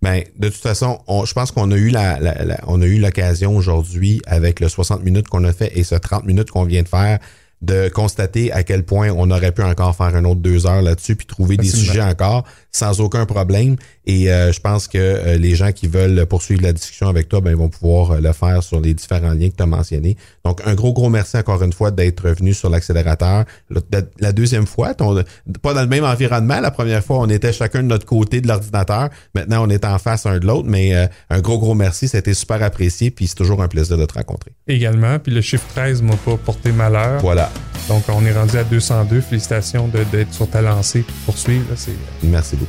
Ben, 0.03 0.23
de 0.37 0.49
toute 0.49 0.61
façon, 0.61 0.99
on, 1.07 1.25
je 1.25 1.33
pense 1.33 1.51
qu'on 1.51 1.71
a 1.71 1.75
eu 1.75 1.89
la, 1.89 2.19
la- 2.19 2.59
on 2.67 2.79
a 2.81 2.85
eu 2.85 2.99
l'occasion 2.99 3.55
aujourd'hui 3.55 4.21
avec 4.27 4.59
le 4.59 4.69
60 4.69 5.03
minutes 5.03 5.27
qu'on 5.27 5.43
a 5.43 5.53
fait 5.53 5.71
et 5.75 5.83
ce 5.83 5.95
30 5.95 6.25
minutes 6.25 6.51
qu'on 6.51 6.65
vient 6.65 6.83
de 6.83 6.87
faire 6.87 7.17
de 7.61 7.89
constater 7.89 8.51
à 8.51 8.63
quel 8.63 8.83
point 8.83 9.09
on 9.09 9.31
aurait 9.31 9.51
pu 9.51 9.63
encore 9.63 9.95
faire 9.95 10.15
un 10.15 10.25
autre 10.25 10.41
deux 10.41 10.67
heures 10.67 10.81
là-dessus 10.81 11.15
puis 11.15 11.25
trouver 11.25 11.57
des 11.57 11.69
sujets 11.69 12.01
encore 12.01 12.43
sans 12.77 12.99
aucun 13.01 13.25
problème. 13.25 13.75
Et 14.05 14.31
euh, 14.31 14.51
je 14.51 14.59
pense 14.61 14.87
que 14.87 14.97
euh, 14.97 15.37
les 15.37 15.55
gens 15.55 15.71
qui 15.71 15.87
veulent 15.87 16.25
poursuivre 16.27 16.61
la 16.61 16.71
discussion 16.73 17.07
avec 17.07 17.27
toi, 17.27 17.41
ben, 17.41 17.49
ils 17.51 17.57
vont 17.57 17.67
pouvoir 17.69 18.11
euh, 18.11 18.19
le 18.21 18.31
faire 18.31 18.61
sur 18.63 18.79
les 18.79 18.93
différents 18.93 19.33
liens 19.33 19.49
que 19.49 19.55
tu 19.55 19.63
as 19.63 19.65
mentionnés. 19.65 20.15
Donc, 20.45 20.61
un 20.65 20.75
gros, 20.75 20.93
gros 20.93 21.09
merci 21.09 21.37
encore 21.37 21.61
une 21.63 21.73
fois 21.73 21.91
d'être 21.91 22.29
venu 22.29 22.53
sur 22.53 22.69
l'accélérateur. 22.69 23.45
La, 23.69 23.81
la- 23.91 24.01
la 24.19 24.31
deuxième 24.31 24.65
fois, 24.67 24.93
ton- 24.93 25.23
pas 25.61 25.73
dans 25.73 25.81
le 25.81 25.87
même 25.87 26.03
environnement. 26.05 26.59
La 26.61 26.71
première 26.71 27.03
fois, 27.03 27.17
on 27.19 27.29
était 27.29 27.51
chacun 27.51 27.81
de 27.83 27.87
notre 27.87 28.05
côté 28.05 28.39
de 28.41 28.47
l'ordinateur. 28.47 29.09
Maintenant, 29.35 29.65
on 29.65 29.69
est 29.69 29.83
en 29.83 29.97
face 29.97 30.25
un 30.25 30.37
de 30.37 30.45
l'autre. 30.45 30.67
Mais 30.69 30.95
euh, 30.95 31.07
un 31.29 31.41
gros, 31.41 31.57
gros 31.59 31.73
merci. 31.75 32.07
C'était 32.07 32.33
super 32.33 32.61
apprécié. 32.63 33.11
Puis 33.11 33.27
c'est 33.27 33.35
toujours 33.35 33.61
un 33.61 33.67
plaisir 33.67 33.97
de 33.97 34.05
te 34.05 34.13
rencontrer. 34.13 34.51
Également, 34.67 35.17
puis 35.19 35.33
le 35.33 35.41
chiffre 35.41 35.65
13 35.75 36.01
m'a 36.03 36.15
pas 36.15 36.37
porté 36.37 36.71
malheur. 36.71 37.19
Voilà. 37.21 37.51
Donc, 37.89 38.03
on 38.09 38.23
est 38.25 38.33
rendu 38.33 38.57
à 38.57 38.63
202. 38.63 39.21
Félicitations 39.21 39.87
d'être 39.87 40.33
sur 40.33 40.49
ta 40.49 40.61
lancée 40.61 41.01
pour 41.01 41.33
poursuivre. 41.33 41.65
C'est 41.75 41.91
Merci 42.23 42.55
beaucoup. 42.55 42.66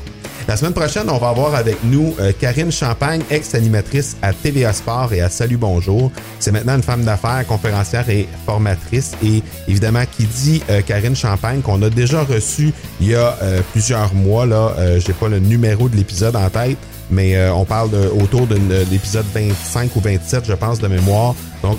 La 0.49 0.57
semaine 0.57 0.73
prochaine, 0.73 1.11
on 1.11 1.19
va 1.19 1.29
avoir 1.29 1.55
avec 1.55 1.77
nous 1.85 2.15
euh, 2.21 2.33
Karine 2.33 2.73
Champagne, 2.73 3.21
ex-animatrice 3.31 4.17
à 4.23 4.33
TVA 4.33 4.73
Sport 4.73 5.13
et 5.13 5.21
à 5.21 5.29
Salut 5.29 5.59
Bonjour. 5.59 6.11
C'est 6.39 6.53
maintenant 6.53 6.77
une 6.77 6.83
femme 6.83 7.05
d'affaires, 7.05 7.47
conférencière 7.47 8.09
et 8.09 8.27
formatrice. 8.47 9.13
Et 9.23 9.43
évidemment, 9.69 10.05
qui 10.11 10.25
dit 10.25 10.63
euh, 10.71 10.81
Karine 10.81 11.15
Champagne, 11.15 11.61
qu'on 11.61 11.83
a 11.83 11.91
déjà 11.91 12.23
reçu 12.23 12.73
il 12.99 13.09
y 13.09 13.15
a 13.15 13.37
euh, 13.43 13.61
plusieurs 13.73 14.15
mois. 14.15 14.47
Là, 14.47 14.75
j'ai 15.05 15.13
pas 15.13 15.29
le 15.29 15.39
numéro 15.39 15.91
de 15.91 15.97
l'épisode 15.97 16.35
en 16.35 16.49
tête, 16.49 16.79
mais 17.11 17.51
on 17.51 17.67
parle 17.67 17.91
autour 18.19 18.47
de 18.47 18.57
l'épisode 18.91 19.27
25 19.35 19.97
ou 19.97 20.01
27, 20.01 20.47
je 20.47 20.55
pense, 20.55 20.79
de 20.79 20.89
mémoire. 20.89 21.35
Donc, 21.63 21.79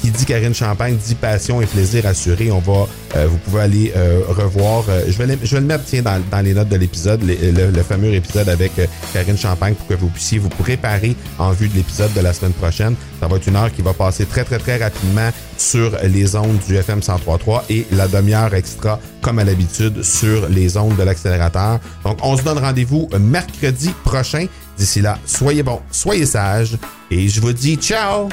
qui 0.00 0.10
dit 0.10 0.24
Karine 0.24 0.54
Champagne 0.54 0.96
dit 0.96 1.16
passion 1.16 1.60
et 1.60 1.66
plaisir 1.66 2.06
assuré. 2.06 2.50
On 2.50 2.60
va, 2.60 2.86
vous 3.28 3.38
pouvez 3.38 3.62
aller 3.62 3.92
euh, 3.96 4.20
revoir. 4.28 4.84
euh, 4.88 5.02
je, 5.08 5.16
vais 5.22 5.38
je 5.42 5.54
vais 5.54 5.60
le 5.60 5.66
mettre 5.66 5.84
tiens, 5.84 6.02
dans, 6.02 6.20
dans 6.30 6.40
les 6.40 6.54
notes 6.54 6.68
de 6.68 6.76
l'épisode, 6.76 7.22
le, 7.22 7.70
le 7.70 7.82
fameux 7.82 8.12
épisode 8.12 8.48
avec 8.48 8.72
euh, 8.78 8.86
Karine 9.12 9.38
Champagne 9.38 9.74
pour 9.74 9.86
que 9.86 9.94
vous 9.94 10.08
puissiez 10.08 10.38
vous 10.38 10.48
préparer 10.48 11.16
en 11.38 11.52
vue 11.52 11.68
de 11.68 11.74
l'épisode 11.74 12.12
de 12.14 12.20
la 12.20 12.32
semaine 12.32 12.52
prochaine. 12.52 12.94
Ça 13.20 13.28
va 13.28 13.36
être 13.36 13.46
une 13.46 13.56
heure 13.56 13.72
qui 13.72 13.82
va 13.82 13.92
passer 13.94 14.26
très 14.26 14.44
très 14.44 14.58
très 14.58 14.76
rapidement 14.76 15.30
sur 15.56 15.92
les 16.04 16.36
ondes 16.36 16.58
du 16.66 16.76
FM 16.76 17.00
103.3 17.00 17.62
et 17.70 17.86
la 17.92 18.08
demi-heure 18.08 18.54
extra 18.54 19.00
comme 19.22 19.38
à 19.38 19.44
l'habitude 19.44 20.02
sur 20.02 20.48
les 20.48 20.76
ondes 20.76 20.96
de 20.96 21.02
l'accélérateur. 21.02 21.80
Donc 22.04 22.18
on 22.22 22.36
se 22.36 22.42
donne 22.42 22.58
rendez-vous 22.58 23.08
mercredi 23.18 23.90
prochain. 24.04 24.46
D'ici 24.76 25.00
là, 25.00 25.18
soyez 25.24 25.62
bons, 25.62 25.80
soyez 25.90 26.26
sages 26.26 26.76
et 27.10 27.28
je 27.28 27.40
vous 27.40 27.52
dis 27.54 27.76
ciao! 27.76 28.28